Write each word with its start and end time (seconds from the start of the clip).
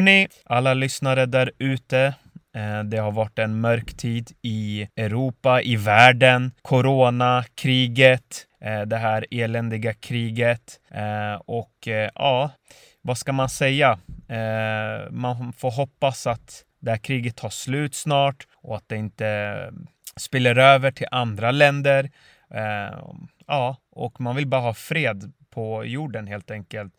Hörni, 0.00 0.28
alla 0.44 0.74
lyssnare 0.74 1.26
där 1.26 1.52
ute. 1.58 2.14
Eh, 2.54 2.82
det 2.84 2.96
har 2.96 3.12
varit 3.12 3.38
en 3.38 3.60
mörk 3.60 3.96
tid 3.96 4.30
i 4.42 4.88
Europa, 4.96 5.62
i 5.62 5.76
världen. 5.76 6.52
Corona, 6.62 7.44
kriget, 7.54 8.46
eh, 8.60 8.80
det 8.80 8.96
här 8.96 9.26
eländiga 9.30 9.94
kriget. 9.94 10.80
Eh, 10.90 11.34
och 11.46 11.88
ja, 12.14 12.50
vad 13.02 13.18
ska 13.18 13.32
man 13.32 13.48
säga? 13.48 13.98
Man 15.10 15.52
får 15.52 15.70
hoppas 15.70 16.26
att 16.26 16.64
det 16.80 16.90
här 16.90 16.98
kriget 16.98 17.36
tar 17.36 17.50
slut 17.50 17.94
snart 17.94 18.46
och 18.54 18.76
att 18.76 18.88
det 18.88 18.96
inte 18.96 19.70
spiller 20.16 20.58
över 20.58 20.90
till 20.90 21.06
andra 21.10 21.50
länder. 21.50 22.10
Ja, 23.46 23.76
och 23.90 24.20
man 24.20 24.36
vill 24.36 24.46
bara 24.46 24.60
ha 24.60 24.74
fred 24.74 25.32
på 25.50 25.84
jorden 25.84 26.26
helt 26.26 26.50
enkelt. 26.50 26.94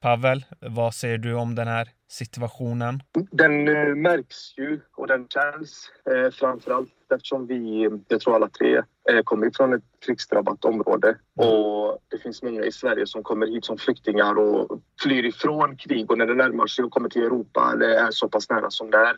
Pavel, 0.00 0.44
vad 0.60 0.94
säger 0.94 1.18
du 1.18 1.34
om 1.34 1.54
den 1.54 1.68
här 1.68 1.88
situationen? 2.14 3.02
Den 3.30 3.68
eh, 3.68 3.94
märks 3.94 4.58
ju 4.58 4.80
och 4.96 5.06
den 5.06 5.28
känns 5.28 5.90
eh, 6.10 6.30
framförallt 6.30 6.90
eftersom 7.14 7.46
vi, 7.46 7.90
jag 8.08 8.20
tror 8.20 8.34
alla 8.34 8.48
tre, 8.48 8.82
eh, 9.10 9.22
kommer 9.24 9.50
från 9.54 9.74
ett 9.74 9.82
krigsdrabbat 10.06 10.64
område. 10.64 11.16
Och 11.36 11.98
det 12.08 12.18
finns 12.18 12.42
många 12.42 12.64
i 12.64 12.72
Sverige 12.72 13.06
som 13.06 13.22
kommer 13.22 13.46
hit 13.46 13.64
som 13.64 13.78
flyktingar 13.78 14.34
och 14.38 14.80
flyr 15.02 15.24
ifrån 15.24 15.76
krig. 15.76 16.10
Och 16.10 16.18
när 16.18 16.26
det 16.26 16.34
närmar 16.34 16.66
sig 16.66 16.84
och 16.84 16.90
kommer 16.90 17.08
till 17.08 17.22
Europa 17.22 17.70
eller 17.72 17.88
är 17.88 18.10
så 18.10 18.28
pass 18.28 18.50
nära 18.50 18.70
som 18.70 18.90
det 18.90 18.98
är 18.98 19.16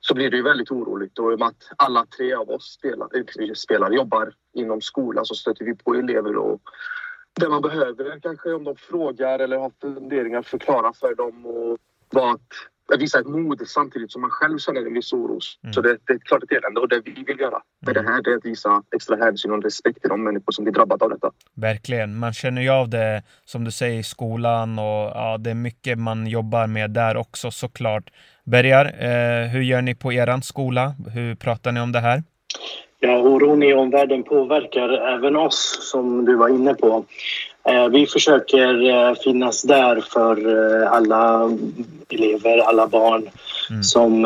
så 0.00 0.14
blir 0.14 0.30
det 0.30 0.36
ju 0.36 0.42
väldigt 0.42 0.70
oroligt. 0.70 1.18
Och 1.18 1.32
i 1.32 1.34
och 1.34 1.38
med 1.38 1.48
att 1.48 1.70
alla 1.76 2.06
tre 2.16 2.34
av 2.34 2.50
oss 2.50 2.72
spelar, 2.72 3.08
eh, 3.16 3.52
spelar 3.54 3.90
jobbar 3.90 4.32
inom 4.54 4.80
skolan 4.80 5.24
så 5.24 5.34
stöter 5.34 5.64
vi 5.64 5.74
på 5.74 5.94
elever 5.94 6.36
och 6.36 6.60
det 7.40 7.48
man 7.48 7.62
behöver 7.62 8.20
kanske 8.20 8.52
om 8.52 8.64
de 8.64 8.76
frågar 8.76 9.38
eller 9.38 9.56
har 9.58 9.72
funderingar 9.80 10.42
förklara 10.42 10.92
för 10.92 11.14
dem 11.14 11.46
och 11.46 11.78
vara 12.10 12.32
att 12.32 13.00
visa 13.00 13.20
ett 13.20 13.26
mod 13.26 13.68
samtidigt 13.68 14.12
som 14.12 14.20
man 14.20 14.30
själv 14.30 14.58
känner 14.58 14.86
en 14.86 14.94
viss 14.94 15.12
oro. 15.12 15.38
Mm. 15.62 15.72
Så 15.72 15.80
det, 15.80 15.98
det, 16.06 16.12
är 16.12 16.18
klart 16.18 16.42
ett 16.42 16.52
elände 16.52 16.80
och 16.80 16.88
det 16.88 17.00
vi 17.04 17.24
vill 17.26 17.40
göra 17.40 17.62
med 17.86 17.96
mm. 17.96 18.04
det 18.04 18.12
här 18.12 18.22
det 18.22 18.30
är 18.30 18.36
att 18.36 18.44
visa 18.44 18.82
extra 18.96 19.16
hänsyn 19.16 19.52
och 19.52 19.62
respekt 19.62 20.00
till 20.00 20.10
de 20.10 20.24
människor 20.24 20.52
som 20.52 20.64
blir 20.64 20.74
drabbade 20.74 21.04
av 21.04 21.10
detta. 21.10 21.30
Verkligen. 21.54 22.18
Man 22.18 22.32
känner 22.32 22.62
ju 22.62 22.68
av 22.68 22.88
det 22.88 23.22
som 23.44 23.64
du 23.64 23.70
säger 23.70 23.98
i 23.98 24.02
skolan 24.02 24.78
och 24.78 24.84
ja, 24.84 25.36
det 25.38 25.50
är 25.50 25.54
mycket 25.54 25.98
man 25.98 26.26
jobbar 26.26 26.66
med 26.66 26.90
där 26.90 27.16
också 27.16 27.50
såklart. 27.50 28.10
Bergar, 28.44 28.84
eh, 28.84 29.48
hur 29.48 29.62
gör 29.62 29.82
ni 29.82 29.94
på 29.94 30.12
er 30.12 30.40
skola? 30.40 30.94
Hur 31.14 31.34
pratar 31.34 31.72
ni 31.72 31.80
om 31.80 31.92
det 31.92 32.00
här? 32.00 32.22
Ja, 33.00 33.18
oron 33.18 33.62
i 33.62 33.74
omvärlden 33.74 34.22
påverkar 34.22 34.88
även 35.14 35.36
oss, 35.36 35.78
som 35.90 36.24
du 36.24 36.36
var 36.36 36.48
inne 36.48 36.74
på. 36.74 37.04
Eh, 37.68 37.88
vi 37.88 38.06
försöker 38.06 38.90
eh, 38.90 39.14
finnas 39.14 39.62
där 39.62 40.04
för 40.12 40.36
eh, 40.82 40.92
alla 40.92 41.50
elever, 42.08 42.58
alla 42.58 42.86
barn 42.86 43.28
mm. 43.70 43.82
som 43.82 44.22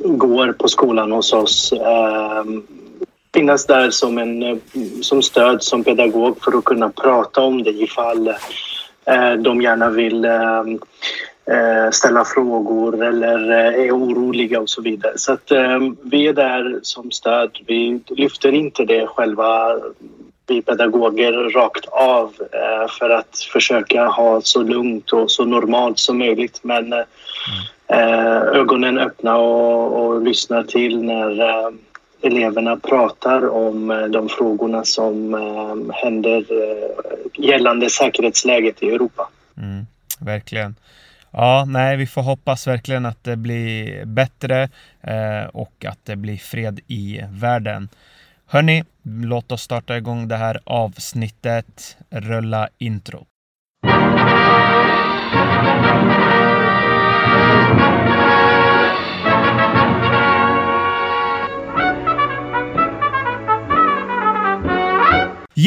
går 0.00 0.52
på 0.52 0.68
skolan 0.68 1.12
hos 1.12 1.32
oss. 1.32 1.72
Finnas 3.34 3.66
där 3.66 3.90
som, 3.90 4.18
en, 4.18 4.60
som 5.02 5.22
stöd, 5.22 5.62
som 5.62 5.84
pedagog 5.84 6.44
för 6.44 6.58
att 6.58 6.64
kunna 6.64 6.90
prata 6.90 7.40
om 7.40 7.62
det 7.62 7.70
ifall 7.70 8.34
de 9.38 9.62
gärna 9.62 9.90
vill 9.90 10.26
ställa 11.92 12.24
frågor 12.24 13.04
eller 13.04 13.50
är 13.52 13.92
oroliga 13.92 14.60
och 14.60 14.70
så 14.70 14.82
vidare. 14.82 15.12
Så 15.16 15.32
att 15.32 15.52
vi 16.02 16.26
är 16.26 16.32
där 16.32 16.78
som 16.82 17.10
stöd. 17.10 17.58
Vi 17.66 18.00
lyfter 18.08 18.52
inte 18.52 18.84
det 18.84 19.06
själva, 19.06 19.76
vi 20.48 20.62
pedagoger, 20.62 21.32
rakt 21.32 21.86
av 21.86 22.34
eh, 22.52 22.90
för 22.98 23.10
att 23.10 23.38
försöka 23.52 24.04
ha 24.06 24.40
så 24.40 24.62
lugnt 24.62 25.12
och 25.12 25.30
så 25.30 25.44
normalt 25.44 25.98
som 25.98 26.18
möjligt. 26.18 26.60
Men 26.62 26.92
eh, 26.92 27.04
eh, 27.88 28.36
ögonen 28.36 28.98
öppna 28.98 29.36
och, 29.36 30.06
och 30.06 30.22
lyssna 30.22 30.62
till 30.62 31.02
när 31.02 31.72
eleverna 32.22 32.76
pratar 32.76 33.48
om 33.48 34.08
de 34.12 34.28
frågorna 34.28 34.84
som 34.84 35.34
händer 35.94 36.44
gällande 37.34 37.90
säkerhetsläget 37.90 38.82
i 38.82 38.88
Europa. 38.88 39.28
Mm, 39.56 39.86
verkligen. 40.20 40.74
Ja, 41.30 41.64
nej, 41.68 41.96
vi 41.96 42.06
får 42.06 42.22
hoppas 42.22 42.66
verkligen 42.66 43.06
att 43.06 43.24
det 43.24 43.36
blir 43.36 44.04
bättre 44.04 44.68
eh, 45.00 45.48
och 45.52 45.84
att 45.84 45.98
det 46.04 46.16
blir 46.16 46.36
fred 46.36 46.80
i 46.86 47.20
världen. 47.30 47.88
Hörni, 48.50 48.84
låt 49.02 49.52
oss 49.52 49.62
starta 49.62 49.96
igång 49.96 50.28
det 50.28 50.36
här 50.36 50.60
avsnittet. 50.64 51.96
Rulla 52.10 52.68
intro. 52.78 53.26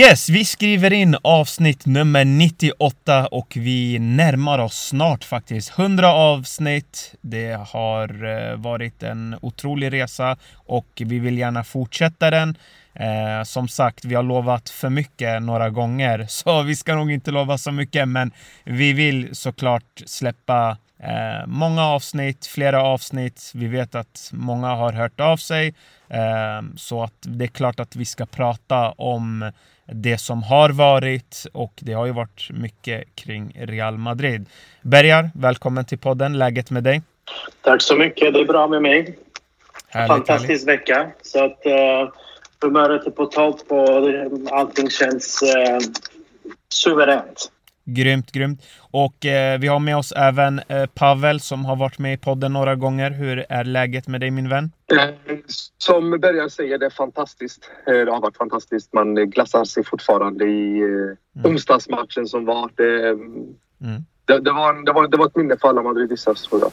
Yes, 0.02 0.30
vi 0.30 0.46
skriver 0.46 0.94
in 0.94 1.18
avsnitt 1.22 1.86
nummer 1.86 2.26
98 2.26 3.28
och 3.28 3.54
vi 3.56 4.00
närmar 4.00 4.60
oss 4.60 4.88
snart 4.88 5.24
faktiskt 5.24 5.80
100 5.80 6.14
avsnitt. 6.14 7.14
Det 7.22 7.60
har 7.70 8.24
eh, 8.24 8.56
varit 8.56 9.04
en 9.04 9.36
otrolig 9.42 9.94
resa 9.94 10.38
och 10.54 10.88
vi 10.96 11.20
vill 11.20 11.38
gärna 11.38 11.64
fortsätta 11.64 12.32
den. 12.32 12.58
Eh, 12.94 13.44
som 13.44 13.68
sagt, 13.68 14.06
vi 14.06 14.16
har 14.16 14.24
lovat 14.24 14.70
för 14.70 14.90
mycket 14.90 15.42
några 15.42 15.70
gånger, 15.70 16.26
så 16.30 16.62
vi 16.62 16.76
ska 16.76 16.96
nog 16.96 17.12
inte 17.12 17.32
lova 17.32 17.58
så 17.58 17.72
mycket, 17.72 18.08
men 18.08 18.32
vi 18.64 18.94
vill 18.94 19.36
såklart 19.36 20.02
släppa 20.06 20.78
eh, 21.04 21.48
många 21.48 21.86
avsnitt, 21.86 22.46
flera 22.46 22.84
avsnitt. 22.84 23.52
Vi 23.56 23.68
vet 23.68 23.96
att 23.96 24.30
många 24.34 24.68
har 24.68 24.94
hört 24.94 25.20
av 25.20 25.38
sig, 25.38 25.74
eh, 26.10 26.62
så 26.78 27.04
att 27.04 27.14
det 27.20 27.46
är 27.46 27.48
klart 27.48 27.80
att 27.80 27.96
vi 27.96 28.06
ska 28.06 28.26
prata 28.26 28.92
om 28.92 29.52
det 29.86 30.18
som 30.18 30.44
har 30.44 30.70
varit 30.70 31.46
och 31.54 31.74
det 31.82 31.94
har 31.94 32.06
ju 32.06 32.12
varit 32.12 32.50
mycket 32.50 33.16
kring 33.16 33.56
Real 33.60 33.98
Madrid. 33.98 34.46
Bergar, 34.82 35.32
välkommen 35.34 35.86
till 35.86 35.98
podden. 35.98 36.38
Läget 36.38 36.72
med 36.72 36.84
dig? 36.84 37.02
Tack 37.62 37.82
så 37.82 37.96
mycket. 37.96 38.34
Det 38.34 38.40
är 38.40 38.46
bra 38.46 38.68
med 38.68 38.82
mig. 38.82 39.18
Härligt, 39.88 40.08
Fantastisk 40.08 40.50
härligt. 40.50 40.68
vecka. 40.68 41.12
Så 41.22 41.44
att 41.44 41.62
uh, 41.66 42.14
humöret 42.62 43.08
är 43.08 43.12
på 43.12 43.26
topp 43.26 43.62
och 43.68 44.58
allting 44.58 44.90
känns 44.90 45.44
uh, 45.44 45.80
suveränt. 46.70 47.52
Grymt, 47.86 48.32
grymt. 48.32 48.62
Och 48.92 49.26
eh, 49.26 49.60
vi 49.60 49.68
har 49.68 49.80
med 49.80 49.98
oss 49.98 50.12
även 50.12 50.60
eh, 50.68 50.86
Pavel 50.86 51.40
som 51.40 51.66
har 51.66 51.76
varit 51.76 52.00
med 52.00 52.14
i 52.14 52.18
podden 52.18 52.54
några 52.54 52.76
gånger. 52.76 53.12
Hur 53.12 53.46
är 53.50 53.64
läget 53.64 54.08
med 54.08 54.22
dig 54.22 54.32
min 54.32 54.50
vän? 54.50 54.72
Eh, 54.94 55.36
som 55.78 56.20
Bergan 56.20 56.50
säger, 56.50 56.78
det 56.78 56.86
är 56.86 56.90
fantastiskt. 56.90 57.72
Eh, 57.88 57.94
det 57.94 58.12
har 58.12 58.22
varit 58.22 58.38
fantastiskt. 58.38 58.94
Man 58.94 59.16
glassar 59.16 59.66
sig 59.66 59.84
fortfarande 59.84 60.46
i 60.46 60.80
eh, 60.80 60.88
mm. 60.88 61.18
onsdagsmatchen 61.52 62.28
som 62.28 62.46
var. 62.46 62.70
Det, 62.76 63.10
mm. 63.10 63.56
det, 64.26 64.40
det, 64.40 64.52
var, 64.52 64.86
det, 64.86 64.92
var, 64.92 65.08
det 65.08 65.18
var 65.18 65.26
ett 65.26 65.36
minne 65.36 65.58
för 65.58 65.68
alla 65.68 65.82
madridistar 65.82 66.34
tror 66.34 66.62
jag. 66.62 66.72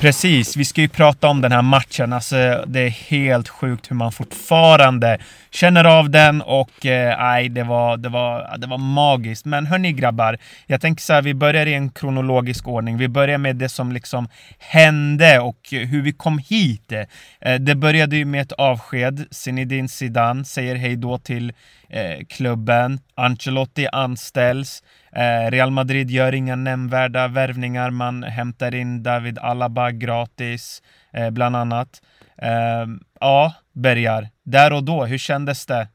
Precis, 0.00 0.56
vi 0.56 0.64
ska 0.64 0.80
ju 0.80 0.88
prata 0.88 1.28
om 1.28 1.40
den 1.40 1.52
här 1.52 1.62
matchen. 1.62 2.12
Alltså, 2.12 2.64
det 2.66 2.80
är 2.80 2.88
helt 2.88 3.48
sjukt 3.48 3.90
hur 3.90 3.96
man 3.96 4.12
fortfarande 4.12 5.18
känner 5.50 5.84
av 5.84 6.10
den 6.10 6.42
och 6.42 6.86
eh, 6.86 7.18
nej, 7.18 7.48
det, 7.48 7.62
var, 7.62 7.96
det, 7.96 8.08
var, 8.08 8.56
det 8.58 8.66
var 8.66 8.78
magiskt. 8.78 9.44
Men 9.44 9.66
hörni 9.66 9.92
grabbar, 9.92 10.38
jag 10.66 10.80
tänker 10.80 11.02
så 11.02 11.12
här, 11.12 11.22
vi 11.22 11.34
börjar 11.34 11.66
i 11.66 11.74
en 11.74 11.90
kronologisk 11.90 12.68
ordning. 12.68 12.98
Vi 12.98 13.08
börjar 13.08 13.38
med 13.38 13.56
det 13.56 13.68
som 13.68 13.92
liksom 13.92 14.28
hände 14.58 15.40
och 15.40 15.58
hur 15.70 16.02
vi 16.02 16.12
kom 16.12 16.38
hit. 16.38 16.92
Eh, 17.40 17.54
det 17.54 17.74
började 17.74 18.16
ju 18.16 18.24
med 18.24 18.42
ett 18.42 18.52
avsked. 18.52 19.26
Zinedine 19.30 19.88
Zidane 19.88 20.44
säger 20.44 20.76
hej 20.76 20.96
då 20.96 21.18
till 21.18 21.52
eh, 21.88 22.24
klubben. 22.28 23.00
Ancelotti 23.14 23.88
anställs. 23.92 24.82
Eh, 25.16 25.50
Real 25.50 25.70
Madrid 25.70 26.10
gör 26.10 26.34
inga 26.34 26.56
nämnvärda 26.56 27.28
värvningar. 27.28 27.90
Man 27.90 28.22
hämtar 28.22 28.74
in 28.74 29.02
David 29.02 29.38
Alaba 29.38 29.90
gratis, 29.90 30.82
eh, 31.12 31.30
bland 31.30 31.56
annat. 31.56 32.02
Eh, 32.42 32.86
ja, 33.20 33.54
Bergar, 33.72 34.28
där 34.42 34.72
och 34.72 34.84
då, 34.84 35.04
hur 35.04 35.18
kändes 35.18 35.66
det? 35.66 35.88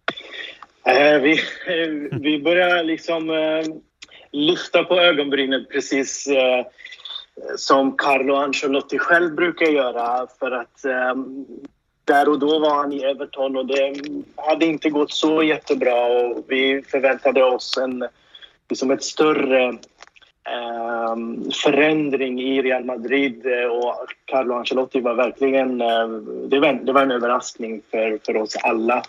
vi, 1.22 1.40
vi 2.12 2.42
börjar 2.42 2.84
liksom 2.84 3.31
lyfta 4.31 4.84
på 4.84 5.00
ögonbrynen 5.00 5.66
precis 5.72 6.28
som 7.58 7.98
Carlo 7.98 8.36
Ancelotti 8.36 8.98
själv 8.98 9.36
brukar 9.36 9.66
göra. 9.66 10.28
För 10.40 10.52
att 10.52 10.81
där 12.06 12.30
och 12.30 12.40
då 12.40 12.60
var 12.60 12.75
han 12.75 12.94
i 12.94 13.04
Everton 13.04 13.58
och 13.58 13.66
det 13.66 13.94
hade 14.36 14.66
inte 14.66 14.90
gått 14.90 15.12
så 15.12 15.44
jättebra 15.44 16.06
och 16.06 16.46
vi 16.48 16.84
förväntade 16.92 17.44
oss 17.44 17.78
en 17.78 18.08
liksom 18.69 18.92
ett 18.92 19.04
större 19.04 19.68
eh, 20.48 21.16
förändring 21.64 22.42
i 22.42 22.62
Real 22.62 22.86
Madrid 22.86 23.46
eh, 23.46 23.69
och 23.69 23.96
Carlo 24.25 24.54
Ancelotti 24.54 25.00
var 25.00 25.14
verkligen... 25.14 25.81
Eh, 25.81 26.08
det, 26.50 26.60
var, 26.60 26.74
det 26.74 26.94
var 26.94 27.02
en 27.02 27.12
överraskning 27.12 27.81
för, 27.92 28.19
för 28.25 28.38
oss 28.38 28.56
alla. 28.56 29.04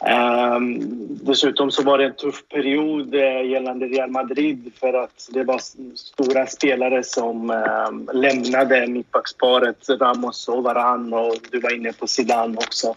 Ehm, 0.00 0.78
dessutom 1.24 1.70
så 1.70 1.82
var 1.82 1.98
det 1.98 2.04
en 2.04 2.14
tuff 2.14 2.48
period 2.48 3.14
eh, 3.14 3.46
gällande 3.50 3.86
Real 3.86 4.10
Madrid 4.10 4.72
för 4.80 4.92
att 4.92 5.28
det 5.32 5.44
var 5.44 5.60
stora 5.96 6.46
spelare 6.46 7.04
som 7.04 7.50
ehm, 7.50 8.08
lämnade 8.12 8.86
mittbacksparet 8.86 9.88
Ramos 9.88 10.48
och 10.48 10.62
Varan 10.62 11.12
och 11.12 11.36
du 11.50 11.60
var 11.60 11.74
inne 11.74 11.92
på 11.92 12.06
Zidane 12.06 12.56
också. 12.56 12.94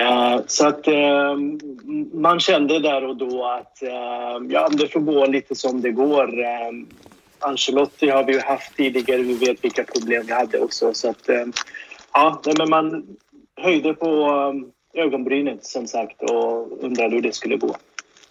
Eh, 0.00 0.40
så 0.46 0.68
att 0.68 0.86
eh, 0.86 1.36
man 2.12 2.40
kände 2.40 2.78
där 2.78 3.04
och 3.04 3.16
då 3.16 3.46
att 3.46 3.82
eh, 3.82 4.48
ja, 4.48 4.68
det 4.68 4.88
får 4.92 5.00
gå 5.00 5.26
lite 5.26 5.54
som 5.54 5.80
det 5.80 5.90
går. 5.90 6.40
Eh, 6.40 6.70
Ancelotti 7.38 8.10
har 8.10 8.24
vi 8.24 8.32
ju 8.32 8.40
haft 8.40 8.76
tidigare, 8.76 9.22
vi 9.22 9.34
vet 9.34 9.64
vilka 9.64 9.84
problem 9.84 10.26
vi 10.26 10.32
hade 10.32 10.58
också. 10.58 10.94
Så 10.94 11.10
att, 11.10 11.28
eh, 11.28 11.46
ja, 12.12 12.42
men 12.58 12.70
man 12.70 13.06
höjde 13.62 13.94
på 13.94 14.34
ögonbrynet 14.94 15.64
som 15.64 15.86
sagt 15.86 16.22
och 16.22 16.84
undrade 16.84 17.14
hur 17.14 17.22
det 17.22 17.34
skulle 17.34 17.56
gå. 17.56 17.76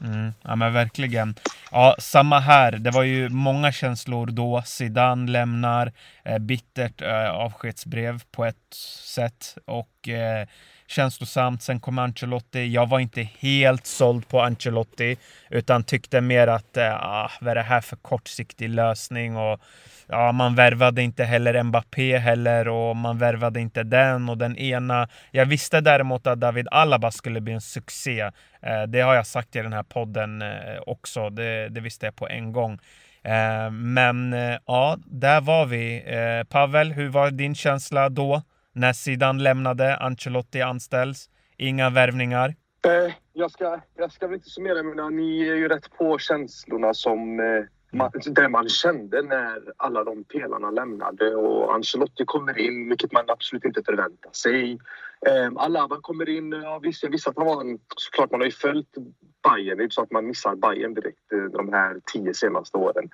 Mm, 0.02 0.32
ja 0.44 0.56
men 0.56 0.74
verkligen. 0.74 1.36
Ja, 1.72 1.96
samma 2.00 2.40
här. 2.40 2.72
Det 2.72 2.92
var 2.92 3.04
ju 3.04 3.30
många 3.30 3.72
känslor 3.72 4.26
då. 4.26 4.64
Zidane 4.66 5.32
lämnar. 5.32 5.92
Eh, 6.26 6.38
bittert 6.38 7.02
eh, 7.02 7.30
avskedsbrev 7.30 8.22
på 8.32 8.46
ett 8.46 8.74
sätt. 9.16 9.58
Och 9.66 10.10
eh, 10.10 10.48
känslosamt. 10.90 11.62
Sen 11.62 11.80
kom 11.80 12.00
Ancelotti. 12.00 12.68
Jag 12.68 12.90
var 12.90 13.00
inte 13.00 13.22
helt 13.40 13.86
såld 13.86 14.28
på 14.28 14.42
Ancelotti. 14.42 15.18
Utan 15.50 15.84
tyckte 15.84 16.22
mer 16.22 16.48
att, 16.48 16.78
eh, 16.78 16.96
ah, 16.96 17.32
vad 17.42 17.52
är 17.52 17.56
det 17.56 17.62
här 17.62 17.82
för 17.82 17.96
kortsiktig 17.96 18.70
lösning? 18.70 19.38
Och 19.38 19.60
ja, 20.08 20.32
man 20.32 20.56
värvade 20.56 21.02
inte 21.02 21.24
heller 21.24 21.64
Mbappé 21.64 22.18
heller 22.18 22.68
och 22.68 22.96
man 22.96 23.18
värvade 23.18 23.60
inte 23.60 23.84
den 23.84 24.30
och 24.30 24.38
den 24.38 24.58
ena. 24.58 25.08
Jag 25.32 25.46
visste 25.46 25.82
däremot 25.82 26.28
att 26.28 26.40
David 26.40 26.68
Alaba 26.72 27.12
skulle 27.12 27.42
bli 27.42 27.54
en 27.54 27.62
succé. 27.62 28.22
Eh, 28.62 28.84
det 28.88 29.02
har 29.02 29.16
jag 29.16 29.28
sagt 29.28 29.56
i 29.56 29.60
den 29.62 29.74
här 29.74 29.84
podden 29.84 30.42
eh, 30.42 30.50
också. 30.88 31.30
Det, 31.30 31.70
det 31.70 31.82
visste 31.82 32.06
jag 32.06 32.16
på 32.16 32.28
en 32.28 32.52
gång. 32.52 32.80
Men 33.72 34.36
ja, 34.66 34.98
där 35.06 35.42
var 35.42 35.66
vi. 35.66 36.04
Pavel, 36.50 36.92
hur 36.92 37.10
var 37.10 37.32
din 37.32 37.56
känsla 37.56 38.10
då? 38.10 38.42
När 38.74 38.94
sidan 38.94 39.44
lämnade, 39.44 39.98
Ancelotti 39.98 40.62
anställs, 40.62 41.30
inga 41.58 41.90
värvningar. 41.90 42.56
Jag 43.34 43.52
ska, 43.52 43.80
jag 43.98 44.12
ska 44.12 44.28
väl 44.28 44.36
inte 44.36 44.50
summera, 44.50 44.84
men 44.84 45.16
ni 45.16 45.48
är 45.48 45.56
ju 45.56 45.68
rätt 45.68 45.92
på 45.98 46.18
känslorna 46.18 46.94
som 46.94 47.40
man, 47.92 48.12
det 48.26 48.50
man 48.50 48.70
kände 48.70 49.22
när 49.22 49.74
alla 49.78 50.04
de 50.04 50.24
pelarna 50.24 50.72
lämnade 50.72 51.36
och 51.36 51.74
Ancelotti 51.74 52.26
kommer 52.26 52.60
in, 52.60 52.90
vilket 52.90 53.12
man 53.12 53.24
absolut 53.28 53.66
inte 53.66 53.84
förväntar 53.84 54.32
sig. 54.32 54.80
Eh, 55.28 55.52
Alaba 55.56 56.02
kommer 56.02 56.30
in, 56.30 56.52
ja, 56.52 56.80
visst, 56.80 57.04
jag 57.04 57.10
visste 57.10 57.30
att 57.30 57.38
han 57.38 57.46
var 57.46 57.62
en, 57.62 57.80
såklart 57.96 58.32
man 58.32 58.40
har 58.40 58.46
ju 58.46 58.52
följt 58.52 58.96
Bayern, 59.44 59.78
det 59.78 59.82
är 59.82 59.84
inte 59.84 59.96
så 59.96 60.02
att 60.02 60.12
man 60.12 60.28
missar 60.28 60.56
Bayern 60.56 60.94
direkt 60.94 61.32
eh, 61.34 61.44
de 61.44 61.74
här 61.74 62.02
tio 62.14 62.34
senaste 62.34 62.78
åren. 62.78 63.10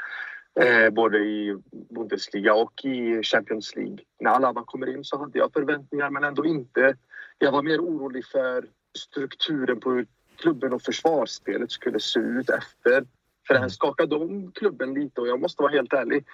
Eh, 0.60 0.90
både 0.90 1.18
i 1.18 1.57
Bundesliga 1.90 2.54
och 2.54 2.86
i 2.86 3.24
Champions 3.24 3.75
League. 3.75 3.98
När 4.19 4.31
Alaba 4.31 4.63
kommer 4.63 4.90
in 4.90 5.04
så 5.04 5.18
hade 5.18 5.40
jag 5.40 5.54
förväntningar 5.54 6.10
men 6.10 6.24
ändå 6.24 6.46
inte. 6.46 6.98
Jag 7.38 7.52
var 7.52 7.63
mer 7.63 7.80
orolig 7.80 8.25
för 8.25 8.66
strukturen 8.98 9.80
på 9.80 9.92
hur 9.92 10.07
klubben 10.36 10.74
och 10.74 10.81
försvarsspelet 10.81 11.72
skulle 11.72 12.00
se 12.00 12.19
ut 12.19 12.50
efter 12.50 13.06
för 13.48 13.54
det 13.54 13.60
här 13.60 13.69
skakade 13.69 14.16
om 14.16 14.52
klubben 14.52 14.94
lite 14.94 15.22
och 15.22 15.28
jag 15.28 15.42
måste 15.42 15.62
vara 15.62 15.72
helt 15.72 15.94
ärlig. 15.94 16.25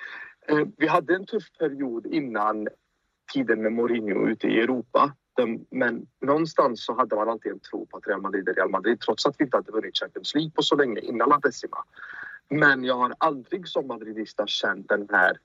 Eh, 0.48 0.68
vi 0.78 0.88
hade 0.88 1.16
en 1.16 1.26
tuff 1.26 1.44
period 1.60 2.06
innan 2.06 2.68
tiden 3.34 3.62
med 3.62 3.74
Mourinho 3.74 4.28
ute 4.28 4.48
i 4.48 4.60
Europa. 4.60 5.14
Men 5.70 6.08
någonstans 6.22 6.86
så 6.86 6.96
hade 6.98 7.16
man 7.16 7.30
alltid 7.30 7.52
en 7.52 7.60
tro 7.60 7.86
på 7.86 7.98
att 7.98 8.08
Real 8.08 8.22
Madrid 8.22 8.50
är 8.50 8.54
Real 8.54 8.70
Madrid 8.70 9.00
trots 9.00 9.26
att 9.26 9.36
vi 9.38 9.44
inte 9.44 9.58
hade 9.58 9.72
vunnit 9.72 9.98
Champions 9.98 10.36
League 10.36 10.52
på 10.52 10.62
så 10.62 10.76
länge 10.76 11.00
innan 11.00 11.30
La 11.30 11.40
Decima. 11.40 11.78
Men 12.52 12.84
jag 12.84 12.98
har 12.98 13.14
aldrig 13.18 13.68
som 13.68 13.88
madridista 13.88 14.48
känt 14.48 14.90
den 14.90 15.08
här, 15.12 15.38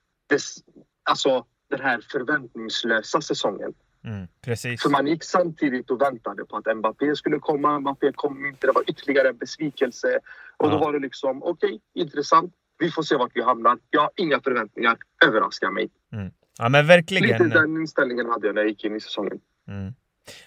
alltså, 1.10 1.44
den 1.70 1.80
här 1.80 2.00
förväntningslösa 2.10 3.20
säsongen. 3.20 3.74
Mm, 4.04 4.28
precis. 4.44 4.82
För 4.82 4.90
man 4.90 5.06
gick 5.06 5.24
samtidigt 5.24 5.90
och 5.90 6.00
väntade 6.00 6.44
på 6.44 6.56
att 6.56 6.76
Mbappé 6.76 7.16
skulle 7.16 7.38
komma. 7.38 7.80
Mbappé 7.80 8.12
kom 8.12 8.46
inte. 8.46 8.66
Det 8.66 8.72
var 8.72 8.90
ytterligare 8.90 9.28
en 9.28 9.36
besvikelse. 9.36 10.18
Och 10.56 10.66
ja. 10.66 10.70
då 10.70 10.78
var 10.78 10.92
det 10.92 10.98
liksom, 10.98 11.42
okej, 11.42 11.68
okay, 11.68 11.78
intressant. 11.94 12.54
Vi 12.78 12.90
får 12.90 13.02
se 13.02 13.16
vart 13.16 13.30
vi 13.34 13.42
hamnar. 13.42 13.78
Jag 13.90 14.00
har 14.00 14.10
inga 14.16 14.40
förväntningar. 14.40 14.96
Överraska 15.24 15.70
mig. 15.70 15.88
Mm. 16.12 16.32
Ja, 16.58 16.68
men 16.68 16.86
verkligen. 16.86 17.28
Lite 17.28 17.58
den 17.58 17.76
inställningen 17.76 18.26
hade 18.26 18.46
jag 18.46 18.54
när 18.54 18.62
jag 18.62 18.68
gick 18.68 18.84
in 18.84 18.96
i 18.96 19.00
säsongen. 19.00 19.40
Mm. 19.68 19.94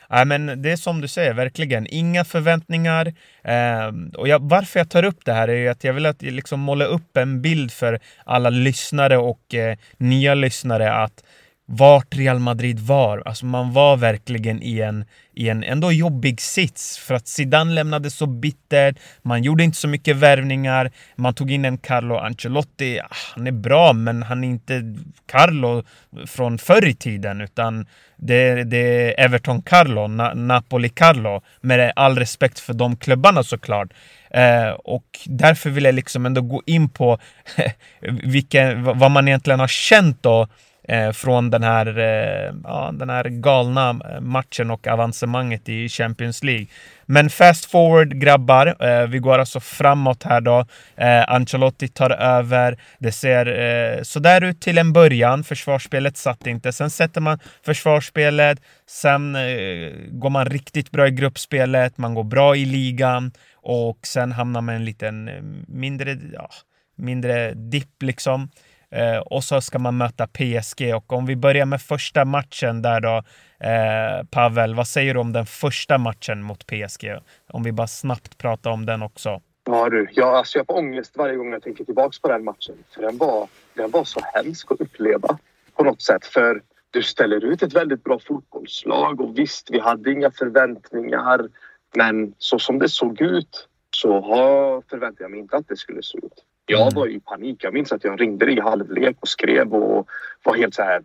Ja, 0.09 0.25
men 0.25 0.61
det 0.61 0.71
är 0.71 0.75
som 0.75 1.01
du 1.01 1.07
säger, 1.07 1.33
verkligen. 1.33 1.87
Inga 1.87 2.25
förväntningar. 2.25 3.13
Eh, 3.43 3.91
och 4.17 4.27
jag, 4.27 4.49
varför 4.49 4.79
jag 4.79 4.89
tar 4.89 5.03
upp 5.03 5.25
det 5.25 5.33
här 5.33 5.47
är 5.49 5.69
att 5.71 5.83
jag 5.83 5.93
vill 5.93 6.05
att 6.05 6.21
liksom 6.21 6.59
måla 6.59 6.85
upp 6.85 7.17
en 7.17 7.41
bild 7.41 7.71
för 7.71 7.99
alla 8.25 8.49
lyssnare 8.49 9.17
och 9.17 9.55
eh, 9.55 9.77
nya 9.97 10.33
lyssnare 10.33 10.93
att 10.93 11.23
vart 11.71 12.15
Real 12.15 12.39
Madrid 12.39 12.79
var. 12.79 13.23
Alltså 13.25 13.45
man 13.45 13.73
var 13.73 13.97
verkligen 13.97 14.63
i 14.63 14.79
en, 14.79 15.05
i 15.33 15.49
en 15.49 15.63
ändå 15.63 15.91
jobbig 15.91 16.41
sits 16.41 16.97
för 16.97 17.15
att 17.15 17.27
Zidane 17.27 17.73
lämnade 17.73 18.11
så 18.11 18.25
bittert. 18.25 18.97
Man 19.21 19.43
gjorde 19.43 19.63
inte 19.63 19.77
så 19.77 19.87
mycket 19.87 20.15
värvningar. 20.15 20.91
Man 21.15 21.33
tog 21.33 21.51
in 21.51 21.65
en 21.65 21.77
Carlo 21.77 22.15
Ancelotti. 22.15 22.99
Ah, 22.99 23.15
han 23.35 23.47
är 23.47 23.51
bra, 23.51 23.93
men 23.93 24.23
han 24.23 24.43
är 24.43 24.47
inte 24.47 24.95
Carlo 25.25 25.83
från 26.27 26.57
förr 26.57 26.87
i 26.87 26.93
tiden, 26.93 27.41
utan 27.41 27.85
det, 28.17 28.63
det 28.63 28.77
är 28.77 29.25
Everton 29.25 29.61
Carlo, 29.61 30.07
Na, 30.07 30.33
Napoli 30.33 30.89
Carlo. 30.89 31.41
Med 31.61 31.93
all 31.95 32.17
respekt 32.17 32.59
för 32.59 32.73
de 32.73 32.95
klubbarna 32.95 33.43
såklart. 33.43 33.93
Eh, 34.31 34.69
och 34.69 35.05
därför 35.25 35.69
vill 35.69 35.83
jag 35.83 35.95
liksom 35.95 36.25
ändå 36.25 36.41
gå 36.41 36.63
in 36.65 36.89
på 36.89 37.19
vilken, 38.23 38.83
vad 38.83 39.11
man 39.11 39.27
egentligen 39.27 39.59
har 39.59 39.67
känt 39.67 40.23
då 40.23 40.47
Eh, 40.89 41.11
från 41.11 41.49
den 41.49 41.63
här, 41.63 41.97
eh, 41.97 42.53
ja, 42.63 42.91
den 42.93 43.09
här 43.09 43.23
galna 43.23 43.89
eh, 43.89 44.21
matchen 44.21 44.71
och 44.71 44.87
avancemanget 44.87 45.69
i 45.69 45.89
Champions 45.89 46.43
League. 46.43 46.67
Men 47.05 47.29
fast 47.29 47.65
forward 47.65 48.21
grabbar, 48.21 48.75
eh, 48.79 49.07
vi 49.07 49.19
går 49.19 49.39
alltså 49.39 49.59
framåt 49.59 50.23
här 50.23 50.41
då. 50.41 50.65
Eh, 50.95 51.29
Ancelotti 51.29 51.87
tar 51.87 52.09
över. 52.09 52.77
Det 52.99 53.11
ser 53.11 53.45
eh, 53.45 54.03
sådär 54.03 54.43
ut 54.43 54.61
till 54.61 54.77
en 54.77 54.93
början. 54.93 55.43
Försvarsspelet 55.43 56.17
satt 56.17 56.47
inte. 56.47 56.71
Sen 56.71 56.89
sätter 56.89 57.21
man 57.21 57.39
försvarsspelet. 57.65 58.61
Sen 58.87 59.35
eh, 59.35 59.91
går 60.11 60.29
man 60.29 60.45
riktigt 60.45 60.91
bra 60.91 61.07
i 61.07 61.11
gruppspelet. 61.11 61.97
Man 61.97 62.13
går 62.13 62.23
bra 62.23 62.55
i 62.55 62.65
ligan 62.65 63.31
och 63.55 63.99
sen 64.03 64.31
hamnar 64.31 64.61
man 64.61 64.75
i 64.75 64.77
en 64.77 64.85
liten 64.85 65.29
mindre, 65.67 66.17
ja, 66.33 66.49
mindre 66.97 67.53
dipp 67.53 68.03
liksom. 68.03 68.49
Eh, 68.91 69.17
och 69.17 69.43
så 69.43 69.61
ska 69.61 69.79
man 69.79 69.97
möta 69.97 70.27
PSG 70.27 70.95
och 70.95 71.13
om 71.13 71.25
vi 71.25 71.35
börjar 71.35 71.65
med 71.65 71.81
första 71.81 72.25
matchen 72.25 72.81
där 72.81 72.99
då, 73.01 73.23
eh, 73.67 74.25
Pavel, 74.31 74.75
vad 74.75 74.87
säger 74.87 75.13
du 75.13 75.19
om 75.19 75.33
den 75.33 75.45
första 75.45 75.97
matchen 75.97 76.43
mot 76.43 76.67
PSG? 76.67 77.19
Om 77.47 77.63
vi 77.63 77.71
bara 77.71 77.87
snabbt 77.87 78.37
pratar 78.37 78.71
om 78.71 78.85
den 78.85 79.01
också. 79.01 79.41
Ja 79.65 79.89
du, 79.89 80.07
jag, 80.11 80.35
alltså 80.35 80.57
jag 80.57 80.67
får 80.67 80.77
ångest 80.77 81.17
varje 81.17 81.35
gång 81.35 81.51
jag 81.51 81.63
tänker 81.63 81.83
tillbaka 81.83 82.17
på 82.21 82.27
den 82.27 82.43
matchen. 82.43 82.75
För 82.95 83.01
den 83.01 83.17
var, 83.17 83.47
den 83.73 83.91
var 83.91 84.03
så 84.03 84.19
hemsk 84.33 84.71
att 84.71 84.81
uppleva 84.81 85.37
på 85.75 85.83
något 85.83 86.01
sätt. 86.01 86.25
För 86.25 86.61
du 86.91 87.03
ställer 87.03 87.45
ut 87.45 87.63
ett 87.63 87.73
väldigt 87.73 88.03
bra 88.03 88.19
fotbollslag 88.19 89.21
och 89.21 89.37
visst, 89.37 89.69
vi 89.71 89.79
hade 89.79 90.11
inga 90.11 90.31
förväntningar. 90.31 91.49
Men 91.95 92.33
så 92.37 92.59
som 92.59 92.79
det 92.79 92.89
såg 92.89 93.21
ut 93.21 93.67
så 93.95 94.21
har, 94.21 94.83
förväntade 94.89 95.23
jag 95.23 95.31
mig 95.31 95.39
inte 95.39 95.57
att 95.57 95.67
det 95.67 95.77
skulle 95.77 96.03
se 96.03 96.17
ut. 96.17 96.45
Jag 96.71 96.81
mm. 96.81 96.93
var 96.95 97.07
i 97.07 97.19
panik. 97.19 97.63
Jag 97.63 97.73
minns 97.73 97.91
att 97.91 98.03
jag 98.03 98.21
ringde 98.21 98.51
i 98.51 98.59
halvlek 98.59 99.17
och 99.19 99.27
skrev 99.27 99.73
och 99.73 100.07
var 100.43 100.55
helt 100.55 100.75
så 100.75 100.83
här. 100.83 101.03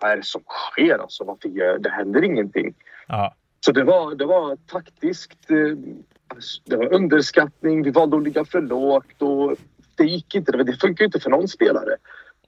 Vad 0.00 0.10
är 0.10 0.16
det 0.16 0.24
som 0.24 0.42
sker? 0.48 0.98
Alltså, 0.98 1.24
varför 1.24 1.48
gör, 1.48 1.78
det 1.78 1.90
händer 1.90 2.24
ingenting. 2.24 2.74
Ja. 3.08 3.34
Så 3.60 3.72
det 3.72 3.84
var, 3.84 4.14
det 4.14 4.24
var 4.24 4.56
taktiskt. 4.56 5.50
Eh, 5.50 5.78
det 6.64 6.76
var 6.76 6.94
underskattning. 6.94 7.82
Vi 7.82 7.90
valde 7.90 8.16
att 8.16 8.22
ligga 8.22 8.44
för 8.44 8.60
lågt 8.60 9.22
och 9.22 9.56
det 9.96 10.04
gick 10.04 10.34
inte. 10.34 10.52
Det 10.52 10.80
funkar 10.80 11.04
inte 11.04 11.20
för 11.20 11.30
någon 11.30 11.48
spelare. 11.48 11.96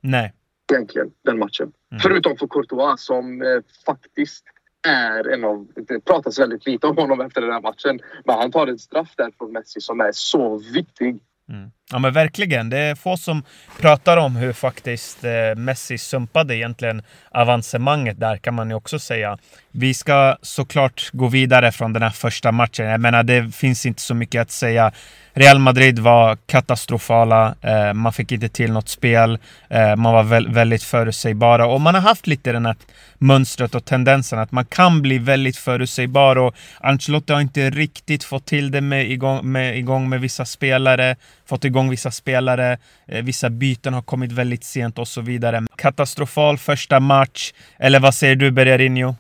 Nej. 0.00 0.32
Egentligen, 0.73 1.11
den 1.23 1.38
matchen. 1.38 1.73
Mm. 1.90 2.00
Förutom 2.00 2.37
för 2.37 2.46
Courtois 2.46 3.04
som 3.04 3.42
eh, 3.42 3.61
faktiskt 3.87 4.44
är 4.88 5.28
en 5.28 5.44
av... 5.44 5.66
Det 5.75 6.00
pratas 6.00 6.38
väldigt 6.38 6.66
lite 6.66 6.87
om 6.87 6.96
honom 6.96 7.20
efter 7.20 7.40
den 7.40 7.52
här 7.52 7.61
matchen. 7.61 8.00
Men 8.25 8.38
han 8.38 8.52
tar 8.52 8.66
en 8.66 8.78
straff 8.78 9.14
där 9.16 9.30
från 9.38 9.52
Messi 9.52 9.80
som 9.80 10.00
är 10.00 10.12
så 10.12 10.58
viktig. 10.75 11.18
Mm. 11.48 11.70
Ja 11.90 11.98
men 11.98 12.12
verkligen. 12.12 12.70
Det 12.70 12.78
är 12.78 12.94
få 12.94 13.16
som 13.16 13.42
pratar 13.80 14.16
om 14.16 14.36
hur 14.36 14.52
faktiskt 14.52 15.24
eh, 15.24 15.54
Messi 15.56 15.98
sumpade 15.98 16.56
egentligen 16.56 17.02
avancemanget 17.30 18.20
där 18.20 18.36
kan 18.36 18.54
man 18.54 18.70
ju 18.70 18.76
också 18.76 18.98
säga. 18.98 19.38
Vi 19.70 19.94
ska 19.94 20.36
såklart 20.42 21.10
gå 21.12 21.28
vidare 21.28 21.72
från 21.72 21.92
den 21.92 22.02
här 22.02 22.10
första 22.10 22.52
matchen. 22.52 22.86
Jag 22.86 23.00
menar 23.00 23.22
det 23.22 23.54
finns 23.54 23.86
inte 23.86 24.02
så 24.02 24.14
mycket 24.14 24.42
att 24.42 24.50
säga. 24.50 24.92
Real 25.32 25.58
Madrid 25.58 25.98
var 25.98 26.36
katastrofala. 26.46 27.54
Eh, 27.60 27.92
man 27.92 28.12
fick 28.12 28.32
inte 28.32 28.48
till 28.48 28.72
något 28.72 28.88
spel. 28.88 29.38
Eh, 29.68 29.96
man 29.96 30.14
var 30.14 30.52
väldigt 30.52 30.82
förutsägbara 30.82 31.66
och 31.66 31.80
man 31.80 31.94
har 31.94 32.02
haft 32.02 32.26
lite 32.26 32.52
den 32.52 32.66
här 32.66 32.76
mönstret 33.18 33.75
och 33.75 33.85
tendensen 33.85 34.38
att 34.38 34.52
man 34.52 34.64
kan 34.64 35.02
bli 35.02 35.18
väldigt 35.18 35.56
förutsägbar 35.56 36.38
och 36.38 36.54
Ancelotti 36.80 37.32
har 37.32 37.40
inte 37.40 37.70
riktigt 37.70 38.25
fått 38.25 38.46
till 38.46 38.70
det 38.70 38.80
med 38.80 39.11
igång 39.11 39.52
med, 39.52 39.78
igång 39.78 40.08
med 40.08 40.20
vissa 40.20 40.44
spelare, 40.44 41.16
fått 41.49 41.64
igång 41.64 41.90
vissa 41.90 42.11
spelare, 42.11 42.78
eh, 43.08 43.25
vissa 43.25 43.50
byten 43.50 43.94
har 43.94 44.02
kommit 44.02 44.32
väldigt 44.32 44.64
sent 44.64 44.99
och 44.99 45.08
så 45.08 45.20
vidare. 45.20 45.62
Katastrofal 45.76 46.58
första 46.58 47.00
match, 47.00 47.52
eller 47.78 48.00
vad 48.00 48.14
säger 48.14 48.37
du 48.37 48.50
Bergarinho? 48.50 49.14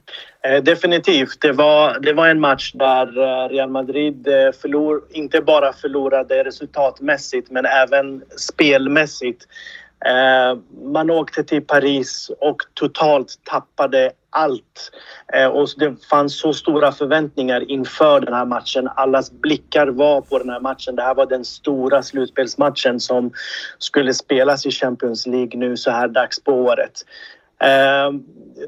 Eh, 0.46 0.62
definitivt. 0.62 1.40
Det 1.40 1.52
var, 1.52 2.00
det 2.00 2.12
var 2.12 2.28
en 2.28 2.40
match 2.40 2.72
där 2.72 3.06
eh, 3.18 3.48
Real 3.48 3.70
Madrid 3.70 4.28
eh, 4.28 4.52
förlor, 4.62 5.02
inte 5.10 5.40
bara 5.40 5.72
förlorade 5.72 6.44
resultatmässigt 6.44 7.50
men 7.50 7.66
även 7.66 8.22
spelmässigt. 8.36 9.46
Eh, 10.04 10.58
man 10.92 11.10
åkte 11.10 11.44
till 11.44 11.62
Paris 11.62 12.30
och 12.40 12.56
totalt 12.74 13.34
tappade 13.44 14.12
allt. 14.30 14.90
Eh, 15.32 15.46
och 15.46 15.68
det 15.76 16.06
fanns 16.10 16.40
så 16.40 16.52
stora 16.52 16.92
förväntningar 16.92 17.70
inför 17.70 18.20
den 18.20 18.34
här 18.34 18.44
matchen. 18.44 18.88
Allas 18.96 19.30
blickar 19.30 19.86
var 19.86 20.20
på 20.20 20.38
den 20.38 20.50
här 20.50 20.60
matchen. 20.60 20.96
Det 20.96 21.02
här 21.02 21.14
var 21.14 21.26
den 21.26 21.44
stora 21.44 22.02
slutspelsmatchen 22.02 23.00
som 23.00 23.32
skulle 23.78 24.14
spelas 24.14 24.66
i 24.66 24.70
Champions 24.70 25.26
League 25.26 25.58
nu 25.58 25.76
så 25.76 25.90
här 25.90 26.08
dags 26.08 26.44
på 26.44 26.52
året. 26.52 27.04
Eh, 27.60 28.12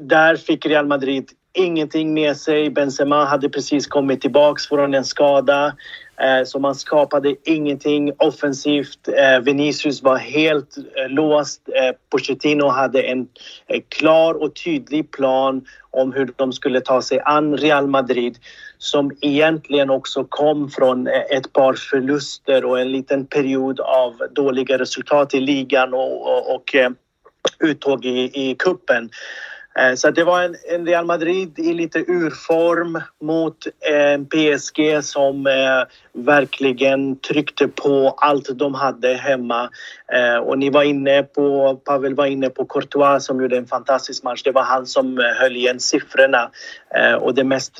där 0.01 0.35
fick 0.35 0.65
Real 0.65 0.87
Madrid 0.87 1.29
ingenting 1.59 2.13
med 2.13 2.37
sig. 2.37 2.69
Benzema 2.69 3.25
hade 3.25 3.49
precis 3.49 3.87
kommit 3.87 4.21
tillbaks 4.21 4.67
från 4.67 4.93
en 4.93 5.05
skada. 5.05 5.75
Eh, 6.21 6.45
så 6.45 6.59
man 6.59 6.75
skapade 6.75 7.35
ingenting 7.43 8.11
offensivt. 8.17 9.07
Eh, 9.07 9.39
Vinicius 9.39 10.03
var 10.03 10.17
helt 10.17 10.77
eh, 10.77 11.09
låst. 11.09 11.61
Pochettino 12.09 12.67
hade 12.67 13.01
en 13.01 13.27
klar 13.89 14.33
och 14.33 14.55
tydlig 14.55 15.11
plan 15.11 15.65
om 15.91 16.13
hur 16.13 16.33
de 16.35 16.53
skulle 16.53 16.81
ta 16.81 17.01
sig 17.01 17.19
an 17.25 17.57
Real 17.57 17.87
Madrid 17.87 18.37
som 18.77 19.11
egentligen 19.21 19.89
också 19.89 20.25
kom 20.29 20.69
från 20.69 21.07
ett 21.07 21.53
par 21.53 21.73
förluster 21.73 22.65
och 22.65 22.79
en 22.79 22.91
liten 22.91 23.25
period 23.25 23.79
av 23.79 24.13
dåliga 24.31 24.77
resultat 24.77 25.33
i 25.33 25.39
ligan 25.39 25.93
och, 25.93 26.27
och, 26.27 26.55
och 26.55 26.75
uttåg 27.59 28.05
i, 28.05 28.49
i 28.49 28.55
kuppen. 28.59 29.09
Eh, 29.77 29.95
så 29.95 30.11
det 30.11 30.23
var 30.23 30.41
en, 30.41 30.55
en, 30.69 30.85
Real 30.85 31.05
Madrid 31.05 31.59
i 31.59 31.73
lite 31.73 31.99
urform 31.99 33.01
mot 33.21 33.67
eh, 33.89 34.13
en 34.13 34.25
PSG 34.25 35.03
som 35.03 35.47
eh, 35.47 35.83
verkligen 36.13 37.19
tryckte 37.19 37.67
på 37.67 38.09
allt 38.09 38.57
de 38.57 38.73
hade 38.73 39.13
hemma. 39.13 39.69
Eh, 40.13 40.37
och 40.37 40.57
ni 40.57 40.69
var 40.69 40.83
inne 40.83 41.23
på, 41.23 41.75
Pavel 41.75 42.15
var 42.15 42.25
inne 42.25 42.49
på 42.49 42.65
Courtois 42.65 43.25
som 43.25 43.41
gjorde 43.41 43.57
en 43.57 43.67
fantastisk 43.67 44.23
match. 44.23 44.43
Det 44.43 44.51
var 44.51 44.63
han 44.63 44.85
som 44.85 45.19
eh, 45.19 45.25
höll 45.25 45.55
igen 45.55 45.79
siffrorna. 45.79 46.51
Eh, 46.95 47.13
och 47.13 47.35
det 47.35 47.43
mest 47.43 47.79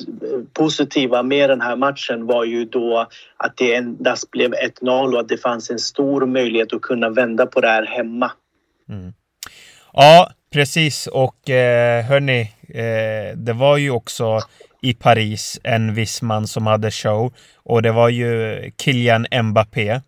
positiva 0.52 1.22
med 1.22 1.50
den 1.50 1.60
här 1.60 1.76
matchen 1.76 2.26
var 2.26 2.44
ju 2.44 2.64
då 2.64 3.08
att 3.36 3.56
det 3.56 3.74
endast 3.74 4.30
blev 4.30 4.52
1-0 4.52 5.12
och 5.12 5.20
att 5.20 5.28
det 5.28 5.38
fanns 5.38 5.70
en 5.70 5.78
stor 5.78 6.26
möjlighet 6.26 6.72
att 6.72 6.82
kunna 6.82 7.10
vända 7.10 7.46
på 7.46 7.60
det 7.60 7.68
här 7.68 7.86
hemma. 7.86 8.32
Mm. 8.88 9.12
Ja, 9.92 10.30
Precis, 10.52 11.06
och 11.06 11.50
eh, 11.50 12.04
hörni, 12.04 12.40
eh, 12.68 13.36
det 13.36 13.52
var 13.52 13.76
ju 13.76 13.90
också 13.90 14.40
i 14.82 14.94
Paris 14.94 15.60
en 15.64 15.94
viss 15.94 16.22
man 16.22 16.46
som 16.46 16.66
hade 16.66 16.90
show 16.90 17.32
och 17.56 17.82
det 17.82 17.92
var 17.92 18.08
ju 18.08 18.62
Kylian 18.82 19.26
Mbappé. 19.42 20.00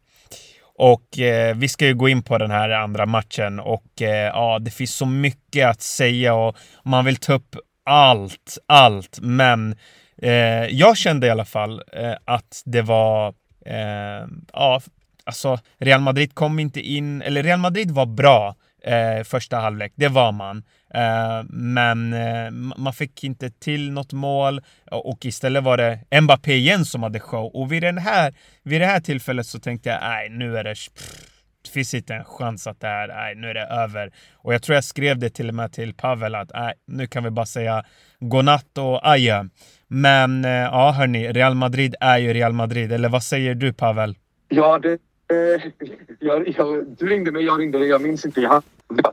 Och 0.79 1.19
eh, 1.19 1.57
vi 1.57 1.69
ska 1.69 1.87
ju 1.87 1.95
gå 1.95 2.09
in 2.09 2.23
på 2.23 2.39
den 2.39 2.51
här 2.51 2.71
andra 2.71 3.07
matchen 3.07 3.61
och 3.61 4.03
eh, 4.03 4.27
ja, 4.27 4.59
det 4.59 4.71
finns 4.71 4.95
så 4.95 5.07
mycket 5.07 5.69
att 5.69 5.83
säga 5.83 6.35
och 6.35 6.57
man 6.85 7.05
vill 7.05 7.17
ta 7.17 7.33
upp 7.33 7.57
allt, 7.85 8.59
allt. 8.67 9.19
Men 9.23 9.77
eh, 10.23 10.67
jag 10.67 10.97
kände 10.97 11.27
i 11.27 11.31
alla 11.31 11.45
fall 11.45 11.83
eh, 11.93 12.15
att 12.25 12.63
det 12.65 12.83
var, 12.83 13.29
eh, 13.67 14.27
ja, 14.53 14.81
alltså 15.25 15.59
Real 15.79 16.01
Madrid 16.01 16.35
kom 16.35 16.59
inte 16.59 16.81
in, 16.81 17.23
eller 17.23 17.43
Real 17.43 17.61
Madrid 17.61 17.91
var 17.91 18.07
bra 18.07 18.55
eh, 18.85 19.23
första 19.25 19.57
halvlek. 19.57 19.93
Det 19.97 20.09
var 20.09 20.33
man. 20.33 20.63
Eh, 20.95 21.43
men 21.49 22.13
eh, 22.13 22.51
man 22.77 22.93
fick 22.93 23.25
inte 23.25 23.51
till 23.51 23.91
något 23.91 24.13
mål 24.13 24.61
och 24.91 25.27
istället 25.27 25.65
var 25.65 25.77
det 25.77 26.21
Mbappé 26.21 26.55
igen 26.55 26.85
som 26.85 27.03
hade 27.03 27.21
show. 27.21 27.51
Och 27.55 27.73
vid, 27.73 27.83
den 27.83 27.99
här, 27.99 28.35
vid 28.63 28.81
det 28.81 28.87
här 28.87 29.01
tillfället 29.01 29.47
så 29.47 29.59
tänkte 29.59 29.89
jag, 29.89 30.01
nej 30.01 30.29
nu 30.29 30.59
är 30.59 30.65
det... 30.65 30.75
Pff, 30.75 31.33
det 31.63 31.71
finns 31.71 31.95
inte 31.95 32.15
en 32.15 32.25
chans 32.25 32.67
att 32.67 32.81
det 32.81 32.87
här, 32.87 33.09
nej, 33.09 33.35
nu 33.35 33.49
är 33.49 33.55
det 33.55 33.67
över. 33.67 34.13
Och 34.35 34.55
jag 34.55 34.63
tror 34.63 34.75
jag 34.75 34.85
skrev 34.85 35.19
det 35.19 35.31
till 35.31 35.49
och 35.49 35.55
med 35.55 35.73
till 35.73 35.95
Pavel 35.95 36.35
att 36.35 36.51
nej, 36.55 36.75
nu 36.87 37.07
kan 37.07 37.25
vi 37.25 37.31
bara 37.31 37.47
säga 37.47 37.85
godnatt 38.21 38.79
och 38.79 39.09
adjö. 39.09 39.45
Men 39.89 40.45
eh, 40.45 40.51
ja, 40.51 40.91
hörni, 40.91 41.33
Real 41.33 41.55
Madrid 41.55 41.95
är 42.01 42.19
ju 42.19 42.33
Real 42.33 42.53
Madrid. 42.53 42.93
Eller 42.93 43.09
vad 43.09 43.23
säger 43.23 43.55
du 43.55 43.73
Pavel? 43.73 44.17
Ja, 44.49 44.79
det 44.79 44.99
Eh, 45.33 45.63
jag, 46.19 46.49
jag, 46.49 46.87
du 46.87 47.07
ringde 47.07 47.33
mig, 47.33 47.45
jag 47.45 47.61
ringde 47.61 47.79
dig. 47.79 47.89
Jag 47.89 48.03
minns 48.03 48.25
inte. 48.25 48.41
Jag, 48.41 48.63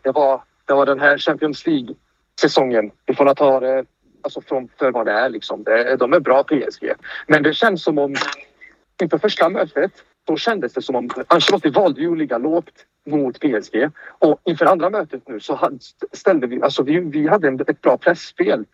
det, 0.04 0.12
var, 0.12 0.42
det 0.66 0.74
var 0.74 0.86
den 0.86 1.00
här 1.00 1.18
Champions 1.18 1.68
League-säsongen. 1.68 2.92
Vi 3.06 3.16
får 3.16 3.34
ta 3.34 3.60
det 3.60 3.86
alltså 4.22 4.42
från 4.42 4.70
för 4.80 4.92
vad 4.92 5.06
det 5.06 5.12
är. 5.12 5.30
Liksom. 5.30 5.64
Det, 5.64 5.96
de 5.96 6.14
är 6.14 6.20
bra 6.20 6.44
PSG. 6.44 6.92
Men 7.28 7.44
det 7.44 7.54
känns 7.54 7.84
som 7.84 7.98
om 7.98 8.16
inför 9.02 9.18
första 9.18 9.50
mötet 9.50 9.92
så 10.28 10.38
kändes 10.38 10.74
det 10.74 10.82
som 10.82 10.96
om 10.96 11.10
Ancelotti 11.28 11.70
valde 11.70 12.02
ju 12.02 12.12
att 12.12 12.18
ligga 12.18 12.38
lågt 12.38 12.86
mot 13.06 13.40
PSG. 13.40 13.90
Och 14.20 14.42
inför 14.44 14.66
andra 14.66 14.90
mötet 14.90 15.28
nu 15.28 15.40
så 15.40 15.70
ställde 16.12 16.48
vi, 16.48 16.62
alltså 16.62 16.84
vi, 16.84 17.00
vi 17.00 17.28
hade 17.28 17.48
en, 17.48 17.60
ett 17.60 17.82
bra 17.82 17.98
pressspel. 17.98 18.66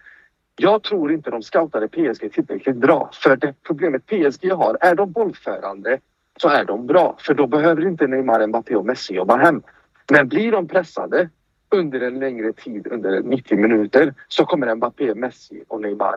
Jag 0.56 0.84
tror 0.84 1.14
inte 1.14 1.32
de 1.32 1.44
scoutade 1.44 1.88
PSG 1.88 2.34
tillräckligt 2.34 2.75
bra. 2.75 3.10
För 3.14 3.36
det 3.36 3.54
problemet 3.64 4.06
PSG 4.06 4.52
har, 4.52 4.78
är 4.82 4.96
de 4.96 5.12
bollförande 5.12 6.00
så 6.42 6.50
är 6.50 6.65
de 6.65 6.88
bra. 6.88 7.15
För 7.20 7.34
då 7.34 7.48
behöver 7.48 7.88
inte 7.88 8.08
Neymar, 8.08 8.48
Mbappé 8.48 8.75
och 8.75 8.86
Messi 8.86 9.13
jobba 9.13 9.36
hem. 9.36 9.63
Men 10.12 10.27
blir 10.27 10.51
de 10.51 10.68
pressade 10.68 11.30
under 11.70 12.01
en 12.01 12.20
längre 12.20 12.54
tid, 12.54 12.88
under 12.88 13.22
90 13.22 13.58
minuter, 13.58 14.13
så 14.27 14.46
kommer 14.46 14.75
Mbappé, 14.75 15.15
Messi 15.15 15.63
och 15.68 15.82
Neymar 15.82 16.15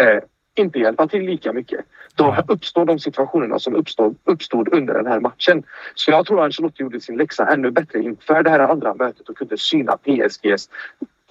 eh, 0.00 0.22
inte 0.54 0.78
hjälpa 0.78 1.08
till 1.08 1.22
lika 1.22 1.52
mycket. 1.52 1.84
Då 2.14 2.36
uppstår 2.48 2.84
de 2.84 2.98
situationerna 2.98 3.58
som 3.58 3.74
uppstod, 3.74 4.16
uppstod 4.24 4.74
under 4.74 4.94
den 4.94 5.06
här 5.06 5.20
matchen. 5.20 5.62
Så 5.94 6.10
jag 6.10 6.26
tror 6.26 6.38
att 6.40 6.44
Ancelotti 6.44 6.82
gjorde 6.82 7.00
sin 7.00 7.16
läxa 7.16 7.46
ännu 7.46 7.70
bättre 7.70 8.02
inför 8.02 8.42
det 8.42 8.50
här 8.50 8.60
andra 8.60 8.94
mötet 8.94 9.28
och 9.28 9.36
kunde 9.36 9.58
syna 9.58 9.96
PSGs 9.96 10.68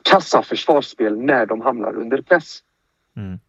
kassa 0.03 0.41
försvarsspel 0.41 1.17
när 1.17 1.45
de 1.45 1.61
hamnar 1.61 1.95
under 1.95 2.21
press. 2.21 2.59
Mm. 3.17 3.39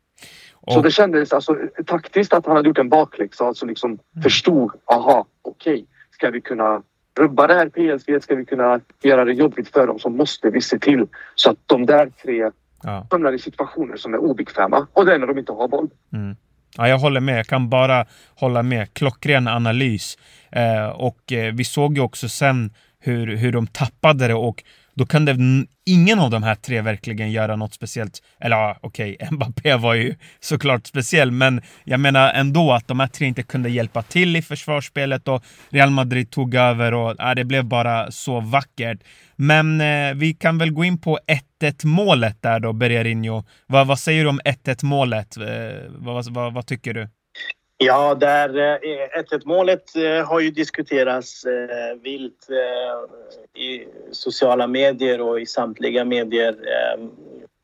Och... 0.60 0.72
Så 0.72 0.80
det 0.80 0.90
kändes 0.90 1.32
alltså 1.32 1.56
taktiskt 1.86 2.32
att 2.32 2.46
han 2.46 2.56
hade 2.56 2.68
gjort 2.68 2.78
en 2.78 2.88
bakläxa, 2.88 3.44
alltså 3.44 3.66
liksom 3.66 3.90
mm. 3.90 4.22
förstod, 4.22 4.70
aha, 4.86 5.26
okej, 5.42 5.72
okay, 5.72 5.84
ska 6.10 6.30
vi 6.30 6.40
kunna 6.40 6.82
rubba 7.18 7.46
det 7.46 7.54
här 7.54 7.68
PSG, 7.68 8.22
ska 8.22 8.34
vi 8.34 8.44
kunna 8.44 8.80
göra 9.02 9.24
det 9.24 9.32
jobbigt 9.32 9.68
för 9.68 9.86
dem 9.86 9.98
så 9.98 10.08
måste 10.08 10.50
vi 10.50 10.60
se 10.60 10.78
till 10.78 11.06
så 11.34 11.50
att 11.50 11.58
de 11.66 11.86
där 11.86 12.10
tre 12.22 12.50
ja. 12.82 13.06
hamnar 13.10 13.32
i 13.32 13.38
situationer 13.38 13.96
som 13.96 14.14
är 14.14 14.18
obekväma 14.18 14.86
och 14.92 15.06
det 15.06 15.14
är 15.14 15.18
när 15.18 15.26
de 15.26 15.38
inte 15.38 15.52
har 15.52 15.68
boll. 15.68 15.90
Mm. 16.12 16.36
Ja, 16.76 16.88
jag 16.88 16.98
håller 16.98 17.20
med. 17.20 17.38
Jag 17.38 17.46
kan 17.46 17.68
bara 17.68 18.06
hålla 18.34 18.62
med. 18.62 18.94
Klockren 18.94 19.48
analys. 19.48 20.18
Eh, 20.52 20.88
och 20.88 21.32
eh, 21.32 21.54
vi 21.54 21.64
såg 21.64 21.96
ju 21.96 22.02
också 22.02 22.28
sen 22.28 22.70
hur, 22.98 23.36
hur 23.36 23.52
de 23.52 23.66
tappade 23.66 24.28
det 24.28 24.34
och 24.34 24.64
då 24.94 25.06
kan 25.06 25.24
det 25.24 25.36
ingen 25.86 26.18
av 26.18 26.30
de 26.30 26.42
här 26.42 26.54
tre 26.54 26.80
verkligen 26.80 27.32
göra 27.32 27.56
något 27.56 27.74
speciellt. 27.74 28.22
Eller 28.40 28.56
ja, 28.56 28.78
okej, 28.80 29.16
okay, 29.20 29.28
Mbappé 29.36 29.76
var 29.76 29.94
ju 29.94 30.14
såklart 30.40 30.86
speciell, 30.86 31.30
men 31.30 31.62
jag 31.84 32.00
menar 32.00 32.32
ändå 32.32 32.72
att 32.72 32.88
de 32.88 33.00
här 33.00 33.06
tre 33.06 33.26
inte 33.26 33.42
kunde 33.42 33.70
hjälpa 33.70 34.02
till 34.02 34.36
i 34.36 34.42
försvarsspelet 34.42 35.28
och 35.28 35.44
Real 35.70 35.90
Madrid 35.90 36.30
tog 36.30 36.54
över 36.54 36.94
och 36.94 37.14
ja, 37.18 37.34
det 37.34 37.44
blev 37.44 37.64
bara 37.64 38.10
så 38.10 38.40
vackert. 38.40 38.98
Men 39.36 39.80
eh, 39.80 40.14
vi 40.14 40.34
kan 40.34 40.58
väl 40.58 40.72
gå 40.72 40.84
in 40.84 40.98
på 40.98 41.18
1-1 41.62 41.86
målet 41.86 42.42
där 42.42 42.60
då, 42.60 42.72
Bergarinho. 42.72 43.44
Vad, 43.66 43.86
vad 43.86 43.98
säger 43.98 44.24
du 44.24 44.30
om 44.30 44.40
1-1 44.44 44.84
målet? 44.84 45.36
Eh, 45.36 45.44
vad, 45.88 46.32
vad, 46.32 46.52
vad 46.52 46.66
tycker 46.66 46.94
du? 46.94 47.08
Ja, 47.82 48.14
där 48.14 48.58
eh, 48.58 49.22
1-1 49.22 49.42
målet 49.44 49.96
eh, 49.96 50.26
har 50.26 50.40
ju 50.40 50.50
diskuterats 50.50 51.44
eh, 51.44 52.00
vilt 52.02 52.48
i 53.54 53.84
sociala 54.10 54.66
medier 54.66 55.20
och 55.20 55.40
i 55.40 55.46
samtliga 55.46 56.04
medier 56.04 56.56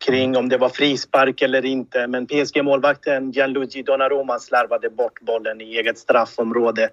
kring 0.04 0.37
om 0.37 0.49
det 0.49 0.58
var 0.58 0.68
frispark 0.68 1.42
eller 1.42 1.64
inte. 1.64 2.06
Men 2.06 2.26
PSG-målvakten 2.26 3.30
Gianluigi 3.30 3.82
Donnarumma 3.82 4.38
slarvade 4.38 4.90
bort 4.90 5.20
bollen 5.20 5.61
i 5.61 5.76
eget 5.76 5.99
straffområde. 5.99 6.88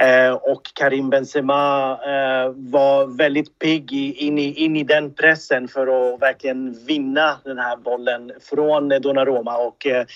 Eh, 0.00 0.32
och 0.32 0.62
Karim 0.74 1.10
Benzema 1.10 1.90
eh, 1.92 2.52
var 2.56 3.16
väldigt 3.16 3.58
pigg 3.58 3.92
in 3.92 4.38
i, 4.38 4.52
in 4.52 4.76
i 4.76 4.84
den 4.84 5.14
pressen 5.14 5.68
för 5.68 6.14
att 6.14 6.20
verkligen 6.20 6.86
vinna 6.86 7.40
den 7.44 7.58
här 7.58 7.76
bollen 7.76 8.32
från 8.40 8.88
Donnarumma. 8.88 9.56
Och 9.56 9.86
eh, 9.86 10.06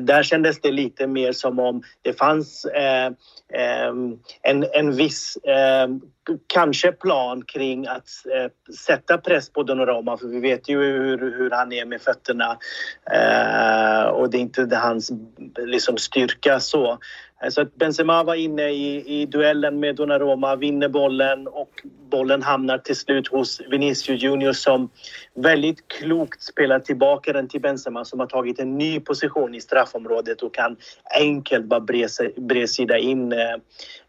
där 0.00 0.22
kändes 0.22 0.60
det 0.60 0.70
lite 0.70 1.06
mer 1.06 1.32
som 1.32 1.58
om 1.58 1.82
det 2.02 2.12
fanns 2.12 2.64
eh, 2.64 3.06
eh 3.52 3.92
en, 4.42 4.64
en 4.72 4.96
viss 4.96 5.36
eh, 5.36 5.88
kanske 6.46 6.92
plan 6.92 7.44
kring 7.44 7.86
att 7.86 8.08
eh, 8.34 8.74
sätta 8.74 9.18
press 9.18 9.52
på 9.52 9.62
Donnarumma. 9.62 10.16
För 10.16 10.26
vi 10.26 10.40
vet 10.40 10.68
ju 10.68 10.82
hur, 10.82 11.18
hur 11.18 11.50
han 11.50 11.72
är 11.72 11.84
med 11.84 12.00
fötterna. 12.00 12.58
Eh, 13.12 14.06
och 14.06 14.30
det 14.30 14.36
är 14.38 14.40
inte 14.40 14.64
det 14.64 14.76
hans 14.76 15.10
liksom, 15.58 15.96
styrka 15.96 16.60
så. 16.60 16.98
Så 17.48 17.60
att 17.60 17.74
Benzema 17.74 18.22
var 18.22 18.34
inne 18.34 18.68
i, 18.68 19.20
i 19.20 19.26
duellen 19.26 19.80
med 19.80 19.96
Donnarumma, 19.96 20.56
vinner 20.56 20.88
bollen 20.88 21.46
och 21.46 21.70
bollen 22.10 22.42
hamnar 22.42 22.78
till 22.78 22.96
slut 22.96 23.28
hos 23.28 23.60
Vinicius 23.70 24.22
Junior 24.22 24.52
som 24.52 24.90
väldigt 25.34 25.88
klokt 25.88 26.42
spelar 26.42 26.78
tillbaka 26.78 27.32
den 27.32 27.48
till 27.48 27.60
Benzema 27.60 28.04
som 28.04 28.20
har 28.20 28.26
tagit 28.26 28.58
en 28.58 28.78
ny 28.78 29.00
position 29.00 29.54
i 29.54 29.60
straffområdet 29.60 30.42
och 30.42 30.54
kan 30.54 30.76
enkelt 31.20 31.64
bara 31.64 31.80
bredsida 32.36 32.98
in 32.98 33.32
1-1 33.32 33.62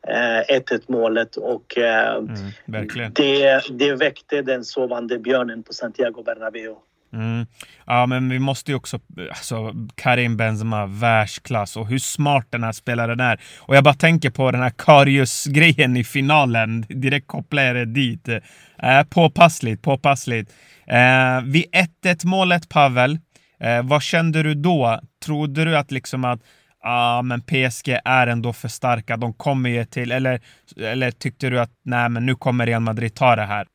eh, 0.07 0.79
målet 0.87 1.35
och 1.35 1.77
eh, 1.77 2.15
mm, 2.15 3.11
det, 3.13 3.61
det 3.69 3.95
väckte 3.95 4.41
den 4.41 4.65
sovande 4.65 5.19
björnen 5.19 5.63
på 5.63 5.73
Santiago 5.73 6.23
Bernabéu. 6.23 6.75
Mm. 7.13 7.45
Ja, 7.85 8.05
men 8.05 8.29
vi 8.29 8.39
måste 8.39 8.71
ju 8.71 8.75
också... 8.75 8.99
Alltså, 9.29 9.73
Karim 9.95 10.37
Benzema, 10.37 10.85
världsklass. 10.85 11.77
Och 11.77 11.87
hur 11.87 11.97
smart 11.97 12.47
den 12.49 12.63
här 12.63 12.71
spelaren 12.71 13.19
är. 13.19 13.41
Och 13.59 13.75
jag 13.75 13.83
bara 13.83 13.93
tänker 13.93 14.29
på 14.29 14.51
den 14.51 14.61
här 14.61 14.73
Karius-grejen 14.77 15.97
i 15.97 16.03
finalen. 16.03 16.85
Direkt 16.89 17.27
kopplar 17.27 17.63
jag 17.63 17.75
det 17.75 17.85
dit. 17.85 18.27
Eh, 18.27 19.03
påpassligt, 19.09 19.81
påpassligt. 19.81 20.53
Eh, 20.87 21.41
vid 21.43 21.65
1-1 22.03 22.25
målet, 22.25 22.69
Pavel. 22.69 23.19
Eh, 23.59 23.83
vad 23.83 24.03
kände 24.03 24.43
du 24.43 24.53
då? 24.53 24.99
Trodde 25.25 25.65
du 25.65 25.77
att 25.77 25.91
liksom 25.91 26.25
att 26.25 26.39
ah, 26.83 27.21
men 27.21 27.41
PSG 27.41 27.99
är 28.05 28.27
ändå 28.27 28.53
för 28.53 28.67
starka, 28.67 29.17
de 29.17 29.33
kommer 29.33 29.69
ju 29.69 29.85
till... 29.85 30.11
Eller, 30.11 30.39
eller 30.77 31.11
tyckte 31.11 31.49
du 31.49 31.59
att 31.59 31.71
nej, 31.83 32.09
men 32.09 32.25
nu 32.25 32.35
kommer 32.35 32.65
Real 32.65 32.81
Madrid 32.81 33.15
ta 33.15 33.35
det 33.35 33.45
här? 33.45 33.67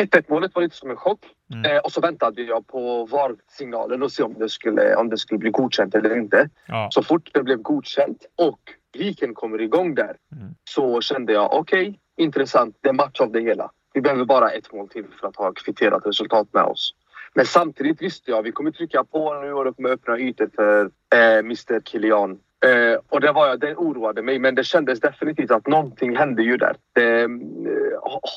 1-1 0.00 0.24
målet 0.28 0.54
var 0.54 0.62
lite 0.62 0.76
som 0.76 0.90
en 0.90 0.96
chock. 0.96 1.24
Mm. 1.52 1.72
Eh, 1.72 1.78
och 1.78 1.92
så 1.92 2.00
väntade 2.00 2.42
jag 2.42 2.66
på 2.66 3.06
VAR-signalen 3.06 4.02
och 4.02 4.12
se 4.12 4.22
om 4.22 4.34
det 4.38 4.48
skulle, 4.48 4.96
om 4.96 5.08
det 5.08 5.18
skulle 5.18 5.38
bli 5.38 5.50
godkänt 5.50 5.94
eller 5.94 6.16
inte. 6.16 6.48
Ja. 6.66 6.88
Så 6.92 7.02
fort 7.02 7.30
det 7.32 7.42
blev 7.42 7.58
godkänt 7.58 8.26
och 8.36 8.60
viken 8.98 9.34
kommer 9.34 9.60
igång 9.60 9.94
där 9.94 10.16
mm. 10.36 10.54
så 10.64 11.00
kände 11.00 11.32
jag 11.32 11.52
okej, 11.52 11.88
okay, 11.88 11.98
intressant. 12.16 12.76
Det 12.80 12.88
är 12.88 12.92
match 12.92 13.20
av 13.20 13.32
det 13.32 13.40
hela. 13.40 13.70
Vi 13.94 14.00
behöver 14.00 14.24
bara 14.24 14.50
ett 14.50 14.72
mål 14.72 14.88
till 14.88 15.04
för 15.20 15.28
att 15.28 15.36
ha 15.36 15.52
kvitterat 15.52 16.06
resultat 16.06 16.48
med 16.52 16.62
oss. 16.62 16.94
Men 17.34 17.46
samtidigt 17.46 18.02
visste 18.02 18.30
jag 18.30 18.42
vi 18.42 18.52
kommer 18.52 18.70
trycka 18.70 19.04
på 19.04 19.34
nu 19.34 19.52
och 19.52 19.76
kommer 19.76 19.90
öppna 19.90 20.18
ytor 20.18 20.50
för 20.54 20.90
eh, 21.14 21.38
Mr 21.38 21.80
Kilian. 21.80 22.38
Eh, 22.66 22.98
och 23.08 23.20
det, 23.20 23.32
var, 23.32 23.56
det 23.56 23.76
oroade 23.76 24.22
mig, 24.22 24.38
men 24.38 24.54
det 24.54 24.64
kändes 24.64 25.00
definitivt 25.00 25.50
att 25.50 25.66
någonting 25.66 26.16
hände 26.16 26.42
ju 26.42 26.56
där. 26.56 26.76
Det, 26.92 27.22
eh, 27.22 27.28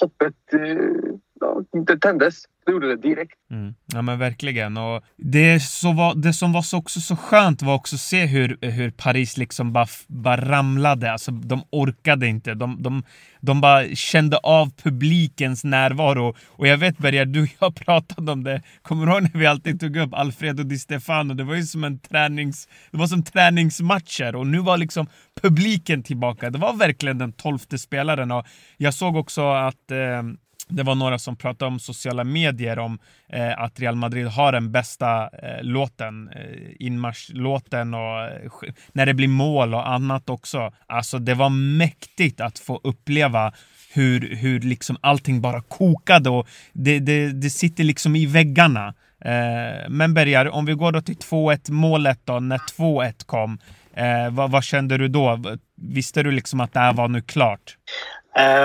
hoppet 0.01 0.53
eh, 0.53 1.15
ja, 1.45 1.83
det 1.87 1.99
tändes. 1.99 2.43
Det 2.65 2.71
gjorde 2.71 2.87
det 2.87 2.95
direkt. 2.95 3.33
Mm. 3.51 3.75
Ja 3.93 4.01
men 4.01 4.19
verkligen. 4.19 4.77
Och 4.77 5.03
det, 5.17 5.59
så 5.59 5.91
var, 5.91 6.15
det 6.15 6.33
som 6.33 6.53
var 6.53 6.61
så, 6.61 6.77
också 6.77 7.01
så 7.01 7.15
skönt 7.15 7.61
var 7.61 7.75
också 7.75 7.95
att 7.95 7.99
se 7.99 8.25
hur, 8.25 8.57
hur 8.61 8.91
Paris 8.91 9.37
liksom 9.37 9.73
bara, 9.73 9.87
bara 10.07 10.37
ramlade. 10.37 11.11
Alltså, 11.11 11.31
de 11.31 11.63
orkade 11.71 12.27
inte. 12.27 12.53
De, 12.53 12.83
de, 12.83 13.03
de 13.39 13.61
bara 13.61 13.95
kände 13.95 14.37
av 14.37 14.71
publikens 14.83 15.63
närvaro. 15.63 16.35
Och 16.47 16.67
jag 16.67 16.77
vet 16.77 16.97
Berger, 16.97 17.25
du 17.25 17.43
och 17.43 17.49
jag 17.59 17.75
pratade 17.85 18.31
om 18.31 18.43
det. 18.43 18.61
Kommer 18.81 19.05
du 19.05 19.11
ihåg 19.11 19.21
när 19.21 19.39
vi 19.39 19.45
alltid 19.45 19.79
tog 19.79 19.97
upp 19.97 20.13
Alfredo 20.13 20.63
Di 20.63 20.79
Stefano? 20.79 21.33
Det 21.33 21.43
var 21.43 21.55
ju 21.55 21.63
som 21.63 21.83
en 21.83 21.99
tränings... 21.99 22.67
Det 22.91 22.97
var 22.97 23.07
som 23.07 23.23
träningsmatcher 23.23 24.35
och 24.35 24.47
nu 24.47 24.59
var 24.59 24.77
liksom 24.77 25.07
publiken 25.41 26.03
tillbaka. 26.03 26.49
Det 26.49 26.57
var 26.57 26.73
verkligen 26.73 27.17
den 27.17 27.33
tolfte 27.33 27.77
spelaren 27.77 28.31
och 28.31 28.45
jag 28.77 28.93
såg 28.93 29.15
också 29.15 29.49
att 29.49 29.91
eh, 29.91 30.23
det 30.67 30.83
var 30.83 30.95
några 30.95 31.19
som 31.19 31.35
pratade 31.35 31.71
om 31.71 31.79
sociala 31.79 32.23
medier 32.23 32.79
om 32.79 32.99
eh, 33.29 33.59
att 33.59 33.79
Real 33.79 33.95
Madrid 33.95 34.27
har 34.27 34.51
den 34.51 34.71
bästa 34.71 35.23
eh, 35.23 35.63
låten, 35.63 36.29
eh, 36.29 36.71
inmarschlåten 36.79 37.93
och 37.93 38.23
eh, 38.23 38.73
när 38.93 39.05
det 39.05 39.13
blir 39.13 39.27
mål 39.27 39.73
och 39.73 39.89
annat 39.89 40.29
också. 40.29 40.73
Alltså 40.87 41.19
det 41.19 41.33
var 41.33 41.49
mäktigt 41.49 42.41
att 42.41 42.59
få 42.59 42.81
uppleva 42.83 43.53
hur, 43.93 44.35
hur 44.35 44.59
liksom 44.59 44.97
allting 45.01 45.41
bara 45.41 45.61
kokade 45.61 46.29
och 46.29 46.47
det, 46.73 46.99
det, 46.99 47.31
det 47.31 47.49
sitter 47.49 47.83
liksom 47.83 48.15
i 48.15 48.25
väggarna. 48.25 48.93
Eh, 49.25 49.89
men 49.89 50.13
Bergar, 50.13 50.49
om 50.49 50.65
vi 50.65 50.73
går 50.73 50.91
då 50.91 51.01
till 51.01 51.15
2-1 51.15 51.71
målet 51.71 52.19
då, 52.23 52.39
när 52.39 52.57
2-1 52.57 53.25
kom. 53.25 53.59
Eh, 53.93 54.29
vad, 54.31 54.51
vad, 54.51 54.63
kände 54.63 54.97
du 54.97 55.07
då? 55.07 55.39
Visste 55.77 56.23
du 56.23 56.31
liksom 56.31 56.59
att 56.59 56.73
det 56.73 56.79
här 56.79 56.93
var 56.93 57.07
nu 57.07 57.21
klart? 57.21 57.77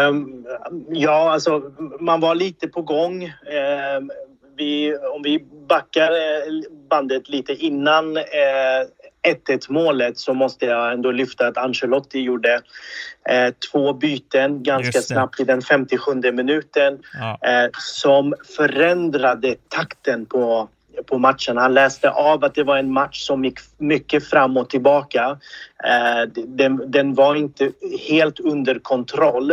Um, 0.09 0.46
ja, 0.88 1.33
alltså 1.33 1.72
man 2.00 2.20
var 2.20 2.35
lite 2.35 2.68
på 2.68 2.83
gång. 2.83 3.24
Um, 3.24 4.11
vi, 4.56 4.96
om 4.96 5.22
vi 5.22 5.44
backar 5.68 6.11
eh, 6.11 6.52
bandet 6.90 7.28
lite 7.28 7.52
innan 7.52 8.16
eh, 8.16 8.22
1-1 9.48 9.72
målet 9.72 10.18
så 10.18 10.35
måste 10.35 10.66
jag 10.66 10.92
ändå 10.92 11.11
lyfta 11.11 11.46
att 11.46 11.56
Ancelotti 11.56 12.20
gjorde 12.20 12.61
eh, 13.28 13.54
två 13.72 13.92
byten 13.92 14.62
ganska 14.62 15.00
snabbt 15.02 15.40
i 15.40 15.44
den 15.44 15.62
57 15.62 16.14
minuten 16.33 16.98
ja. 17.20 17.38
eh, 17.48 17.70
som 17.78 18.35
förändrade 18.56 19.54
takten 19.68 20.26
på 20.26 20.68
på 21.07 21.18
matchen. 21.18 21.57
Han 21.57 21.74
läste 21.74 22.11
av 22.11 22.44
att 22.44 22.55
det 22.55 22.64
var 22.64 22.76
en 22.76 22.92
match 22.92 23.20
som 23.20 23.44
gick 23.44 23.59
mycket 23.79 24.29
fram 24.29 24.57
och 24.57 24.70
tillbaka. 24.70 25.38
Eh, 25.85 26.29
den, 26.46 26.90
den 26.90 27.14
var 27.14 27.35
inte 27.35 27.72
helt 28.09 28.40
under 28.40 28.79
kontroll 28.79 29.50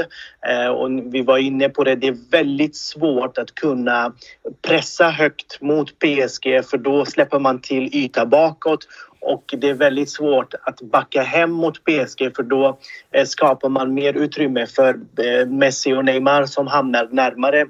eh, 0.48 0.68
och 0.68 0.90
vi 1.14 1.22
var 1.22 1.38
inne 1.38 1.70
på 1.70 1.84
det. 1.84 1.96
Det 1.96 2.08
är 2.08 2.32
väldigt 2.32 2.76
svårt 2.76 3.38
att 3.38 3.56
kunna 3.56 4.14
pressa 4.62 5.10
högt 5.10 5.62
mot 5.62 6.00
PSG 6.00 6.66
för 6.66 6.78
då 6.78 7.06
släpper 7.06 7.40
man 7.40 7.62
till 7.62 7.96
yta 7.96 8.26
bakåt 8.26 8.88
och 9.20 9.54
det 9.58 9.70
är 9.70 9.74
väldigt 9.74 10.10
svårt 10.10 10.54
att 10.64 10.82
backa 10.82 11.22
hem 11.22 11.52
mot 11.52 11.84
PSG 11.84 12.36
för 12.36 12.44
då 12.44 12.80
eh, 13.12 13.26
skapar 13.26 13.70
man 13.70 13.94
mer 13.94 14.14
utrymme 14.14 14.66
för 14.66 15.00
Messi 15.46 15.94
och 15.94 16.06
Neymar 16.06 16.46
som 16.46 16.68
hamnar 16.68 17.08
närmare 17.12 17.66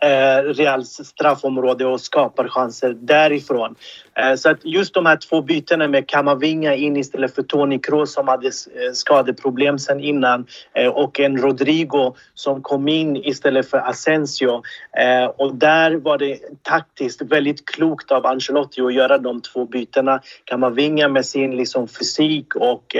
eh, 0.00 0.52
Reals 0.52 1.06
straffområde 1.06 1.86
och 1.86 2.00
skapar 2.00 2.48
chanser 2.48 2.96
därifrån. 3.00 3.74
Eh, 4.20 4.34
så 4.34 4.50
att 4.50 4.64
just 4.64 4.94
de 4.94 5.06
här 5.06 5.16
två 5.16 5.42
bytena 5.42 5.88
med 5.88 6.08
Kamavinga 6.08 6.74
in 6.74 6.96
istället 6.96 7.34
för 7.34 7.42
Toni 7.42 7.78
Kroos 7.78 8.12
som 8.12 8.28
hade 8.28 8.46
eh, 8.46 8.92
skadeproblem 8.92 9.78
sen 9.78 10.00
innan 10.00 10.46
eh, 10.74 10.88
och 10.88 11.20
en 11.20 11.36
Rodrigo 11.36 12.14
som 12.34 12.62
kom 12.62 12.88
in 12.88 13.16
istället 13.16 13.70
för 13.70 13.78
Asensio. 13.78 14.62
Och 15.36 15.54
där 15.54 15.96
var 15.96 16.18
det 16.18 16.38
taktiskt 16.62 17.22
väldigt 17.22 17.66
klokt 17.66 18.10
av 18.10 18.26
Ancelotti 18.26 18.80
att 18.80 18.94
göra 18.94 19.18
de 19.18 19.40
två 19.40 19.64
bytena. 19.64 20.20
Kamavinga 20.44 21.08
med 21.08 21.26
sin 21.26 21.56
liksom 21.56 21.88
fysik 21.88 22.56
och 22.56 22.96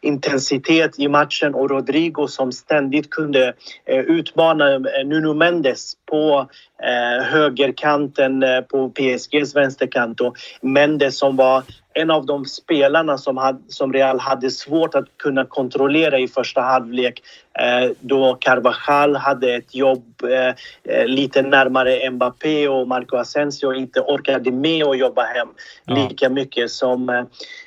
intensitet 0.00 0.98
i 0.98 1.08
matchen 1.08 1.54
och 1.54 1.70
Rodrigo 1.70 2.26
som 2.28 2.52
ständigt 2.52 3.10
kunde 3.10 3.54
utmana 3.86 4.78
Nuno 5.04 5.34
Mendes 5.34 5.94
på 6.10 6.48
eh, 6.82 7.24
högerkanten 7.24 8.42
eh, 8.42 8.60
på 8.60 8.90
PSGs 8.90 9.56
vänsterkant 9.56 10.20
och 10.20 10.36
Mendes 10.60 11.18
som 11.18 11.36
var 11.36 11.62
en 11.94 12.10
av 12.10 12.26
de 12.26 12.44
spelarna 12.44 13.18
som, 13.18 13.36
hade, 13.36 13.58
som 13.68 13.92
Real 13.92 14.20
hade 14.20 14.50
svårt 14.50 14.94
att 14.94 15.04
kunna 15.16 15.44
kontrollera 15.44 16.18
i 16.18 16.28
första 16.28 16.60
halvlek 16.60 17.22
eh, 17.58 17.90
då 18.00 18.36
Carvajal 18.40 19.16
hade 19.16 19.54
ett 19.54 19.74
jobb 19.74 20.22
eh, 20.24 20.54
eh 20.94 21.06
lite 21.06 21.42
närmare 21.42 22.10
Mbappé 22.10 22.68
och 22.68 22.88
Marco 22.88 23.16
Asensio 23.16 23.74
inte 23.74 24.00
orkade 24.00 24.50
med 24.50 24.86
att 24.86 24.98
jobba 24.98 25.22
hem 25.22 25.48
ja. 25.84 25.94
lika 25.94 26.28
mycket 26.28 26.70
som 26.70 27.08
eh, 27.08 27.24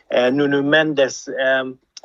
eh 0.09 0.33
Nuno 0.33 0.61
Mendes 0.61 1.29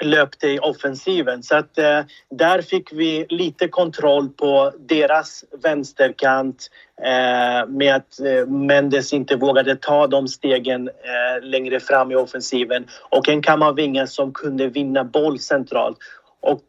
löpte 0.00 0.48
i 0.48 0.58
offensiven. 0.58 1.42
Så 1.42 1.56
att 1.56 1.78
eh, 1.78 2.00
där 2.30 2.62
fick 2.62 2.92
vi 2.92 3.26
lite 3.28 3.68
kontroll 3.68 4.28
på 4.28 4.72
deras 4.78 5.44
vänsterkant 5.62 6.70
eh, 7.02 7.68
med 7.68 7.94
att 7.94 8.20
eh, 8.20 8.46
Mendes 8.46 9.12
inte 9.12 9.36
vågade 9.36 9.76
ta 9.76 10.06
de 10.06 10.28
stegen 10.28 10.88
eh, 10.88 11.42
längre 11.42 11.80
fram 11.80 12.12
i 12.12 12.16
offensiven 12.16 12.86
och 13.10 13.28
en 13.28 13.42
kammarvinge 13.42 14.06
som 14.06 14.32
kunde 14.32 14.66
vinna 14.66 15.04
boll 15.04 15.38
centralt. 15.38 15.98
Och 16.42 16.64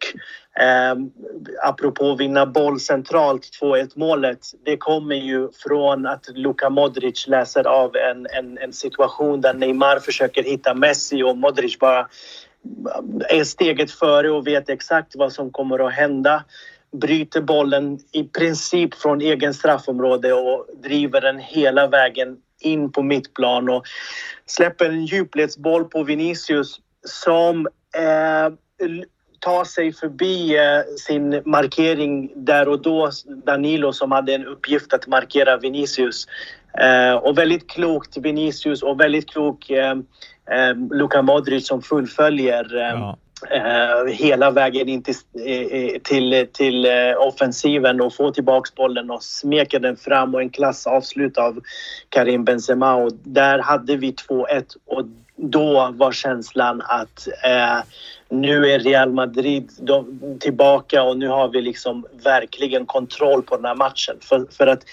eh, 0.63 0.95
apropå 1.63 2.15
vinna 2.15 2.45
boll 2.45 2.79
centralt, 2.79 3.49
2-1 3.61 3.91
målet, 3.95 4.39
det 4.65 4.77
kommer 4.77 5.15
ju 5.15 5.49
från 5.51 6.05
att 6.05 6.29
Luka 6.35 6.69
Modric 6.69 7.27
läser 7.27 7.67
av 7.67 7.95
en, 7.95 8.27
en, 8.37 8.57
en 8.57 8.73
situation 8.73 9.41
där 9.41 9.53
Neymar 9.53 9.99
försöker 9.99 10.43
hitta 10.43 10.73
Messi 10.73 11.23
och 11.23 11.37
Modric 11.37 11.79
bara 11.79 12.07
är 13.29 13.43
steget 13.43 13.91
före 13.91 14.31
och 14.31 14.47
vet 14.47 14.69
exakt 14.69 15.15
vad 15.15 15.33
som 15.33 15.51
kommer 15.51 15.87
att 15.87 15.93
hända. 15.93 16.43
Bryter 16.91 17.41
bollen 17.41 17.99
i 18.11 18.23
princip 18.23 18.95
från 18.95 19.21
egen 19.21 19.53
straffområde 19.53 20.33
och 20.33 20.67
driver 20.83 21.21
den 21.21 21.39
hela 21.39 21.87
vägen 21.87 22.37
in 22.59 22.91
på 22.91 23.03
mittplan 23.03 23.69
och 23.69 23.83
släpper 24.45 24.85
en 24.85 25.05
djupledsboll 25.05 25.85
på 25.85 26.03
Vinicius 26.03 26.79
som 27.05 27.67
eh, 27.97 28.53
tar 29.39 29.63
sig 29.63 29.93
förbi 29.93 30.57
eh, 30.57 30.95
sin 30.97 31.41
markering 31.45 32.31
där 32.35 32.67
och 32.67 32.81
då. 32.81 33.11
Danilo 33.45 33.93
som 33.93 34.11
hade 34.11 34.33
en 34.33 34.45
uppgift 34.45 34.93
att 34.93 35.07
markera 35.07 35.57
Vinicius. 35.57 36.27
Eh, 36.79 37.13
och 37.13 37.37
väldigt 37.37 37.69
klokt 37.69 38.17
Vinicius 38.17 38.83
och 38.83 38.99
väldigt 38.99 39.29
klok 39.29 39.69
eh, 39.69 39.91
eh 40.51 40.75
Luka 40.91 41.21
Modric 41.21 41.67
som 41.67 41.81
fullföljer 41.81 42.75
ja. 42.75 43.17
Hela 44.07 44.51
vägen 44.51 44.89
in 44.89 45.03
till, 45.03 45.15
till, 46.03 46.47
till 46.53 46.87
offensiven 47.17 48.01
och 48.01 48.15
får 48.15 48.31
tillbaka 48.31 48.69
bollen 48.75 49.11
och 49.11 49.23
smeker 49.23 49.79
den 49.79 49.97
fram 49.97 50.35
och 50.35 50.41
en 50.41 50.49
klass 50.49 50.87
avslut 50.87 51.37
av 51.37 51.59
Karim 52.09 52.45
Benzema 52.45 52.95
och 52.95 53.11
där 53.23 53.59
hade 53.59 53.95
vi 53.95 54.11
2-1 54.11 54.63
och 54.85 55.05
då 55.35 55.91
var 55.93 56.11
känslan 56.11 56.81
att 56.85 57.27
nu 58.31 58.71
är 58.71 58.79
Real 58.79 59.11
Madrid 59.11 59.69
tillbaka 60.39 61.03
och 61.03 61.17
nu 61.17 61.27
har 61.27 61.47
vi 61.47 61.61
liksom 61.61 62.05
verkligen 62.23 62.85
kontroll 62.85 63.41
på 63.41 63.55
den 63.55 63.65
här 63.65 63.75
matchen. 63.75 64.15
För, 64.21 64.45
för 64.51 64.67
att 64.67 64.83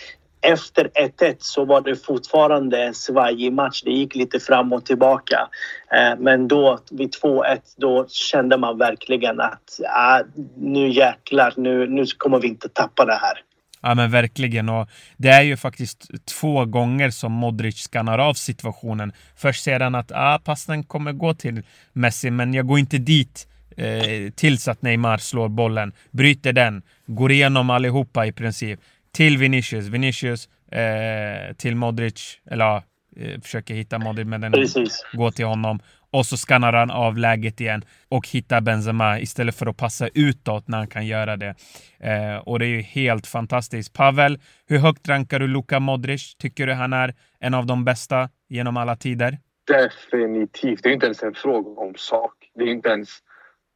efter 0.40 0.90
1-1 1.18 1.37
så 1.38 1.64
var 1.64 1.81
det 1.81 1.96
fortfarande 1.96 2.85
en 2.85 2.94
svajig 2.94 3.53
match. 3.53 3.83
Det 3.83 3.90
gick 3.90 4.14
lite 4.14 4.40
fram 4.40 4.72
och 4.72 4.85
tillbaka. 4.85 5.48
Eh, 5.92 6.18
men 6.18 6.48
då 6.48 6.79
vid 6.90 7.14
2-1 7.22 7.59
då 7.77 8.07
kände 8.09 8.57
man 8.57 8.79
verkligen 8.79 9.40
att 9.40 9.81
ah, 9.96 10.20
nu 10.57 10.88
jäklar, 10.88 11.55
nu, 11.57 11.87
nu 11.87 12.05
kommer 12.18 12.38
vi 12.38 12.48
inte 12.48 12.68
tappa 12.68 13.05
det 13.05 13.18
här. 13.22 13.42
Ja 13.81 13.94
men 13.94 14.11
verkligen 14.11 14.68
och 14.68 14.88
det 15.16 15.29
är 15.29 15.42
ju 15.42 15.57
faktiskt 15.57 16.27
två 16.40 16.64
gånger 16.64 17.11
som 17.11 17.33
Modric 17.33 17.77
skannar 17.77 18.18
av 18.18 18.35
situationen. 18.35 19.12
Först 19.37 19.64
säger 19.64 19.81
han 19.81 19.94
att 19.94 20.12
ah, 20.14 20.38
passen 20.44 20.85
kommer 20.85 21.12
gå 21.12 21.35
till 21.35 21.62
Messi 21.92 22.31
men 22.31 22.55
jag 22.55 22.66
går 22.66 22.79
inte 22.79 22.98
dit 22.98 23.48
eh, 23.77 24.33
tills 24.37 24.68
att 24.68 24.83
Neymar 24.83 25.18
slår 25.18 25.48
bollen. 25.48 25.92
Bryter 26.11 26.53
den, 26.53 26.83
går 27.07 27.33
igenom 27.33 27.70
allihopa 27.70 28.27
i 28.27 28.33
princip 28.33 28.81
till 29.12 29.38
Vinicius. 29.38 29.87
Vinicius 29.87 30.49
eh, 30.73 31.55
till 31.57 31.77
Modric, 31.77 32.40
eller 32.51 32.64
ja, 32.64 32.83
eh, 33.16 33.40
försöker 33.40 33.75
hitta 33.75 33.99
Modric 33.99 34.27
men 34.27 34.40
den 34.40 34.53
Precis. 34.53 35.05
går 35.12 35.31
till 35.31 35.47
honom. 35.47 35.81
Och 36.11 36.27
så 36.27 36.37
skannar 36.37 36.73
han 36.73 36.90
av 36.90 37.18
läget 37.18 37.61
igen 37.61 37.85
och 38.09 38.29
hittar 38.29 38.61
Benzema 38.61 39.21
istället 39.21 39.55
för 39.55 39.66
att 39.66 39.77
passa 39.77 40.09
utåt 40.14 40.68
när 40.68 40.79
han 40.79 40.87
kan 40.87 41.07
göra 41.07 41.37
det. 41.37 41.55
Eh, 41.99 42.37
och 42.37 42.59
det 42.59 42.66
är 42.66 42.68
ju 42.68 42.81
helt 42.81 43.27
fantastiskt. 43.27 43.92
Pavel, 43.92 44.38
hur 44.66 44.79
högt 44.79 45.09
rankar 45.09 45.38
du 45.38 45.47
Luka 45.47 45.81
Modric? 45.81 46.35
Tycker 46.35 46.66
du 46.66 46.73
han 46.73 46.92
är 46.92 47.14
en 47.40 47.55
av 47.55 47.66
de 47.66 47.85
bästa 47.85 48.29
genom 48.49 48.77
alla 48.77 48.97
tider? 48.97 49.38
Definitivt. 49.66 50.83
Det 50.83 50.88
är 50.88 50.92
inte 50.92 51.07
ens 51.07 51.23
en 51.23 51.35
fråga 51.35 51.81
om 51.81 51.94
sak. 51.97 52.33
Det 52.55 52.64
är 52.64 52.68
inte 52.68 52.88
ens... 52.88 53.09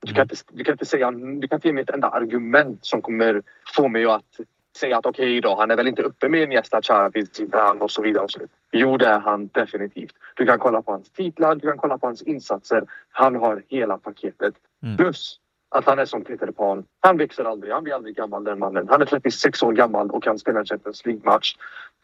Du 0.07 0.15
kan 0.15 0.23
inte, 0.23 0.37
du 0.53 0.65
kan 0.65 0.73
inte, 0.73 0.87
säga, 0.87 1.11
du 1.11 1.49
kan 1.49 1.57
inte 1.57 1.69
ge 1.69 1.75
mig 1.75 1.83
ett 1.83 1.91
enda 1.91 2.09
argument 2.09 2.79
som 2.83 3.03
kommer 3.03 3.43
få 3.77 3.89
mig 3.89 4.05
att 4.05 4.41
säga 4.77 4.99
att 4.99 5.07
okej 5.07 5.25
okay 5.25 5.41
då, 5.41 5.57
han 5.57 5.71
är 5.71 5.77
väl 5.77 5.89
inte 5.89 6.03
uppe 6.03 6.29
med 6.29 6.43
Iniesta, 6.43 6.83
Xavi, 6.83 7.27
Zidane 7.27 7.81
och 7.81 7.91
så 7.91 8.03
vidare. 8.03 8.25
Och 8.25 8.31
så 8.31 8.39
vidare. 8.39 8.57
Jo, 8.73 8.97
det 8.97 9.07
är 9.07 9.19
han 9.19 9.47
definitivt. 9.53 10.15
Du 10.37 10.47
kan 10.47 10.59
kolla 10.59 10.83
på 10.83 10.93
hans 10.93 11.11
titlar, 11.11 11.55
du 11.55 11.69
kan 11.69 11.79
kolla 11.79 11.99
på 11.99 12.07
hans 12.07 12.23
insatser. 12.23 12.85
Han 13.11 13.37
har 13.37 13.63
hela 13.69 13.99
paketet. 13.99 14.55
Mm. 14.83 14.97
Plus 14.97 15.39
att 15.75 15.87
han 15.87 15.99
är 15.99 16.05
som 16.05 16.25
Peter 16.25 16.51
Pan. 16.51 16.85
Han 17.01 17.17
växer 17.17 17.45
aldrig. 17.45 17.73
Han 17.73 17.85
blir 17.85 17.95
aldrig 17.95 18.17
gammal 18.17 18.45
den 18.45 18.59
mannen. 18.59 18.89
Han 18.89 19.03
är 19.03 19.07
36 19.07 19.63
år 19.63 19.73
gammal 19.73 20.11
och 20.11 20.23
kan 20.23 20.39
spela 20.39 20.61
en 20.61 20.67
Champions 20.67 21.07
League-match 21.07 21.57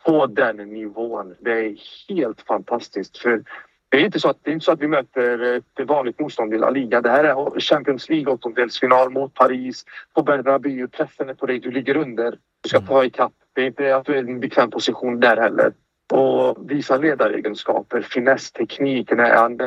på 0.05 0.27
den 0.27 0.57
nivån. 0.57 1.35
Det 1.41 1.53
är 1.53 1.77
helt 2.09 2.41
fantastiskt. 2.41 3.19
För 3.19 3.43
det 3.89 3.97
är 3.97 4.05
inte 4.05 4.21
så 4.21 4.29
att, 4.29 4.39
det 4.43 4.51
är 4.51 4.53
inte 4.53 4.65
så 4.65 4.73
att 4.73 4.81
vi 4.81 4.89
möter 4.89 5.43
ett 5.43 5.87
vanligt 5.89 6.21
motstånd 6.21 6.55
i 6.55 6.59
La 6.59 6.71
Liga. 6.71 7.01
Det 7.01 7.11
här 7.11 7.25
är 7.25 7.61
Champions 7.61 8.09
League 8.09 8.33
åttondelsfinal 8.33 9.11
mot 9.11 9.35
Paris 9.35 9.85
på 10.15 10.23
Bernabéu. 10.23 10.89
Pressen 10.89 11.29
är 11.29 11.35
på 11.35 11.47
dig. 11.47 11.59
Du 11.59 11.71
ligger 11.71 11.97
under. 11.97 12.39
Ska 12.67 12.77
mm. 12.77 12.89
ta 12.89 13.05
ikapp. 13.05 13.33
Det 13.53 13.63
är 13.63 13.67
inte 13.67 13.97
att 13.97 14.07
du 14.07 14.13
är 14.13 14.29
i 14.29 14.31
en 14.31 14.41
bekväm 14.41 14.71
position 14.71 15.21
där 15.21 15.37
heller. 15.37 15.73
Och 16.13 16.71
visa 16.71 16.97
ledaregenskaper, 16.97 18.03
finess, 18.03 18.53
teknik. 18.53 19.11
Nej, 19.11 19.31
han, 19.37 19.61
eh, 19.61 19.67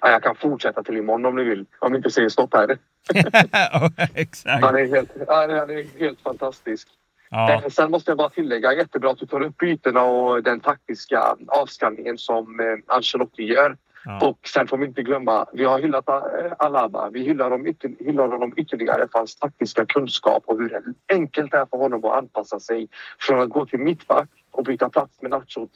jag 0.00 0.22
kan 0.22 0.36
fortsätta 0.36 0.82
till 0.82 0.96
imorgon 0.96 1.26
om 1.26 1.36
ni 1.36 1.44
vill. 1.44 1.66
Om 1.78 1.92
ni 1.92 1.96
inte 1.96 2.10
säger 2.10 2.28
stopp 2.28 2.54
här. 2.54 2.78
exakt. 4.14 4.64
Han 4.64 4.76
är 4.76 4.86
helt, 4.86 5.10
han 5.28 5.50
är 5.50 5.98
helt 5.98 6.20
fantastisk. 6.20 6.88
Ja. 7.30 7.52
Eh, 7.52 7.68
sen 7.68 7.90
måste 7.90 8.10
jag 8.10 8.18
bara 8.18 8.30
tillägga, 8.30 8.72
jättebra 8.72 9.10
att 9.10 9.18
du 9.18 9.26
tar 9.26 9.40
upp 9.40 9.58
bytena 9.58 10.02
och 10.02 10.42
den 10.42 10.60
taktiska 10.60 11.36
avskanningen 11.48 12.18
som 12.18 12.60
eh, 12.60 12.94
Ancelotti 12.96 13.42
gör. 13.42 13.76
Ja. 14.04 14.28
Och 14.28 14.38
sen 14.48 14.68
får 14.68 14.76
vi 14.76 14.86
inte 14.86 15.02
glömma, 15.02 15.46
vi 15.52 15.64
har 15.64 15.80
hyllat 15.80 16.08
eh, 16.08 16.16
Alaba. 16.58 17.10
Vi 17.10 17.22
hyllar, 17.22 17.50
dem 17.50 17.66
ytter, 17.66 17.90
hyllar 17.98 18.28
honom 18.28 18.52
ytterligare 18.56 19.08
för 19.12 19.18
hans 19.18 19.36
taktiska 19.36 19.86
kunskap 19.86 20.42
och 20.46 20.58
hur 20.58 20.94
enkelt 21.08 21.50
det 21.50 21.56
är 21.56 21.66
för 21.66 21.76
honom 21.76 22.04
att 22.04 22.12
anpassa 22.12 22.60
sig 22.60 22.88
från 23.18 23.40
att 23.40 23.48
gå 23.48 23.66
till 23.66 23.78
mittback 23.78 24.28
och 24.50 24.64
byta 24.64 24.88
plats 24.88 25.22
med 25.22 25.30
Nacho 25.30 25.62
och 25.62 25.70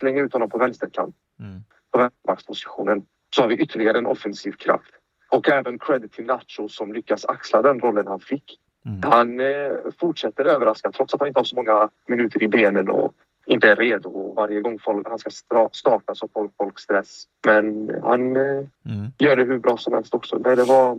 slänga 0.00 0.22
ut 0.22 0.32
honom 0.32 0.50
på 0.50 0.58
vänsterkant. 0.58 1.16
Mm. 1.40 1.60
På 1.92 1.98
vänsterbackspositionen. 1.98 3.02
Så 3.34 3.42
har 3.42 3.48
vi 3.48 3.56
ytterligare 3.56 3.98
en 3.98 4.06
offensiv 4.06 4.52
kraft. 4.52 4.90
Och 5.30 5.48
även 5.48 5.78
credit 5.78 6.12
till 6.12 6.24
Nacho 6.24 6.68
som 6.68 6.92
lyckas 6.92 7.24
axla 7.24 7.62
den 7.62 7.80
rollen 7.80 8.06
han 8.06 8.20
fick. 8.20 8.58
Mm. 8.86 9.00
Han 9.02 9.40
eh, 9.40 9.72
fortsätter 10.00 10.44
överraska 10.44 10.92
trots 10.92 11.14
att 11.14 11.20
han 11.20 11.28
inte 11.28 11.40
har 11.40 11.44
så 11.44 11.56
många 11.56 11.88
minuter 12.08 12.42
i 12.42 12.48
benen 12.48 12.88
och 12.88 13.14
inte 13.46 13.68
är 13.68 13.76
redo. 13.76 14.34
Varje 14.36 14.60
gång 14.60 14.78
folk, 14.78 15.08
han 15.08 15.18
ska 15.18 15.30
starta 15.72 16.14
så 16.14 16.28
får 16.28 16.50
folk 16.58 16.78
stress. 16.78 17.24
Men 17.46 17.90
han 18.02 18.36
eh, 18.36 18.42
mm. 18.42 19.12
gör 19.18 19.36
det 19.36 19.44
hur 19.44 19.58
bra 19.58 19.76
som 19.76 19.92
helst 19.94 20.14
också. 20.14 20.38
Det, 20.38 20.54
det 20.54 20.64
var 20.64 20.98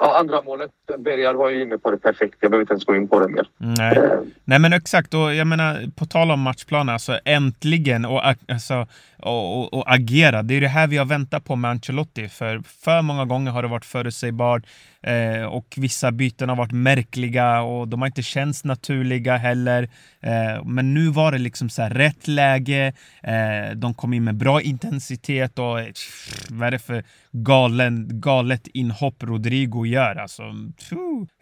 Ja, 0.00 0.18
andra 0.18 0.42
målet, 0.42 0.70
Bergar 0.98 1.34
var 1.34 1.50
ju 1.50 1.62
inne 1.62 1.78
på 1.78 1.90
det 1.90 1.98
perfekt. 1.98 2.34
Jag 2.40 2.50
behöver 2.50 2.62
inte 2.62 2.72
ens 2.72 2.84
gå 2.84 2.96
in 2.96 3.08
på 3.08 3.20
det 3.20 3.28
mer. 3.28 3.46
Nej, 3.58 3.96
eh. 3.96 4.20
Nej 4.44 4.58
men 4.58 4.72
exakt. 4.72 5.14
Och 5.14 5.34
jag 5.34 5.46
menar, 5.46 5.90
på 5.96 6.06
tal 6.06 6.30
om 6.30 6.40
matchplanen, 6.40 6.92
alltså 6.92 7.18
äntligen 7.24 8.04
och, 8.04 8.22
alltså, 8.48 8.86
och, 9.18 9.58
och, 9.58 9.74
och, 9.74 9.92
agera. 9.92 10.42
Det 10.42 10.54
är 10.54 10.60
det 10.60 10.68
här 10.68 10.86
vi 10.86 10.96
har 10.96 11.04
väntat 11.04 11.44
på 11.44 11.56
med 11.56 11.70
Ancelotti. 11.70 12.28
För 12.28 12.62
för 12.66 13.02
många 13.02 13.24
gånger 13.24 13.50
har 13.50 13.62
det 13.62 13.68
varit 13.68 13.84
förutsägbart 13.84 14.62
eh, 15.02 15.44
och 15.44 15.74
vissa 15.76 16.12
byten 16.12 16.48
har 16.48 16.56
varit 16.56 16.72
märkliga 16.72 17.62
och 17.62 17.88
de 17.88 18.00
har 18.00 18.06
inte 18.06 18.22
känts 18.22 18.64
naturliga 18.64 19.36
heller. 19.36 19.88
Eh, 20.22 20.64
men 20.64 20.94
nu 20.94 21.08
var 21.08 21.32
det 21.32 21.38
liksom 21.38 21.70
så 21.70 21.82
här, 21.82 21.90
rätt 21.90 22.28
läge. 22.28 22.92
Eh, 23.22 23.76
de 23.76 23.94
kom 23.94 24.12
in 24.12 24.24
med 24.24 24.36
bra 24.36 24.62
intensitet 24.62 25.58
och 25.58 25.78
pff, 25.78 26.46
vad 26.50 26.66
är 26.66 26.70
det 26.70 26.78
för 26.78 27.04
galen, 27.32 28.20
galet 28.20 28.66
inhopp 28.66 29.22
Rodrigo 29.22 29.86
gör? 29.86 30.16
Alltså, 30.16 30.42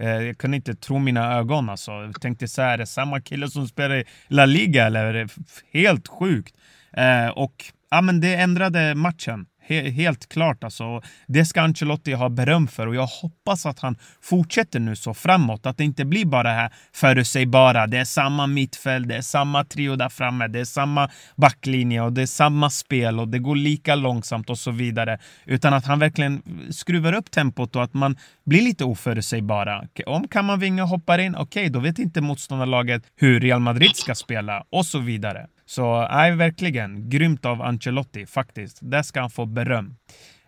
eh, 0.00 0.08
jag 0.08 0.38
kunde 0.38 0.56
inte 0.56 0.74
tro 0.74 0.98
mina 0.98 1.34
ögon. 1.34 1.68
Alltså. 1.68 1.90
Jag 1.90 2.20
tänkte 2.20 2.48
så 2.48 2.62
här, 2.62 2.74
är 2.74 2.78
det 2.78 2.86
samma 2.86 3.20
kille 3.20 3.48
som 3.48 3.68
spelar 3.68 3.96
i 3.96 4.04
La 4.28 4.46
Liga 4.46 4.86
eller? 4.86 5.28
Helt 5.72 6.08
sjukt. 6.08 6.54
Eh, 6.92 7.28
och 7.28 7.64
ja, 7.90 8.00
men 8.00 8.20
det 8.20 8.34
ändrade 8.34 8.94
matchen. 8.94 9.46
He 9.68 9.90
helt 9.90 10.28
klart 10.28 10.64
alltså. 10.64 11.02
Det 11.26 11.44
ska 11.44 11.60
Ancelotti 11.62 12.12
ha 12.12 12.28
beröm 12.28 12.68
för 12.68 12.86
och 12.86 12.94
jag 12.94 13.06
hoppas 13.06 13.66
att 13.66 13.78
han 13.78 13.96
fortsätter 14.20 14.80
nu 14.80 14.96
så 14.96 15.14
framåt. 15.14 15.66
Att 15.66 15.76
det 15.76 15.84
inte 15.84 16.04
blir 16.04 16.24
bara 16.24 16.42
det 16.42 16.54
här 16.54 16.72
förutsägbara. 16.92 17.86
Det 17.86 17.98
är 17.98 18.04
samma 18.04 18.46
mittfält, 18.46 19.08
det 19.08 19.16
är 19.16 19.22
samma 19.22 19.64
trio 19.64 19.96
där 19.96 20.08
framme, 20.08 20.48
det 20.48 20.60
är 20.60 20.64
samma 20.64 21.10
backlinje 21.36 22.02
och 22.02 22.12
det 22.12 22.22
är 22.22 22.26
samma 22.26 22.70
spel 22.70 23.20
och 23.20 23.28
det 23.28 23.38
går 23.38 23.56
lika 23.56 23.94
långsamt 23.94 24.50
och 24.50 24.58
så 24.58 24.70
vidare. 24.70 25.18
Utan 25.44 25.74
att 25.74 25.86
han 25.86 25.98
verkligen 25.98 26.42
skruvar 26.70 27.12
upp 27.12 27.30
tempot 27.30 27.76
och 27.76 27.82
att 27.82 27.94
man 27.94 28.16
blir 28.44 28.62
lite 28.62 28.84
oförutsägbara. 28.84 29.84
Om 30.06 30.28
Kamavinga 30.28 30.84
hoppar 30.84 31.18
in, 31.18 31.34
okej, 31.34 31.62
okay, 31.62 31.68
då 31.68 31.80
vet 31.80 31.98
inte 31.98 32.20
motståndarlaget 32.20 33.02
hur 33.16 33.40
Real 33.40 33.60
Madrid 33.60 33.96
ska 33.96 34.14
spela 34.14 34.64
och 34.70 34.86
så 34.86 34.98
vidare. 34.98 35.46
Så 35.68 36.08
nej, 36.10 36.36
verkligen 36.36 37.10
grymt 37.10 37.44
av 37.44 37.62
Ancelotti 37.62 38.26
faktiskt. 38.26 38.78
Där 38.80 39.02
ska 39.02 39.20
han 39.20 39.30
få 39.30 39.46
beröm. 39.46 39.96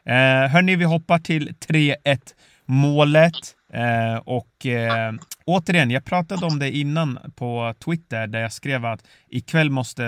Eh, 0.06 0.50
hörni, 0.50 0.76
vi 0.76 0.84
hoppar 0.84 1.18
till 1.18 1.54
3-1 1.68 2.18
målet. 2.66 3.34
Eh, 3.72 4.16
och 4.16 4.66
eh, 4.66 5.12
återigen, 5.44 5.90
jag 5.90 6.04
pratade 6.04 6.46
om 6.46 6.58
det 6.58 6.70
innan 6.70 7.18
på 7.36 7.74
Twitter 7.84 8.26
där 8.26 8.40
jag 8.40 8.52
skrev 8.52 8.86
att 8.86 9.04
ikväll 9.28 9.70
måste 9.70 10.04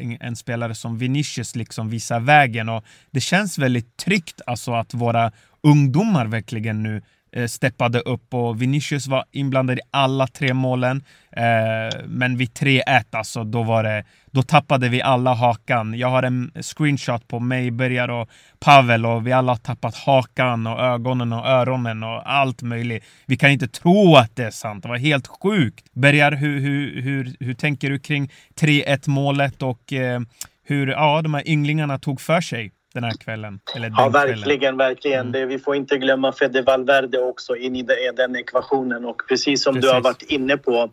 en, 0.00 0.16
en, 0.20 0.36
spelare 0.36 0.74
som 0.74 0.98
Vinicius 0.98 1.56
liksom 1.56 1.90
visa 1.90 2.18
vägen 2.18 2.68
och 2.68 2.84
det 3.10 3.20
känns 3.20 3.58
väldigt 3.58 3.96
tryggt 3.96 4.40
alltså 4.46 4.72
att 4.74 4.94
våra 4.94 5.32
ungdomar 5.62 6.26
verkligen 6.26 6.82
nu 6.82 7.02
Eh, 7.38 7.46
steppade 7.46 8.00
upp 8.00 8.34
och 8.34 8.62
Vinicius 8.62 9.06
var 9.06 9.24
inblandad 9.32 9.78
i 9.78 9.80
alla 9.90 10.26
tre 10.26 10.54
målen. 10.54 11.04
Eh, 11.32 12.00
men 12.06 12.36
vid 12.36 12.48
3-1 12.48 13.04
alltså, 13.10 13.44
då 13.44 13.62
var 13.62 13.82
det 13.82 14.04
då 14.30 14.42
tappade 14.42 14.88
vi 14.88 15.02
alla 15.02 15.34
hakan. 15.34 15.94
Jag 15.98 16.08
har 16.08 16.22
en 16.22 16.52
screenshot 16.62 17.28
på 17.28 17.40
mig, 17.40 17.70
Bergar 17.70 18.08
och 18.08 18.28
Pavel 18.60 19.06
och 19.06 19.26
vi 19.26 19.32
alla 19.32 19.52
har 19.52 19.56
tappat 19.56 19.94
hakan 19.94 20.66
och 20.66 20.80
ögonen 20.80 21.32
och 21.32 21.46
öronen 21.46 22.02
och 22.02 22.32
allt 22.32 22.62
möjligt. 22.62 23.04
Vi 23.26 23.36
kan 23.36 23.50
inte 23.50 23.68
tro 23.68 24.16
att 24.16 24.36
det 24.36 24.44
är 24.44 24.50
sant. 24.50 24.82
Det 24.82 24.88
var 24.88 24.96
helt 24.96 25.26
sjukt. 25.26 25.84
Bergar, 25.92 26.32
hur, 26.32 26.60
hur, 26.60 27.02
hur, 27.02 27.36
hur 27.40 27.54
tänker 27.54 27.90
du 27.90 27.98
kring 27.98 28.32
3-1 28.60 29.08
målet 29.08 29.62
och 29.62 29.92
eh, 29.92 30.20
hur 30.64 30.86
ja, 30.86 31.22
de 31.22 31.34
här 31.34 31.48
ynglingarna 31.48 31.98
tog 31.98 32.20
för 32.20 32.40
sig? 32.40 32.72
Den 33.00 33.10
här 33.10 33.16
kvällen. 33.16 33.60
Eller 33.74 33.92
ja, 33.96 34.08
verkligen, 34.08 34.60
kvällen. 34.60 34.76
verkligen. 34.76 35.20
Mm. 35.20 35.32
Det, 35.32 35.46
vi 35.46 35.58
får 35.58 35.76
inte 35.76 35.98
glömma 35.98 36.32
Fede 36.32 36.62
Valverde 36.62 37.18
också 37.18 37.56
in 37.56 37.76
i 37.76 37.82
den 38.16 38.36
ekvationen 38.36 39.04
och 39.04 39.22
precis 39.28 39.62
som 39.62 39.74
precis. 39.74 39.90
du 39.90 39.94
har 39.94 40.00
varit 40.00 40.22
inne 40.22 40.56
på 40.56 40.90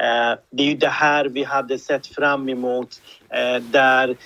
Eh, 0.00 0.38
det 0.50 0.62
är 0.62 0.66
ju 0.66 0.76
det 0.76 0.88
här 0.88 1.24
vi 1.24 1.44
hade 1.44 1.78
sett 1.78 2.06
fram 2.06 2.48
emot 2.48 2.88
eh, 3.30 3.62
där 3.62 4.16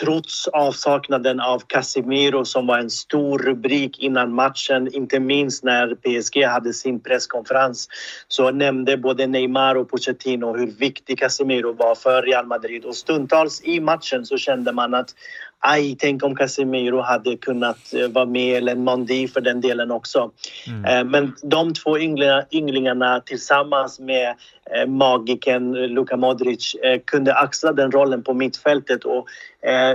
trots 0.00 0.48
avsaknaden 0.48 1.40
av 1.40 1.62
Casemiro 1.66 2.44
som 2.44 2.66
var 2.66 2.78
en 2.78 2.90
stor 2.90 3.38
rubrik 3.38 3.98
innan 3.98 4.34
matchen, 4.34 4.94
inte 4.94 5.20
minst 5.20 5.64
när 5.64 5.94
PSG 5.94 6.44
hade 6.44 6.72
sin 6.72 7.00
presskonferens, 7.00 7.88
så 8.28 8.50
nämnde 8.50 8.96
både 8.96 9.26
Neymar 9.26 9.74
och 9.74 9.90
Pochettino 9.90 10.56
hur 10.56 10.66
viktig 10.66 11.18
Casemiro 11.18 11.72
var 11.72 11.94
för 11.94 12.22
Real 12.22 12.46
Madrid. 12.46 12.84
Och 12.84 12.96
stundtals 12.96 13.62
i 13.64 13.80
matchen 13.80 14.26
så 14.26 14.38
kände 14.38 14.72
man 14.72 14.94
att 14.94 15.14
aj, 15.62 15.96
tänk 15.98 16.24
om 16.24 16.34
Casemiro 16.36 17.00
hade 17.00 17.36
kunnat 17.36 17.94
eh, 17.94 18.08
vara 18.08 18.26
med, 18.26 18.56
eller 18.56 18.74
Mondi 18.74 19.28
för 19.28 19.40
den 19.40 19.60
delen 19.60 19.90
också. 19.90 20.30
Mm. 20.66 20.84
Eh, 20.84 21.04
men 21.04 21.36
de 21.42 21.74
två 21.74 21.98
ynglingarna, 21.98 22.44
ynglingarna 22.50 23.20
tillsammans 23.20 24.00
med 24.00 24.34
eh, 24.70 24.88
magiken 24.88 25.72
Luka 25.72 26.16
Modric 26.16 26.76
kunde 27.04 27.34
axla 27.34 27.72
den 27.72 27.92
rollen 27.92 28.22
på 28.22 28.34
mittfältet 28.34 29.04
och 29.04 29.26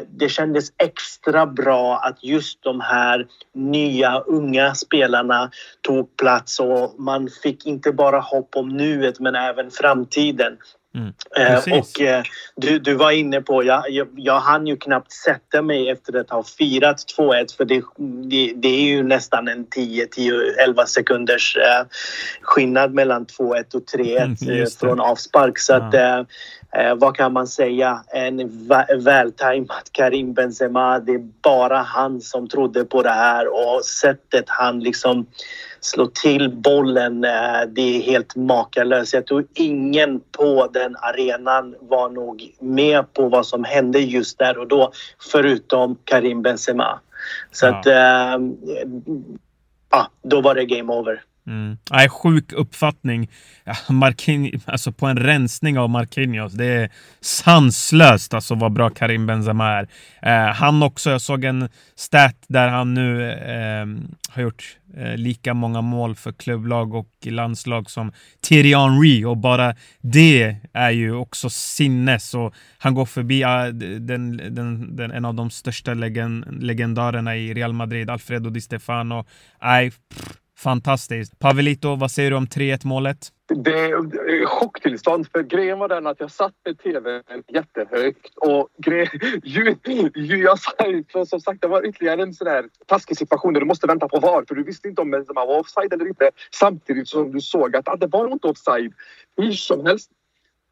det 0.08 0.30
kändes 0.30 0.72
extra 0.78 1.46
bra 1.46 1.98
att 1.98 2.24
just 2.24 2.64
de 2.64 2.82
här 2.82 3.28
nya 3.54 4.20
unga 4.20 4.76
spelarna 4.76 5.52
tog 5.82 6.18
plats 6.18 6.60
och 6.60 6.96
man 6.98 7.30
fick 7.44 7.66
inte 7.66 7.92
bara 7.92 8.20
hopp 8.20 8.56
om 8.56 8.70
nuet 8.70 9.20
men 9.20 9.36
även 9.36 9.72
framtiden. 9.72 10.58
Mm, 10.98 11.14
eh, 11.38 11.80
och 11.80 12.02
eh, 12.02 12.24
du, 12.56 12.80
du 12.80 12.94
var 12.94 13.12
inne 13.12 13.42
på, 13.42 13.64
jag, 13.64 13.90
jag, 13.90 14.08
jag 14.16 14.40
hann 14.40 14.68
ju 14.68 14.78
knappt 14.78 15.12
sätta 15.12 15.62
mig 15.62 15.90
efter 15.90 16.20
att 16.20 16.30
ha 16.30 16.44
firat 16.44 16.98
2-1 17.18 17.58
för 17.58 17.66
det, 17.66 17.84
det, 18.30 18.54
det, 18.56 18.68
är 18.68 18.82
ju 18.82 19.04
nästan 19.04 19.48
en 19.48 19.66
10-11 19.66 20.86
sekunders 20.86 21.58
eh, 21.58 21.86
skillnad 22.42 22.94
mellan 22.94 23.26
2-1 23.26 23.76
och 23.76 23.84
3-1 23.98 24.44
mm, 24.44 24.62
eh, 24.62 24.68
från 24.80 25.00
avspark. 25.00 25.60
Så 25.60 25.74
ja. 25.74 25.78
att, 25.78 25.94
eh, 25.94 26.26
eh, 26.76 26.96
vad 26.96 27.16
kan 27.16 27.34
man 27.34 27.48
säga? 27.48 28.04
En 28.14 28.68
vältajmad 29.04 29.84
Karim 29.92 30.34
Benzema. 30.34 31.00
Det 31.00 31.12
är 31.12 31.28
bara 31.42 31.78
han 31.78 32.22
som 32.22 32.48
trodde 32.48 32.86
på 32.86 33.04
det 33.04 33.10
här 33.10 33.48
och 33.48 33.86
sättet 33.86 34.46
han 34.48 34.80
liksom 34.80 35.26
slå 35.80 36.06
till 36.06 36.56
bollen. 36.56 37.24
Eh, 37.24 37.62
det 37.68 37.98
är 37.98 38.02
helt 38.02 38.36
makalöst. 38.36 39.14
Jag 39.14 39.26
tror 39.26 39.46
ingen 39.54 40.20
på 40.32 40.70
den 40.74 40.96
arenan 40.96 41.76
var 41.80 42.10
nog 42.10 42.52
med 42.60 43.14
på 43.14 43.30
vad 43.30 43.48
som 43.48 43.64
hände 43.64 44.00
just 44.00 44.40
där 44.40 44.58
och 44.58 44.68
då 44.68 44.92
förutom 45.32 45.98
Karim 46.04 46.42
Benzema. 46.42 47.00
Så 47.52 47.66
ja. 47.66 47.76
att... 47.76 47.86
Äh, 47.88 48.48
ja, 49.90 50.08
då 50.22 50.42
var 50.42 50.56
det 50.56 50.66
game 50.66 50.94
over. 50.94 51.24
Mm. 51.48 51.78
Nej, 51.92 52.10
sjuk 52.10 52.54
uppfattning. 52.54 53.30
Ja, 53.64 53.76
Marquinhos, 53.94 54.62
alltså 54.66 54.92
på 54.92 55.06
en 55.06 55.18
rensning 55.18 55.80
av 55.80 55.90
Marquinhos. 55.90 56.54
Det 56.54 56.66
är 56.66 56.90
sanslöst 57.22 58.34
alltså 58.34 58.56
vad 58.56 58.74
bra 58.74 58.90
Karim 58.90 59.26
Benzema 59.26 59.70
är. 59.70 59.88
Eh, 60.22 60.54
han 60.56 60.84
också, 60.84 61.10
jag 61.10 61.22
såg 61.22 61.44
en 61.44 61.70
stat 61.96 62.36
där 62.48 62.68
han 62.68 62.94
nu 62.94 63.32
eh, 63.32 63.86
har 64.30 64.42
gjort 64.42 64.78
eh, 64.98 65.18
lika 65.18 65.54
många 65.54 65.82
mål 65.82 66.16
för 66.16 66.32
klubblag 66.32 66.96
och 66.96 67.10
landslag 67.22 67.90
som 67.90 68.12
Thierry 68.42 68.76
Henry 68.76 69.26
och 69.26 69.38
bara 69.38 69.76
det 70.02 70.58
är 70.74 70.92
ju 70.92 71.16
också 71.16 71.50
sinnes 71.50 72.34
och 72.34 72.54
han 72.78 72.94
går 72.94 73.06
förbi 73.06 73.42
den, 73.74 74.56
den, 74.56 74.96
den, 74.96 75.12
en 75.12 75.26
av 75.26 75.34
de 75.34 75.50
största 75.50 75.94
legend, 75.94 76.64
legendarerna 76.64 77.36
i 77.38 77.54
Real 77.54 77.74
Madrid, 77.74 78.10
Alfredo 78.10 78.50
Di 78.50 78.62
Stefano. 78.62 79.26
Nej, 79.62 79.92
pff, 79.92 80.38
Fantastiskt. 80.58 81.40
Pavelito, 81.40 81.96
vad 81.96 82.12
säger 82.12 82.32
du 82.32 82.38
om 82.38 82.46
3-1 82.46 82.86
målet? 82.88 83.18
Det 83.56 83.80
är 83.80 83.94
eh, 83.94 84.46
chocktillstånd. 84.46 85.28
För 85.32 85.44
grejen 85.44 85.80
var 85.80 85.88
den 85.88 86.08
att 86.08 86.20
jag 86.20 86.32
satt 86.32 86.54
med 86.66 86.80
tvn 86.80 87.44
jättehögt 87.48 88.36
och 88.36 88.70
grej, 88.78 89.10
jag 90.44 90.60
för 91.12 91.26
som 91.26 91.40
sagt, 91.42 91.62
det 91.62 91.68
var 91.68 91.86
ytterligare 91.86 92.22
en 92.22 92.34
sån 92.34 92.48
här 92.48 92.66
taskig 92.86 93.18
situation 93.18 93.54
där 93.54 93.60
du 93.60 93.66
måste 93.66 93.88
vänta 93.88 94.08
på 94.08 94.20
VAR 94.20 94.46
för 94.48 94.56
du 94.56 94.64
visste 94.64 94.88
inte 94.88 95.02
om 95.02 95.10
man 95.10 95.48
var 95.48 95.60
offside 95.60 95.94
eller 95.94 96.08
inte. 96.08 96.32
Samtidigt 96.52 97.08
som 97.08 97.32
du 97.32 97.42
såg 97.42 97.76
att 97.76 97.88
ah, 97.88 97.96
det 97.96 98.08
var 98.08 98.32
inte 98.32 98.48
offside. 98.48 98.94
Hur 99.38 99.52
som 99.52 99.86
helst 99.86 100.12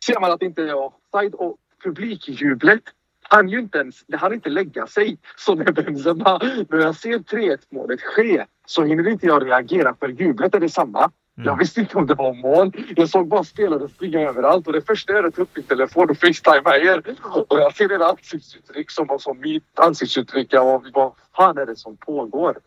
ser 0.06 0.20
man 0.20 0.32
att 0.32 0.40
det 0.40 0.46
inte 0.46 0.62
är 0.62 0.74
offside 0.74 1.34
och 1.34 1.58
publikjublet 1.84 2.84
han 3.30 3.50
ju 3.50 3.60
inte 3.60 3.78
ens, 3.78 4.04
det 4.08 4.18
hann 4.18 4.34
inte 4.34 4.50
lägga 4.50 4.88
sig. 4.88 5.18
Så 5.36 5.56
när 5.56 5.72
Benzema, 5.72 6.40
när 6.70 6.80
jag 6.80 6.96
ser 6.96 7.20
3-1 7.20 7.58
målet 7.72 8.02
ske 8.02 8.46
så 8.66 8.84
hinner 8.84 9.08
inte 9.08 9.26
jag 9.26 9.46
reagera 9.46 9.96
för 10.00 10.08
jublet 10.08 10.56
är 10.56 10.60
detsamma. 10.60 11.12
Mm. 11.38 11.48
Jag 11.48 11.58
visste 11.58 11.80
inte 11.80 11.98
om 11.98 12.08
det 12.08 12.14
var 12.14 12.34
mål. 12.34 12.72
Jag 12.96 13.10
såg 13.10 13.28
bara 13.28 13.44
spelare 13.44 13.90
springa 13.90 14.20
överallt 14.20 14.68
och 14.68 14.74
det 14.74 14.82
första 14.82 15.14
jag 15.14 15.36
tog 15.36 15.44
upp 15.44 15.56
min 15.56 15.66
telefon 15.66 16.10
och 16.10 16.18
facetimade 16.18 16.80
er. 16.80 17.04
Och 17.48 17.60
jag 17.60 17.76
ser 17.76 17.92
era 17.92 18.06
ansiktsuttryck 18.06 18.92
som, 18.92 19.20
som 19.20 19.40
mitt 19.40 19.80
ansiktsuttryck. 19.80 20.54
Jag 20.54 20.86
vad 20.94 21.12
fan 21.36 21.58
är 21.58 21.66
det 21.66 21.76
som 21.76 21.98
pågår? 21.98 22.58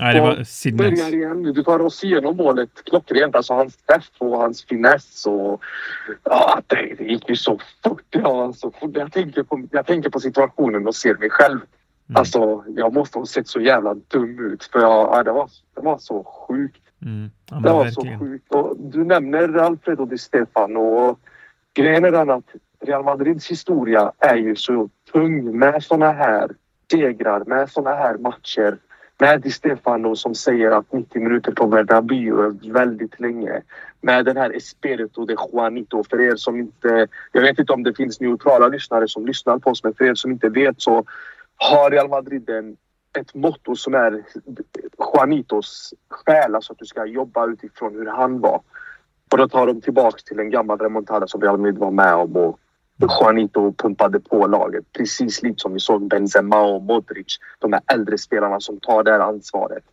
Nej, 0.00 0.14
det 0.14 0.20
var 0.20 0.44
sinnes. 0.44 1.12
Igen. 1.12 1.42
Du 1.42 1.62
tar 1.62 1.80
oss 1.80 2.04
igenom 2.04 2.36
målet 2.36 2.84
klockrent. 2.84 3.36
Alltså 3.36 3.54
hans 3.54 3.76
träff 3.76 4.10
och 4.18 4.38
hans 4.38 4.64
finess 4.64 5.26
och... 5.26 5.62
Ja, 6.24 6.60
det, 6.66 6.94
det 6.98 7.04
gick 7.04 7.28
ju 7.28 7.36
så 7.36 7.60
fort. 7.84 8.02
Ja, 8.10 8.44
alltså, 8.44 8.72
jag, 8.94 9.12
tänker 9.12 9.42
på, 9.42 9.62
jag 9.70 9.86
tänker 9.86 10.10
på 10.10 10.20
situationen 10.20 10.86
och 10.86 10.94
ser 10.94 11.14
mig 11.14 11.30
själv. 11.30 11.60
Mm. 12.08 12.18
Alltså, 12.18 12.64
jag 12.68 12.94
måste 12.94 13.18
ha 13.18 13.26
sett 13.26 13.48
så 13.48 13.60
jävla 13.60 13.94
dum 13.94 14.52
ut. 14.52 14.64
För 14.64 14.80
jag, 14.80 15.08
ja, 15.12 15.22
det, 15.22 15.32
var, 15.32 15.50
det 15.74 15.80
var 15.80 15.98
så 15.98 16.24
sjukt. 16.24 16.82
Mm. 17.02 17.30
Ja, 17.50 17.56
det 17.56 17.72
var 17.72 17.84
verkligen. 17.84 18.18
så 18.18 18.24
sjukt. 18.24 18.54
Och 18.54 18.76
du 18.78 19.04
nämner 19.04 19.56
Alfredo 19.56 20.04
Di 20.04 20.18
Stefano. 20.18 20.80
Och 20.80 21.20
grejen 21.74 22.04
är 22.04 22.12
den 22.12 22.30
att 22.30 22.54
Real 22.80 23.04
Madrids 23.04 23.50
historia 23.50 24.12
är 24.18 24.36
ju 24.36 24.56
så 24.56 24.88
tung 25.12 25.58
med 25.58 25.82
såna 25.82 26.12
här 26.12 26.50
segrar, 26.90 27.44
med 27.44 27.70
såna 27.70 27.90
här 27.90 28.18
matcher 28.18 28.78
med 29.18 29.40
Di 29.40 29.50
Stefano 29.50 30.16
som 30.16 30.34
säger 30.34 30.70
att 30.70 30.92
90 30.92 31.22
minuter 31.22 31.52
på 31.52 31.66
Bernabéu 31.66 32.46
är 32.46 32.72
väldigt 32.72 33.20
länge. 33.20 33.62
Med 34.00 34.24
den 34.24 34.36
här 34.36 34.56
Espirito 34.56 35.24
de 35.24 35.36
Juanito. 35.52 36.04
För 36.04 36.20
er 36.20 36.36
som 36.36 36.56
inte... 36.56 37.08
Jag 37.32 37.42
vet 37.42 37.58
inte 37.58 37.72
om 37.72 37.82
det 37.82 37.94
finns 37.94 38.20
neutrala 38.20 38.68
lyssnare 38.68 39.08
som 39.08 39.26
lyssnar 39.26 39.58
på 39.58 39.70
oss 39.70 39.84
men 39.84 39.94
för 39.94 40.04
er 40.04 40.14
som 40.14 40.30
inte 40.30 40.48
vet 40.48 40.82
så 40.82 41.04
har 41.56 41.90
Real 41.90 42.08
Madrid 42.08 42.50
en, 42.50 42.76
ett 43.18 43.34
motto 43.34 43.76
som 43.76 43.94
är 43.94 44.24
Juanitos 44.98 45.94
själ. 46.08 46.54
Alltså 46.54 46.72
att 46.72 46.78
du 46.78 46.86
ska 46.86 47.06
jobba 47.06 47.46
utifrån 47.46 47.94
hur 47.94 48.06
han 48.06 48.40
var. 48.40 48.60
Och 49.32 49.38
då 49.38 49.48
tar 49.48 49.66
de 49.66 49.80
tillbaka 49.80 50.18
till 50.26 50.38
en 50.38 50.50
gammal 50.50 50.78
remontada 50.78 51.26
som 51.26 51.40
Real 51.40 51.58
Madrid 51.58 51.78
var 51.78 51.90
med 51.90 52.14
om 52.14 52.36
och 52.36 52.58
Juanito 52.98 53.72
pumpade 53.72 54.20
på 54.20 54.46
laget. 54.46 54.92
Precis 54.92 55.42
lite 55.42 55.58
som 55.58 55.72
vi 55.72 55.80
såg 55.80 56.08
Benzema 56.08 56.62
och 56.62 56.82
Modric. 56.82 57.38
De 57.58 57.72
här 57.72 57.82
äldre 57.86 58.18
spelarna 58.18 58.60
som 58.60 58.80
tar 58.80 59.04
det 59.04 59.10
här 59.10 59.20
ansvaret. 59.20 59.84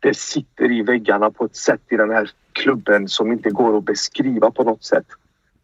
Det 0.00 0.16
sitter 0.16 0.72
i 0.72 0.82
väggarna 0.82 1.30
på 1.30 1.44
ett 1.44 1.56
sätt 1.56 1.80
i 1.88 1.96
den 1.96 2.10
här 2.10 2.30
klubben 2.52 3.08
som 3.08 3.32
inte 3.32 3.50
går 3.50 3.78
att 3.78 3.84
beskriva 3.84 4.50
på 4.50 4.64
något 4.64 4.84
sätt. 4.84 5.06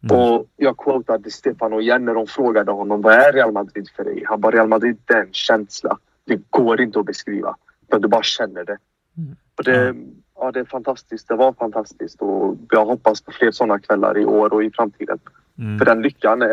Mm. 0.03 0.21
Och 0.21 0.45
jag 0.57 0.77
quotade 0.77 1.31
Stefano 1.31 1.81
igen 1.81 2.05
när 2.05 2.13
de 2.13 2.27
frågade 2.27 2.71
honom 2.71 3.01
vad 3.01 3.13
är 3.13 3.33
Real 3.33 3.51
Madrid 3.51 3.89
för 3.95 4.03
dig? 4.03 4.23
Han 4.25 4.41
bara 4.41 4.55
Real 4.55 4.67
Madrid 4.67 4.97
det 5.05 5.13
är 5.13 5.21
en 5.21 5.33
känsla. 5.33 5.97
Det 6.25 6.41
går 6.49 6.81
inte 6.81 6.99
att 6.99 7.05
beskriva. 7.05 7.55
För 7.89 7.99
du 7.99 8.07
bara 8.07 8.23
känner 8.23 8.63
det. 8.63 8.77
Mm. 9.17 9.35
Och 9.57 9.63
det, 9.63 9.95
ja, 10.35 10.51
det 10.51 10.59
är 10.59 10.65
fantastiskt. 10.65 11.27
Det 11.27 11.35
var 11.35 11.53
fantastiskt 11.53 12.21
och 12.21 12.57
jag 12.69 12.85
hoppas 12.85 13.21
på 13.21 13.31
fler 13.31 13.51
sådana 13.51 13.79
kvällar 13.79 14.17
i 14.17 14.25
år 14.25 14.53
och 14.53 14.63
i 14.63 14.71
framtiden. 14.71 15.19
Mm. 15.57 15.79
För 15.79 15.85
den 15.85 16.01
lyckan, 16.01 16.41
eh, 16.41 16.47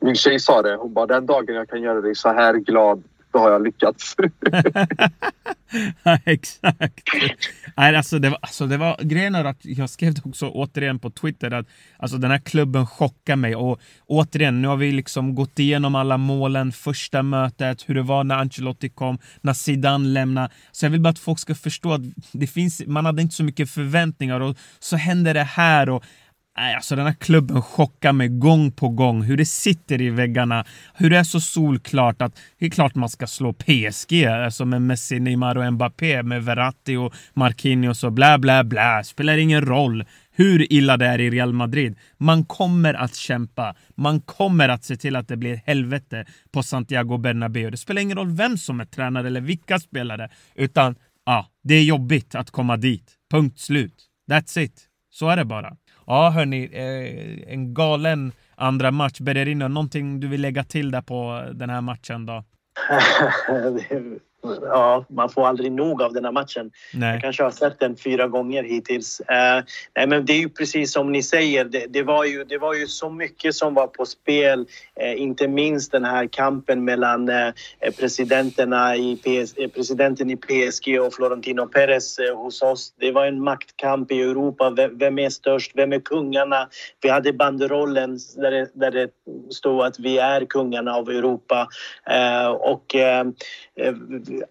min 0.00 0.14
tjej 0.14 0.40
sa 0.40 0.62
det, 0.62 0.76
hon 0.76 0.92
bara 0.92 1.06
den 1.06 1.26
dagen 1.26 1.54
jag 1.54 1.68
kan 1.68 1.82
göra 1.82 2.00
dig 2.00 2.14
så 2.14 2.28
här 2.28 2.54
glad 2.54 3.02
då 3.32 3.38
har 3.38 3.50
jag 3.50 3.64
lyckats. 3.64 4.16
ja, 6.02 6.18
exakt. 6.24 7.08
Nej, 7.76 7.96
alltså 7.96 8.18
det 8.18 8.30
var, 8.30 8.38
alltså 8.42 8.66
det 8.66 8.76
var 8.76 8.96
grejen 9.02 9.34
är 9.34 9.44
att 9.44 9.64
jag 9.64 9.90
skrev 9.90 10.14
också 10.24 10.48
återigen 10.48 10.98
på 10.98 11.10
Twitter 11.10 11.50
att 11.50 11.66
alltså 11.98 12.18
den 12.18 12.30
här 12.30 12.38
klubben 12.38 12.86
chockar 12.86 13.36
mig 13.36 13.56
och 13.56 13.80
återigen, 14.06 14.62
nu 14.62 14.68
har 14.68 14.76
vi 14.76 14.92
liksom 14.92 15.34
gått 15.34 15.58
igenom 15.58 15.94
alla 15.94 16.16
målen, 16.16 16.72
första 16.72 17.22
mötet, 17.22 17.88
hur 17.88 17.94
det 17.94 18.02
var 18.02 18.24
när 18.24 18.36
Ancelotti 18.36 18.88
kom, 18.88 19.18
när 19.40 19.52
Zidane 19.52 20.08
lämnade. 20.08 20.50
Så 20.72 20.86
jag 20.86 20.90
vill 20.90 21.00
bara 21.00 21.10
att 21.10 21.18
folk 21.18 21.38
ska 21.38 21.54
förstå 21.54 21.92
att 21.92 22.02
det 22.32 22.46
finns, 22.46 22.82
man 22.86 23.06
hade 23.06 23.22
inte 23.22 23.34
så 23.34 23.44
mycket 23.44 23.70
förväntningar 23.70 24.40
och 24.40 24.56
så 24.78 24.96
händer 24.96 25.34
det 25.34 25.42
här 25.42 25.88
och 25.88 26.04
Nej, 26.60 26.74
alltså 26.74 26.96
den 26.96 27.06
här 27.06 27.12
klubben 27.12 27.62
chockar 27.62 28.12
mig 28.12 28.28
gång 28.28 28.72
på 28.72 28.88
gång. 28.88 29.22
Hur 29.22 29.36
det 29.36 29.44
sitter 29.44 30.00
i 30.00 30.10
väggarna. 30.10 30.64
Hur 30.94 31.10
det 31.10 31.18
är 31.18 31.24
så 31.24 31.40
solklart 31.40 32.22
att 32.22 32.40
det 32.58 32.66
är 32.66 32.70
klart 32.70 32.94
man 32.94 33.08
ska 33.08 33.26
slå 33.26 33.52
PSG. 33.52 34.24
Alltså 34.24 34.64
med 34.64 34.82
Messi, 34.82 35.20
Neymar 35.20 35.56
och 35.56 35.72
Mbappé. 35.72 36.22
Med 36.22 36.44
Verratti 36.44 36.96
och 36.96 37.14
Marquinhos 37.34 38.04
och 38.04 38.12
bla 38.12 38.38
bla 38.38 38.64
bla. 38.64 39.04
Spelar 39.04 39.38
ingen 39.38 39.62
roll 39.64 40.04
hur 40.30 40.72
illa 40.72 40.96
det 40.96 41.06
är 41.06 41.20
i 41.20 41.30
Real 41.30 41.52
Madrid. 41.52 41.96
Man 42.16 42.44
kommer 42.44 42.94
att 42.94 43.14
kämpa. 43.14 43.74
Man 43.94 44.20
kommer 44.20 44.68
att 44.68 44.84
se 44.84 44.96
till 44.96 45.16
att 45.16 45.28
det 45.28 45.36
blir 45.36 45.60
helvete 45.66 46.24
på 46.52 46.62
Santiago 46.62 47.18
Bernabéu. 47.18 47.70
Det 47.70 47.76
spelar 47.76 48.02
ingen 48.02 48.16
roll 48.16 48.30
vem 48.30 48.58
som 48.58 48.80
är 48.80 48.84
tränare 48.84 49.26
eller 49.26 49.40
vilka 49.40 49.78
spelare. 49.78 50.30
Utan 50.54 50.94
ja, 51.26 51.46
det 51.62 51.74
är 51.74 51.84
jobbigt 51.84 52.34
att 52.34 52.50
komma 52.50 52.76
dit. 52.76 53.12
Punkt 53.30 53.58
slut. 53.58 54.04
That's 54.30 54.58
it. 54.58 54.84
Så 55.10 55.28
är 55.28 55.36
det 55.36 55.44
bara. 55.44 55.76
Ja, 56.10 56.30
hörni, 56.30 56.70
eh, 56.72 57.52
en 57.52 57.74
galen 57.74 58.32
andra 58.54 58.90
match. 58.90 59.20
Bergerino, 59.20 59.68
någonting 59.68 60.20
du 60.20 60.28
vill 60.28 60.40
lägga 60.40 60.64
till 60.64 60.90
där 60.90 61.02
på 61.02 61.44
den 61.54 61.70
här 61.70 61.80
matchen 61.80 62.26
då? 62.26 62.44
ja, 64.62 65.04
man 65.08 65.30
får 65.30 65.46
aldrig 65.46 65.72
nog 65.72 66.02
av 66.02 66.12
den 66.12 66.24
här 66.24 66.32
matchen. 66.32 66.70
Nej. 66.94 67.12
Jag 67.12 67.22
kanske 67.22 67.42
har 67.42 67.50
sett 67.50 67.80
den 67.80 67.96
fyra 67.96 68.28
gånger 68.28 68.62
hittills. 68.62 69.20
Eh, 69.20 69.64
nej, 69.96 70.06
men 70.06 70.24
det 70.24 70.32
är 70.32 70.38
ju 70.38 70.48
precis 70.48 70.92
som 70.92 71.12
ni 71.12 71.22
säger, 71.22 71.64
det, 71.64 71.86
det, 71.88 72.02
var 72.02 72.24
ju, 72.24 72.44
det 72.44 72.58
var 72.58 72.74
ju 72.74 72.86
så 72.86 73.10
mycket 73.10 73.54
som 73.54 73.74
var 73.74 73.86
på 73.86 74.06
spel. 74.06 74.66
Eh, 75.00 75.22
inte 75.22 75.48
minst 75.48 75.92
den 75.92 76.04
här 76.04 76.26
kampen 76.26 76.84
mellan 76.84 77.28
eh, 77.28 77.52
presidenterna 77.98 78.96
i 78.96 79.16
PS, 79.16 79.54
eh, 79.56 79.68
presidenten 79.68 80.30
i 80.30 80.36
PSG 80.36 81.00
och 81.00 81.14
Florentino 81.14 81.66
Perez 81.66 82.18
eh, 82.18 82.36
hos 82.36 82.62
oss. 82.62 82.94
Det 83.00 83.12
var 83.12 83.26
en 83.26 83.42
maktkamp 83.42 84.12
i 84.12 84.22
Europa. 84.22 84.70
Vem, 84.70 84.98
vem 84.98 85.18
är 85.18 85.30
störst? 85.30 85.72
Vem 85.74 85.92
är 85.92 86.00
kungarna? 86.00 86.68
Vi 87.00 87.08
hade 87.08 87.32
banderollen 87.32 88.18
där 88.36 88.50
det, 88.50 88.70
där 88.74 88.90
det 88.90 89.10
stod 89.50 89.82
att 89.82 89.98
vi 89.98 90.18
är 90.18 90.44
kungarna 90.44 90.94
av 90.94 91.08
Europa. 91.08 91.68
Eh, 92.10 92.48
och 92.48 92.94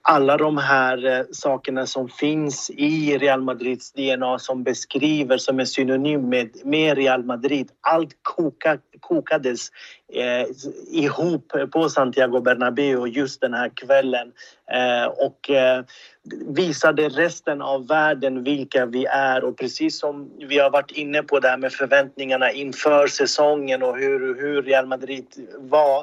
alla 0.02 0.38
de 0.38 0.58
här 0.58 1.06
eh, 1.06 1.26
sakerna 1.32 1.86
som 1.86 2.10
finns 2.10 2.70
i 2.70 3.18
Real 3.18 3.42
Madrids 3.42 3.92
DNA 3.92 4.40
som 4.40 4.64
beskriver, 4.64 5.38
som 5.38 5.60
är 5.60 5.66
synonym 5.66 6.30
med, 6.30 6.50
med 6.64 6.98
Real 6.98 7.24
Madrid. 7.24 7.72
Allt 7.82 8.18
kokar 8.22 8.80
kokades 9.00 9.72
eh, 10.14 10.48
ihop 10.92 11.54
på 11.72 11.90
Santiago 11.90 12.40
Bernabéu 12.42 13.08
just 13.08 13.42
den 13.42 13.54
här 13.54 13.70
kvällen. 13.70 14.32
Eh, 14.72 15.06
och 15.06 15.50
eh, 15.50 15.84
visade 16.48 17.10
resten 17.10 17.62
av 17.62 17.88
världen 17.88 18.44
vilka 18.44 18.86
vi 18.86 19.06
är 19.06 19.44
och 19.44 19.58
precis 19.58 20.00
som 20.00 20.32
vi 20.38 20.60
har 20.60 20.70
varit 20.70 20.92
inne 20.92 21.24
på 21.24 21.40
det 21.40 21.48
här 21.48 21.58
med 21.58 21.74
förväntningarna 21.74 22.52
inför 22.52 23.08
säsongen 23.08 23.84
och 23.84 23.98
hur, 23.98 24.36
hur 24.42 24.62
Real 24.62 24.86
Madrid 24.86 25.28
var. 25.58 26.00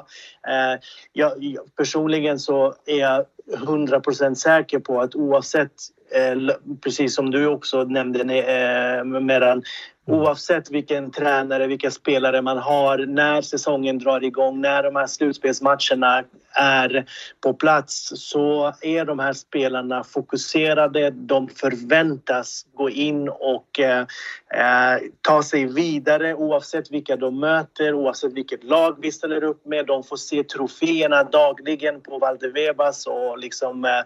Eh, 0.47 0.79
jag, 1.13 1.57
personligen 1.77 2.39
så 2.39 2.73
är 2.85 2.99
jag 2.99 3.25
100% 3.53 4.35
säker 4.35 4.79
på 4.79 5.01
att 5.01 5.15
oavsett 5.15 5.71
Eh, 6.15 6.55
precis 6.83 7.15
som 7.15 7.31
du 7.31 7.47
också 7.47 7.83
nämnde 7.83 8.19
eh, 8.19 9.03
Meran, 9.03 9.63
Oavsett 10.07 10.71
vilken 10.71 11.11
tränare, 11.11 11.67
vilka 11.67 11.91
spelare 11.91 12.41
man 12.41 12.57
har, 12.57 12.97
när 12.97 13.41
säsongen 13.41 13.99
drar 13.99 14.23
igång, 14.23 14.61
när 14.61 14.83
de 14.83 14.95
här 14.95 15.07
slutspelsmatcherna 15.07 16.23
är 16.55 17.05
på 17.41 17.53
plats 17.53 18.11
så 18.15 18.73
är 18.81 19.05
de 19.05 19.19
här 19.19 19.33
spelarna 19.33 20.03
fokuserade. 20.03 21.09
De 21.09 21.47
förväntas 21.47 22.65
gå 22.73 22.89
in 22.89 23.29
och 23.29 23.79
eh, 23.79 24.05
eh, 24.53 25.01
ta 25.21 25.43
sig 25.43 25.65
vidare 25.65 26.35
oavsett 26.35 26.91
vilka 26.91 27.15
de 27.15 27.39
möter, 27.39 27.93
oavsett 27.93 28.33
vilket 28.33 28.63
lag 28.63 28.95
vi 29.01 29.11
ställer 29.11 29.43
upp 29.43 29.65
med. 29.65 29.85
De 29.85 30.03
får 30.03 30.17
se 30.17 30.43
troféerna 30.43 31.23
dagligen 31.23 32.01
på 32.01 32.19
Valdevebas 32.19 33.07
och 33.07 33.37
liksom, 33.37 33.85
eh, 33.85 33.99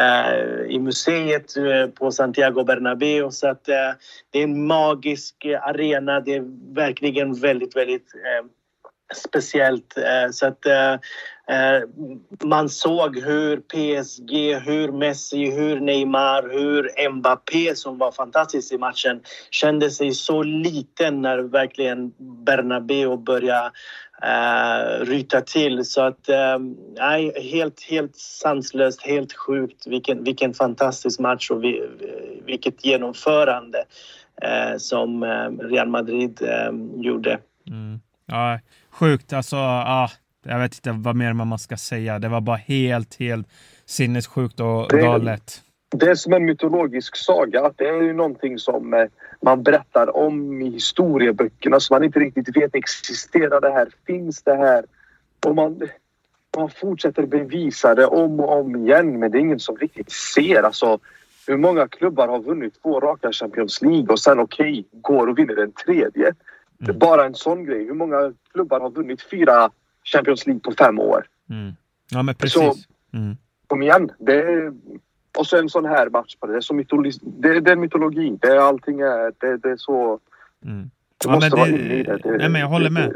eh 0.00 0.44
i 0.68 0.78
museet 0.78 1.56
eh, 1.56 1.86
på 1.86 2.10
Santiago 2.10 2.64
Bernabéu. 2.64 3.30
Så 3.30 3.48
att, 3.48 3.68
eh, 3.68 3.92
det 4.30 4.38
är 4.38 4.44
en 4.44 4.66
magisk 4.66 5.46
arena. 5.62 6.20
Det 6.20 6.34
är 6.34 6.74
verkligen 6.74 7.34
väldigt, 7.34 7.76
väldigt 7.76 8.08
speciellt. 9.14 9.98
Eh, 9.98 10.30
så 10.30 10.46
att 10.46 10.66
eh, 10.66 10.92
eh, 11.48 11.82
man 12.44 12.68
såg 12.68 13.18
hur 13.18 13.56
PSG, 13.56 14.54
hur 14.54 14.92
Messi, 14.92 15.50
hur 15.50 15.80
Neymar, 15.80 16.42
hur 16.52 17.10
Mbappé 17.10 17.74
som 17.74 17.98
var 17.98 18.12
fantastisk 18.12 18.72
i 18.72 18.78
matchen 18.78 19.20
kände 19.50 19.90
sig 19.90 20.12
så 20.12 20.42
liten 20.42 21.22
när 21.22 21.38
verkligen 21.38 22.12
Bernabéu 22.18 23.16
började 23.16 23.70
uh, 24.22 25.04
ryta 25.04 25.40
till. 25.40 25.84
Så 25.84 26.00
att, 26.00 26.28
uh, 26.28 27.42
helt, 27.42 27.82
helt 27.82 28.16
sanslöst, 28.16 29.02
helt 29.02 29.32
sjukt. 29.32 29.86
Vilken, 29.86 30.24
vilken 30.24 30.54
fantastisk 30.54 31.20
match 31.20 31.50
och 31.50 31.64
vi, 31.64 31.88
vilket 32.44 32.84
genomförande 32.84 33.84
uh, 34.44 34.78
som 34.78 35.24
Real 35.60 35.88
Madrid 35.88 36.40
gjorde. 36.96 37.38
Mm. 37.70 38.00
Ja, 38.26 38.58
sjukt. 38.94 39.32
Alltså, 39.32 39.56
ah, 39.56 40.10
jag 40.46 40.58
vet 40.58 40.74
inte 40.74 40.92
vad 40.92 41.16
mer 41.16 41.32
man 41.32 41.58
ska 41.58 41.76
säga. 41.76 42.18
Det 42.18 42.28
var 42.28 42.40
bara 42.40 42.56
helt, 42.56 43.14
helt 43.14 43.48
sinnessjukt 43.86 44.60
och 44.60 44.88
det, 44.88 44.98
galet. 44.98 45.62
Det 45.90 46.06
är 46.06 46.14
som 46.14 46.32
en 46.32 46.44
mytologisk 46.44 47.16
saga. 47.16 47.72
Det 47.76 47.88
är 47.88 48.02
ju 48.02 48.12
någonting 48.12 48.58
som 48.58 48.94
eh, 48.94 49.06
man 49.42 49.62
berättar 49.62 50.16
om 50.16 50.62
i 50.62 50.70
historieböckerna 50.70 51.80
som 51.80 51.94
man 51.94 52.04
inte 52.04 52.18
riktigt 52.18 52.56
vet 52.56 52.74
existerar 52.74 53.60
det 53.60 53.70
här, 53.70 53.88
finns 54.06 54.42
det 54.42 54.54
här? 54.54 54.84
Och 55.46 55.54
man, 55.54 55.80
man 56.56 56.70
fortsätter 56.70 57.26
bevisa 57.26 57.94
det 57.94 58.06
om 58.06 58.40
och 58.40 58.60
om 58.60 58.76
igen 58.76 59.18
men 59.18 59.30
det 59.30 59.38
är 59.38 59.40
ingen 59.40 59.60
som 59.60 59.76
riktigt 59.76 60.12
ser. 60.12 60.62
Alltså, 60.62 60.98
hur 61.46 61.56
många 61.56 61.88
klubbar 61.88 62.28
har 62.28 62.40
vunnit 62.40 62.82
två 62.82 63.00
raka 63.00 63.32
Champions 63.32 63.82
League 63.82 64.06
och 64.06 64.20
sen 64.20 64.38
okej, 64.38 64.70
okay, 64.70 64.84
går 64.92 65.26
och 65.26 65.38
vinner 65.38 65.54
den 65.54 65.72
tredje? 65.72 66.34
Mm. 66.84 66.98
Bara 66.98 67.26
en 67.26 67.34
sån 67.34 67.64
grej. 67.64 67.84
Hur 67.84 67.94
många 67.94 68.32
klubbar 68.52 68.80
har 68.80 68.90
vunnit 68.90 69.22
fyra 69.30 69.70
Champions 70.04 70.46
League 70.46 70.60
på 70.60 70.72
fem 70.78 70.98
år. 70.98 71.26
Mm. 71.50 71.72
Ja, 72.10 72.22
men 72.22 72.34
precis. 72.34 72.54
Så, 72.54 72.74
mm. 73.12 73.36
Kom 73.66 73.82
igen. 73.82 74.10
Det 74.18 74.34
är, 74.34 74.72
och 75.38 75.46
så 75.46 75.58
en 75.58 75.68
sån 75.68 75.84
här 75.84 76.10
match 76.10 76.36
på 76.40 76.46
det. 76.46 76.56
Är, 76.56 76.60
så 76.60 76.74
mytologi, 76.74 77.18
det, 77.22 77.60
det 77.60 77.72
är 77.72 77.76
mytologi. 77.76 78.38
Det 78.40 78.48
är 78.48 78.56
allting 78.56 79.00
är, 79.00 79.32
det, 79.38 79.56
det 79.56 79.70
är 79.70 79.76
så... 79.76 80.18
Mm. 80.64 80.90
Ja, 81.24 81.30
måste 81.32 81.50
det, 81.50 81.56
vara 81.56 81.68
inne 81.68 81.94
i 81.94 82.02
det. 82.02 82.18
det 82.18 82.38
nej, 82.38 82.48
men 82.48 82.60
jag 82.60 82.68
håller 82.68 82.90
med. 82.90 83.12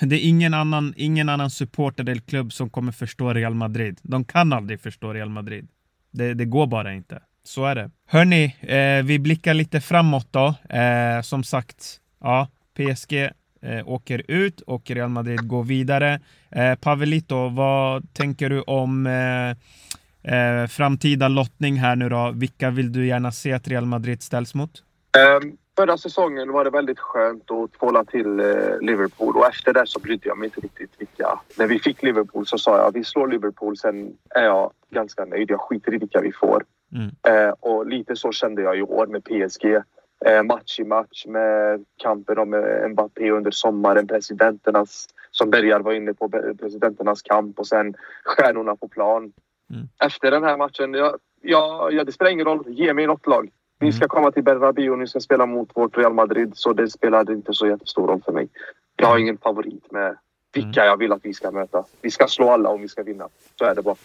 Det, 0.00 0.16
är 0.16 0.28
ingen 0.28 0.54
annan, 0.54 0.94
ingen 0.96 1.28
annan 1.28 1.50
supporter 1.50 2.02
eller 2.02 2.20
klubb 2.20 2.52
som 2.52 2.70
kommer 2.70 2.92
förstå 2.92 3.32
Real 3.32 3.54
Madrid. 3.54 4.00
De 4.02 4.24
kan 4.24 4.52
aldrig 4.52 4.80
förstå 4.80 5.12
Real 5.12 5.28
Madrid. 5.28 5.68
Det, 6.10 6.34
det 6.34 6.44
går 6.44 6.66
bara 6.66 6.92
inte. 6.92 7.22
Så 7.44 7.64
är 7.64 7.74
det. 7.74 7.90
Hörni, 8.06 8.56
eh, 8.60 9.04
vi 9.04 9.18
blickar 9.18 9.54
lite 9.54 9.80
framåt 9.80 10.28
då. 10.30 10.54
Eh, 10.76 11.22
som 11.22 11.44
sagt, 11.44 12.00
ja, 12.20 12.48
PSG 12.74 13.30
eh, 13.64 13.88
åker 13.88 14.22
ut 14.28 14.60
och 14.60 14.90
Real 14.90 15.08
Madrid 15.08 15.48
går 15.48 15.64
vidare. 15.64 16.20
Eh, 16.50 16.74
Pavelito, 16.74 17.48
vad 17.48 18.14
tänker 18.14 18.50
du 18.50 18.60
om 18.60 19.06
eh, 19.06 19.50
eh, 20.34 20.66
framtida 20.66 21.28
lottning 21.28 21.74
här 21.74 21.96
nu 21.96 22.08
då? 22.08 22.32
Vilka 22.34 22.70
vill 22.70 22.92
du 22.92 23.06
gärna 23.06 23.32
se 23.32 23.52
att 23.52 23.68
Real 23.68 23.86
Madrid 23.86 24.22
ställs 24.22 24.54
mot? 24.54 24.82
Um, 25.42 25.56
förra 25.76 25.98
säsongen 25.98 26.52
var 26.52 26.64
det 26.64 26.70
väldigt 26.70 26.98
skönt 26.98 27.50
att 27.50 27.72
tvåla 27.72 28.04
till 28.04 28.40
uh, 28.40 28.80
Liverpool 28.80 29.36
och 29.36 29.46
efter 29.46 29.72
det 29.72 29.86
så 29.86 29.98
brydde 29.98 30.28
jag 30.28 30.38
mig 30.38 30.46
inte 30.46 30.60
riktigt 30.60 30.90
vilka. 30.98 31.40
När 31.58 31.66
vi 31.66 31.78
fick 31.78 32.02
Liverpool 32.02 32.46
så 32.46 32.58
sa 32.58 32.78
jag 32.78 32.94
vi 32.94 33.04
slår 33.04 33.28
Liverpool, 33.28 33.76
sen 33.76 34.16
är 34.30 34.44
jag 34.44 34.72
ganska 34.90 35.24
nöjd. 35.24 35.50
Jag 35.50 35.60
skiter 35.60 35.94
i 35.94 35.98
vilka 35.98 36.20
vi 36.20 36.32
får. 36.32 36.64
Mm. 36.94 37.06
Uh, 37.46 37.54
och 37.60 37.86
lite 37.86 38.16
så 38.16 38.32
kände 38.32 38.62
jag 38.62 38.78
i 38.78 38.82
år 38.82 39.06
med 39.06 39.24
PSG. 39.24 39.82
Eh, 40.26 40.42
match 40.42 40.80
i 40.80 40.84
match 40.84 41.26
med 41.26 41.84
kampen 42.02 42.38
om 42.38 42.54
eh, 42.54 42.88
Mbappé 42.88 43.30
under 43.30 43.50
sommaren, 43.50 44.06
presidenternas, 44.06 45.06
som 45.30 45.50
Bergar 45.50 45.80
var 45.80 45.92
inne 45.92 46.14
på, 46.14 46.28
presidenternas 46.60 47.22
kamp 47.22 47.58
och 47.58 47.66
sen 47.66 47.94
stjärnorna 48.24 48.76
på 48.76 48.88
plan. 48.88 49.32
Mm. 49.70 49.88
Efter 50.04 50.30
den 50.30 50.44
här 50.44 50.56
matchen, 50.56 50.94
ja, 50.94 51.16
ja, 51.42 51.90
ja, 51.90 52.04
det 52.04 52.12
spelar 52.12 52.30
ingen 52.30 52.46
roll. 52.46 52.64
Ge 52.66 52.94
mig 52.94 53.06
något 53.06 53.26
lag. 53.26 53.50
Ni 53.80 53.92
ska 53.92 54.02
mm. 54.02 54.08
komma 54.08 54.30
till 54.30 54.44
Bernabéu 54.44 54.90
och 54.90 54.98
ni 54.98 55.06
ska 55.06 55.20
spela 55.20 55.46
mot 55.46 55.70
vårt 55.74 55.98
Real 55.98 56.14
Madrid 56.14 56.52
så 56.54 56.72
det 56.72 56.90
spelar 56.90 57.32
inte 57.32 57.54
så 57.54 57.66
jättestor 57.66 58.06
roll 58.06 58.22
för 58.24 58.32
mig. 58.32 58.48
Jag 58.96 59.06
har 59.06 59.18
ingen 59.18 59.38
favorit 59.38 59.92
med 59.92 60.16
vilka 60.52 60.80
mm. 60.80 60.86
jag 60.86 60.96
vill 60.96 61.12
att 61.12 61.24
vi 61.24 61.34
ska 61.34 61.50
möta. 61.50 61.84
Vi 62.02 62.10
ska 62.10 62.26
slå 62.26 62.50
alla 62.50 62.68
om 62.68 62.80
vi 62.80 62.88
ska 62.88 63.02
vinna. 63.02 63.28
Så 63.58 63.64
är 63.64 63.74
det 63.74 63.82
bara. 63.82 63.96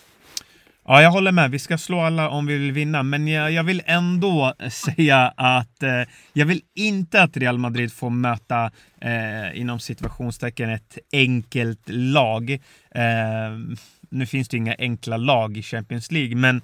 Ja, 0.91 1.01
jag 1.01 1.11
håller 1.11 1.31
med. 1.31 1.51
Vi 1.51 1.59
ska 1.59 1.77
slå 1.77 1.99
alla 1.99 2.29
om 2.29 2.45
vi 2.45 2.57
vill 2.57 2.71
vinna, 2.71 3.03
men 3.03 3.27
jag, 3.27 3.51
jag 3.51 3.63
vill 3.63 3.81
ändå 3.85 4.53
säga 4.69 5.33
att 5.37 5.83
eh, 5.83 6.01
jag 6.33 6.45
vill 6.45 6.61
inte 6.75 7.21
att 7.21 7.37
Real 7.37 7.57
Madrid 7.57 7.93
får 7.93 8.09
möta 8.09 8.71
eh, 9.01 9.59
inom 9.59 9.79
situationstecken 9.79 10.69
ett 10.69 10.97
enkelt 11.13 11.81
lag. 11.89 12.51
Eh, 12.95 13.79
nu 14.09 14.25
finns 14.25 14.49
det 14.49 14.57
inga 14.57 14.75
enkla 14.79 15.17
lag 15.17 15.57
i 15.57 15.63
Champions 15.63 16.11
League, 16.11 16.35
men 16.35 16.61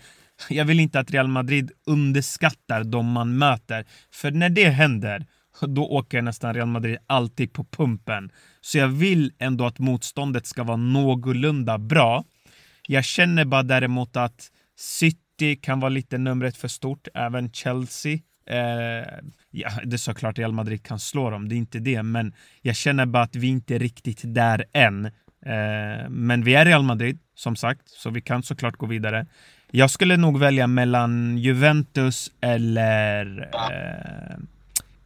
jag 0.49 0.65
vill 0.65 0.79
inte 0.79 0.99
att 0.99 1.11
Real 1.11 1.27
Madrid 1.27 1.71
underskattar 1.85 2.83
de 2.83 3.11
man 3.11 3.37
möter. 3.37 3.85
För 4.13 4.31
när 4.31 4.49
det 4.49 4.69
händer, 4.69 5.25
då 5.61 5.85
åker 5.87 6.21
nästan 6.21 6.53
Real 6.53 6.67
Madrid 6.67 6.97
alltid 7.07 7.53
på 7.53 7.63
pumpen. 7.63 8.31
Så 8.61 8.77
jag 8.77 8.87
vill 8.87 9.31
ändå 9.39 9.65
att 9.65 9.79
motståndet 9.79 10.45
ska 10.45 10.63
vara 10.63 10.77
någorlunda 10.77 11.77
bra. 11.77 12.23
Jag 12.87 13.05
känner 13.05 13.45
bara 13.45 13.63
däremot 13.63 14.17
att 14.17 14.51
City 14.77 15.55
kan 15.55 15.79
vara 15.79 15.89
lite 15.89 16.17
numret 16.17 16.57
för 16.57 16.67
stort, 16.67 17.07
även 17.13 17.51
Chelsea. 17.51 18.19
Eh, 18.49 19.07
ja, 19.51 19.69
det 19.83 19.95
är 19.95 19.97
såklart 19.97 20.39
Real 20.39 20.51
Madrid 20.51 20.83
kan 20.83 20.99
slå 20.99 21.29
dem, 21.29 21.49
det 21.49 21.55
är 21.55 21.57
inte 21.57 21.79
det, 21.79 22.03
men 22.03 22.33
jag 22.61 22.75
känner 22.75 23.05
bara 23.05 23.23
att 23.23 23.35
vi 23.35 23.47
inte 23.47 23.75
är 23.75 23.79
riktigt 23.79 24.21
där 24.23 24.65
än. 24.73 25.05
Eh, 25.45 26.09
men 26.09 26.43
vi 26.43 26.55
är 26.55 26.65
Real 26.65 26.83
Madrid, 26.83 27.19
som 27.35 27.55
sagt, 27.55 27.89
så 27.89 28.09
vi 28.09 28.21
kan 28.21 28.43
såklart 28.43 28.77
gå 28.77 28.85
vidare. 28.85 29.25
Jag 29.71 29.91
skulle 29.91 30.17
nog 30.17 30.39
välja 30.39 30.67
mellan 30.67 31.37
Juventus 31.37 32.31
eller 32.41 33.49
eh, 33.53 34.37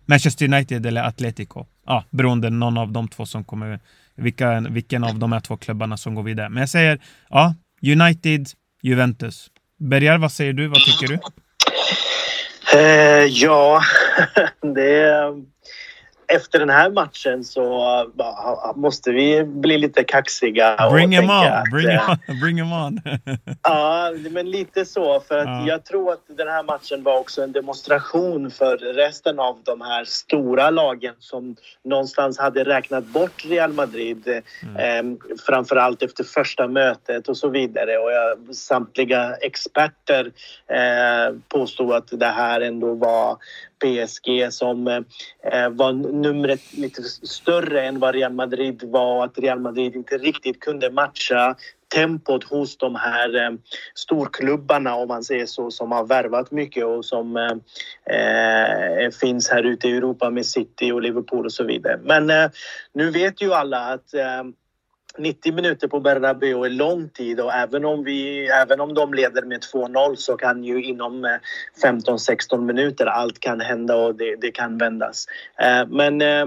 Manchester 0.06 0.46
United 0.46 0.86
eller 0.86 1.04
Atletico. 1.04 1.66
Ja, 1.86 2.04
beroende 2.10 2.50
någon 2.50 2.78
av 2.78 2.92
de 2.92 3.08
två 3.08 3.26
som 3.26 3.44
kommer, 3.44 3.80
vilka, 4.16 4.60
vilken 4.60 5.04
av 5.04 5.20
de 5.20 5.32
här 5.32 5.40
två 5.40 5.58
klubbarna 5.58 5.98
som 5.98 6.16
går 6.16 6.24
vidare. 6.24 6.50
Men 6.50 6.62
jag 6.62 6.70
säger, 6.70 7.00
ja, 7.30 7.56
United, 7.82 8.48
Juventus. 8.82 9.48
Bergar, 9.80 10.18
vad 10.18 10.32
säger 10.32 10.54
du? 10.54 10.68
Vad 10.68 10.80
tycker 10.80 11.08
du? 11.08 11.20
Eh, 12.80 13.26
ja, 13.26 13.82
det 14.76 15.34
efter 16.30 16.60
den 16.60 16.70
här 16.70 16.90
matchen 16.90 17.44
så 17.44 18.06
måste 18.76 19.12
vi 19.12 19.44
bli 19.44 19.78
lite 19.78 20.04
kaxiga. 20.04 20.90
Bring 20.92 21.12
him 21.12 21.30
on! 21.30 21.64
Bring, 21.72 21.90
him 21.90 22.00
on. 22.10 22.40
Bring 22.42 22.58
him 22.58 22.74
on. 22.74 23.02
ja, 23.64 24.12
men 24.32 24.52
lite 24.52 24.86
så. 24.86 25.20
För 25.20 25.38
att 25.38 25.48
ja. 25.48 25.68
jag 25.68 25.86
tror 25.86 26.14
att 26.14 26.20
den 26.28 26.48
här 26.48 26.64
matchen 26.64 27.04
var 27.04 27.20
också 27.20 27.44
en 27.44 27.52
demonstration 27.52 28.52
för 28.52 28.78
resten 28.78 29.40
av 29.40 29.58
de 29.64 29.82
här 29.82 30.06
stora 30.06 30.70
lagen 30.70 31.16
som 31.20 31.56
någonstans 31.84 32.40
hade 32.40 32.64
räknat 32.64 33.06
bort 33.06 33.46
Real 33.46 33.74
Madrid. 33.74 34.42
Mm. 34.64 35.12
Eh, 35.12 35.18
framförallt 35.48 36.04
efter 36.04 36.24
första 36.24 36.68
mötet 36.68 37.28
och 37.28 37.38
så 37.38 37.50
vidare. 37.50 37.98
Och 37.98 38.12
jag, 38.12 38.56
samtliga 38.56 39.36
experter 39.42 40.32
eh, 40.68 41.36
påstod 41.48 41.94
att 41.94 42.20
det 42.20 42.26
här 42.26 42.62
ändå 42.62 42.94
var 42.94 43.38
PSG 43.80 44.54
som 44.54 44.88
eh, 44.88 45.70
var 45.70 45.94
numret 46.22 46.74
lite 46.74 47.04
större 47.04 47.88
än 47.88 48.00
vad 48.00 48.16
Real 48.16 48.34
Madrid 48.34 48.84
var 48.84 49.26
att 49.26 49.40
Real 49.40 49.60
Madrid 49.60 49.96
inte 49.96 50.18
riktigt 50.18 50.60
kunde 50.60 50.92
matcha 50.92 51.56
tempot 51.94 52.44
hos 52.44 52.78
de 52.78 52.96
här 52.96 53.36
eh, 53.36 53.52
storklubbarna 53.96 54.96
om 54.96 55.08
man 55.08 55.24
säger 55.24 55.46
så 55.46 55.72
som 55.72 55.92
har 55.92 56.06
värvat 56.06 56.52
mycket 56.52 56.86
och 56.86 57.06
som 57.06 57.38
eh, 57.38 57.52
eh 58.16 59.12
finns 59.22 59.50
här 59.50 59.64
ute 59.64 59.88
i 59.88 59.98
Europa 59.98 60.30
med 60.30 60.46
City 60.46 60.92
och 60.92 61.02
Liverpool 61.02 61.46
och 61.46 61.54
så 61.54 61.64
vidare. 61.64 62.00
Men 62.04 62.30
eh, 62.30 62.50
nu 62.94 63.12
vet 63.12 63.42
ju 63.42 63.54
alla 63.54 63.80
att 63.80 64.14
eh, 64.14 64.44
90 65.18 65.54
minuter 65.54 65.88
på 65.88 66.00
Bernabeu 66.00 66.66
är 66.66 66.70
lång 66.70 67.10
tid 67.10 67.40
och 67.40 67.54
även 67.54 67.86
om, 67.86 68.04
vi, 68.04 68.48
även 68.48 68.80
om 68.80 68.94
de 68.94 69.14
leder 69.14 69.42
med 69.42 69.62
2-0 69.74 70.16
så 70.16 70.38
kan 70.38 70.64
ju 70.64 70.84
inom 70.84 71.26
eh, 71.26 71.32
15-16 71.84 72.62
minuter 72.62 73.06
allt 73.06 73.40
kan 73.40 73.62
hända 73.62 73.96
och 73.96 74.16
det, 74.16 74.36
det 74.36 74.52
kan 74.52 74.78
vändas. 74.78 75.26
Eh, 75.62 75.88
men 75.88 76.22
eh, 76.22 76.46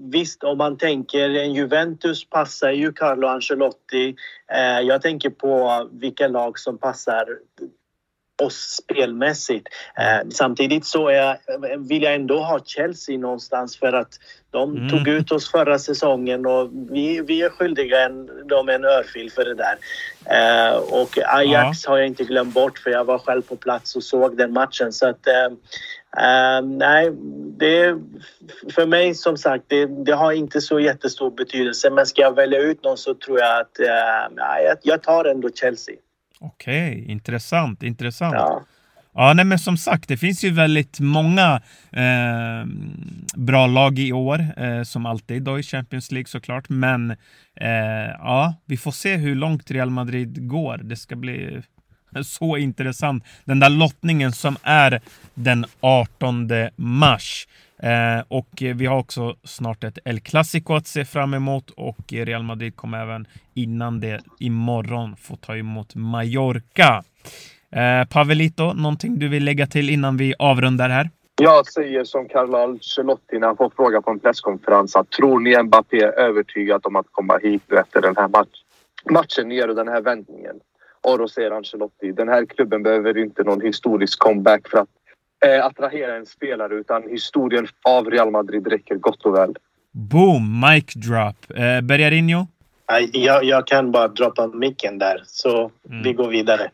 visst, 0.00 0.44
om 0.44 0.58
man 0.58 0.78
tänker 0.78 1.30
en 1.30 1.54
Juventus 1.54 2.30
passar 2.30 2.70
ju 2.70 2.92
Carlo 2.92 3.26
Ancelotti. 3.26 4.14
Jag 4.82 5.02
tänker 5.02 5.30
på 5.30 5.88
vilka 5.92 6.28
lag 6.28 6.58
som 6.58 6.78
passar 6.78 7.26
oss 8.42 8.82
spelmässigt. 8.82 9.68
Samtidigt 10.30 10.86
så 10.86 11.08
är, 11.08 11.38
vill 11.88 12.02
jag 12.02 12.14
ändå 12.14 12.38
ha 12.38 12.60
Chelsea 12.64 13.18
någonstans 13.18 13.78
för 13.78 13.92
att 13.92 14.18
de 14.50 14.76
mm. 14.76 14.88
tog 14.88 15.08
ut 15.08 15.32
oss 15.32 15.50
förra 15.50 15.78
säsongen 15.78 16.46
och 16.46 16.70
vi, 16.90 17.20
vi 17.20 17.42
är 17.42 17.50
skyldiga 17.50 18.04
en, 18.04 18.26
dem 18.48 18.68
en 18.68 18.84
örfil 18.84 19.30
för 19.30 19.44
det 19.44 19.54
där. 19.54 19.78
Eh, 20.24 20.76
och 20.76 21.18
Ajax 21.26 21.84
ja. 21.84 21.90
har 21.90 21.98
jag 21.98 22.06
inte 22.06 22.24
glömt 22.24 22.54
bort 22.54 22.78
för 22.78 22.90
jag 22.90 23.04
var 23.04 23.18
själv 23.18 23.42
på 23.42 23.56
plats 23.56 23.96
och 23.96 24.02
såg 24.02 24.36
den 24.36 24.52
matchen. 24.52 24.92
Så 24.92 25.08
att, 25.08 25.26
eh, 25.26 25.56
Uh, 26.16 26.66
nej, 26.66 27.10
det, 27.58 27.98
för 28.74 28.86
mig 28.86 29.14
som 29.14 29.36
sagt, 29.36 29.64
det, 29.66 30.04
det, 30.04 30.12
har 30.12 30.32
inte 30.32 30.60
så 30.60 30.80
jättestor 30.80 31.30
betydelse. 31.30 31.90
Men 31.90 32.06
ska 32.06 32.22
jag 32.22 32.34
välja 32.34 32.58
ut 32.58 32.84
någon 32.84 32.96
så 32.96 33.14
tror 33.14 33.38
jag 33.38 33.60
att 33.60 33.80
uh, 33.80 34.64
jag, 34.64 34.76
jag 34.82 35.02
tar 35.02 35.24
ändå 35.24 35.50
Chelsea. 35.50 35.94
Okej, 36.40 36.92
okay, 36.92 37.12
intressant, 37.12 37.82
intressant. 37.82 38.34
Ja. 38.34 38.64
Ja, 39.14 39.32
nej, 39.32 39.44
men 39.44 39.58
som 39.58 39.76
sagt, 39.76 40.08
det 40.08 40.16
finns 40.16 40.44
ju 40.44 40.50
väldigt 40.50 41.00
många 41.00 41.60
eh, 41.92 42.66
bra 43.36 43.66
lag 43.66 43.98
i 43.98 44.12
år, 44.12 44.46
eh, 44.56 44.82
som 44.82 45.06
alltid 45.06 45.42
då 45.42 45.58
i 45.58 45.62
Champions 45.62 46.12
League 46.12 46.26
såklart. 46.26 46.68
Men 46.68 47.10
eh, 47.60 48.08
ja, 48.18 48.54
vi 48.64 48.76
får 48.76 48.90
se 48.90 49.16
hur 49.16 49.34
långt 49.34 49.70
Real 49.70 49.90
Madrid 49.90 50.48
går. 50.48 50.78
Det 50.78 50.96
ska 50.96 51.16
bli 51.16 51.62
så 52.22 52.56
intressant. 52.56 53.24
Den 53.44 53.60
där 53.60 53.70
lottningen 53.70 54.32
som 54.32 54.56
är 54.62 55.00
den 55.34 55.64
18 55.80 56.48
mars. 56.76 57.46
Eh, 57.82 58.24
och 58.28 58.48
vi 58.60 58.86
har 58.86 58.98
också 58.98 59.36
snart 59.44 59.84
ett 59.84 59.98
El 60.04 60.20
Clasico 60.20 60.74
att 60.74 60.86
se 60.86 61.04
fram 61.04 61.34
emot 61.34 61.70
och 61.70 62.12
Real 62.12 62.42
Madrid 62.42 62.76
kommer 62.76 62.98
även 63.02 63.26
innan 63.54 64.00
det 64.00 64.20
imorgon 64.38 65.16
få 65.16 65.36
ta 65.36 65.56
emot 65.56 65.94
Mallorca. 65.94 67.04
Eh, 67.72 68.08
Pavelito, 68.08 68.72
någonting 68.72 69.18
du 69.18 69.28
vill 69.28 69.44
lägga 69.44 69.66
till 69.66 69.90
innan 69.90 70.16
vi 70.16 70.34
avrundar 70.38 70.88
här? 70.88 71.10
Jag 71.40 71.66
säger 71.66 72.04
som 72.04 72.28
Carlo 72.28 72.56
Ancelotti 72.56 73.38
när 73.38 73.46
han 73.46 73.56
får 73.56 73.72
fråga 73.76 74.02
på 74.02 74.10
en 74.10 74.18
presskonferens 74.18 74.96
att 74.96 75.10
tror 75.10 75.40
ni 75.40 75.62
Mbappé 75.62 76.02
är 76.02 76.18
övertygad 76.18 76.86
om 76.86 76.96
att 76.96 77.06
komma 77.10 77.38
hit 77.42 77.72
efter 77.72 78.00
den 78.00 78.16
här 78.16 78.28
match 78.28 78.62
matchen 79.10 79.50
gör 79.50 79.68
och 79.68 79.74
den 79.74 79.88
här 79.88 80.00
vändningen? 80.00 80.56
Och 81.00 81.18
då 81.18 81.28
säger 81.28 81.50
Ancelotti, 81.50 82.12
den 82.12 82.28
här 82.28 82.46
klubben 82.46 82.82
behöver 82.82 83.18
inte 83.18 83.42
någon 83.42 83.60
historisk 83.60 84.18
comeback 84.18 84.68
för 84.68 84.78
att 84.78 84.88
eh, 85.46 85.66
attrahera 85.66 86.16
en 86.16 86.26
spelare 86.26 86.74
utan 86.74 87.02
historien 87.02 87.66
av 87.84 88.10
Real 88.10 88.30
Madrid 88.30 88.66
räcker 88.66 88.94
gott 88.94 89.26
och 89.26 89.34
väl. 89.34 89.54
Boom! 89.92 90.60
Mic 90.60 90.94
drop. 90.94 91.58
Eh, 91.58 91.80
Bergarinho? 91.80 92.46
Jag, 93.12 93.44
jag 93.44 93.66
kan 93.66 93.92
bara 93.92 94.08
droppa 94.08 94.46
micken 94.46 94.98
där, 94.98 95.22
så 95.26 95.70
mm. 95.90 96.02
vi 96.02 96.12
går 96.12 96.28
vidare. 96.28 96.70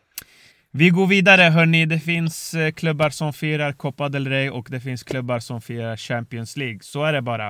Vi 0.77 0.89
går 0.89 1.07
vidare 1.07 1.41
hörni. 1.41 1.85
Det 1.85 1.99
finns 1.99 2.53
eh, 2.53 2.71
klubbar 2.71 3.09
som 3.09 3.33
firar 3.33 3.71
Copa 3.71 4.09
del 4.09 4.27
Rey 4.27 4.49
och 4.49 4.67
det 4.69 4.79
finns 4.79 5.03
klubbar 5.03 5.39
som 5.39 5.61
firar 5.61 5.97
Champions 5.97 6.57
League. 6.57 6.79
Så 6.81 7.03
är 7.03 7.13
det 7.13 7.21
bara. 7.21 7.49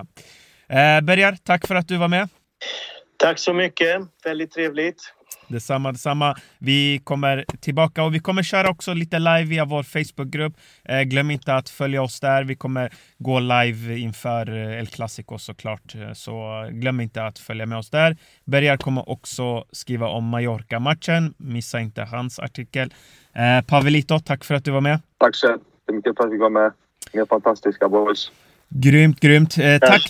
Eh, 0.69 1.01
Bergar, 1.01 1.38
tack 1.43 1.67
för 1.67 1.76
att 1.76 1.88
du 1.88 1.97
var 1.97 2.07
med. 2.07 2.30
Tack 3.17 3.39
så 3.39 3.53
mycket. 3.53 4.01
Väldigt 4.23 4.51
trevligt. 4.51 5.13
Detsamma, 5.48 5.91
detsamma. 5.91 6.36
Vi 6.58 7.02
kommer 7.04 7.46
tillbaka 7.60 8.04
och 8.04 8.16
vi 8.16 8.20
kommer 8.20 8.43
köra 8.43 8.70
också 8.70 8.93
lite 8.93 9.20
live 9.20 9.43
via 9.43 9.66
vår 9.66 9.84
Facebookgrupp. 9.84 10.54
Eh, 10.84 11.02
glöm 11.02 11.32
inte 11.32 11.56
att 11.56 11.70
följa 11.70 12.02
oss 12.02 12.20
där. 12.20 12.43
Vi 12.43 12.56
kommer 12.56 12.93
gå 13.18 13.39
live 13.39 13.98
inför 13.98 14.50
eh, 14.50 14.80
El 14.80 14.88
Clasico 14.88 15.38
såklart. 15.38 15.96
Eh, 15.96 16.14
så 16.14 16.68
glöm 16.72 17.02
inte 17.02 17.24
att 17.24 17.39
följa 17.39 17.66
med 17.66 17.78
oss 17.78 17.89
där. 17.89 18.18
Bergar 18.46 18.78
kommer 18.78 19.10
också 19.10 19.66
skriva 19.72 20.08
om 20.08 20.30
Mallorca-matchen. 20.30 21.34
Missa 21.38 21.80
inte 21.80 22.02
hans 22.02 22.39
artikel. 22.39 22.93
Eh, 23.34 23.66
Pavelito, 23.66 24.20
tack 24.20 24.43
för 24.43 24.56
att 24.56 24.66
du 24.66 24.72
var 24.72 24.82
med. 24.82 25.00
Tack 25.18 25.36
så 25.36 25.58
mycket 25.91 26.18
för 26.18 26.24
att 26.24 26.34
vi 26.34 26.38
var 26.38 26.50
med. 26.50 26.72
Ni 27.14 27.20
är 27.20 27.26
fantastiska 27.26 27.89
boys. 27.89 28.32
Grymt, 28.70 29.20
grymt. 29.20 29.57
Eh, 29.57 29.80
tack, 29.80 30.07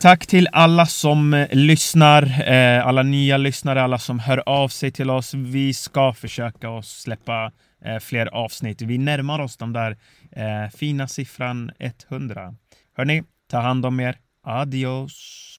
tack 0.00 0.26
till 0.26 0.48
alla 0.52 0.86
som 0.86 1.34
eh, 1.34 1.48
lyssnar, 1.52 2.22
eh, 2.52 2.86
alla 2.86 3.02
nya 3.02 3.36
lyssnare, 3.36 3.82
alla 3.82 3.98
som 3.98 4.18
hör 4.18 4.42
av 4.46 4.68
sig 4.68 4.90
till 4.90 5.10
oss. 5.10 5.34
Vi 5.34 5.74
ska 5.74 6.12
försöka 6.12 6.68
att 6.68 6.86
släppa 6.86 7.52
eh, 7.84 7.98
fler 7.98 8.26
avsnitt. 8.26 8.82
Vi 8.82 8.98
närmar 8.98 9.38
oss 9.38 9.56
den 9.56 9.72
där 9.72 9.96
eh, 10.36 10.70
fina 10.76 11.08
siffran 11.08 11.70
100. 12.10 12.54
Hörni, 12.96 13.22
ta 13.50 13.58
hand 13.58 13.86
om 13.86 14.00
er. 14.00 14.16
Adios! 14.46 15.58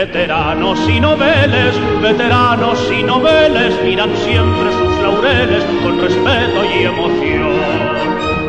Veteranos 0.00 0.88
y 0.88 0.98
noveles, 0.98 1.78
veteranos 2.00 2.90
y 2.90 3.02
noveles 3.02 3.74
miran 3.84 4.16
siempre 4.16 4.72
sus 4.72 4.98
laureles 5.02 5.62
con 5.82 6.00
respeto 6.00 6.64
y 6.64 6.84
emoción. 6.84 7.52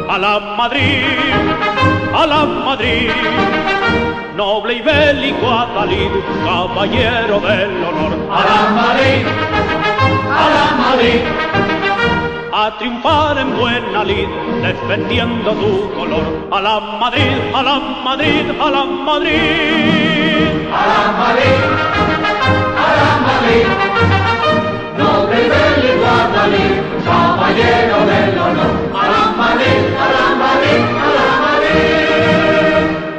A 0.10 0.18
la 0.18 0.40
Madrid, 0.40 1.04
a 2.16 2.26
la 2.26 2.46
Madrid, 2.46 3.12
noble 4.38 4.76
y 4.76 4.82
bélico 4.82 5.52
Adalid, 5.52 6.12
caballero 6.46 7.42
del 7.42 7.84
honor. 7.84 8.14
A 8.32 8.46
la 8.50 8.70
Madrid, 8.72 9.26
a 10.32 10.50
la 10.56 10.78
Madrid, 10.78 11.41
a 12.62 12.78
triunfar 12.78 13.38
en 13.40 13.58
buena 13.58 14.04
lid, 14.04 14.28
defendiendo 14.62 15.52
tu 15.54 15.92
color. 15.96 16.48
A 16.52 16.62
la 16.62 16.80
Madrid, 16.80 17.38
a 17.56 17.64
la 17.64 17.80
Madrid, 18.06 18.46
a 18.66 18.70
la 18.70 18.86
Madrid. 18.86 20.70
A 20.80 20.84
la 20.92 21.02
Madrid, 21.22 21.60
a 22.86 22.90
la 23.00 23.12
Madrid. 23.28 23.66
Noble 25.00 25.42
del 25.54 25.80
Iguadalí, 25.92 26.68
caballero 27.04 28.00
del 28.12 28.38
honor. 28.46 28.74
A 28.94 29.04
la 29.14 29.24
Madrid, 29.42 29.82
a 30.04 30.08
la 30.16 30.26
Madrid. 30.26 30.31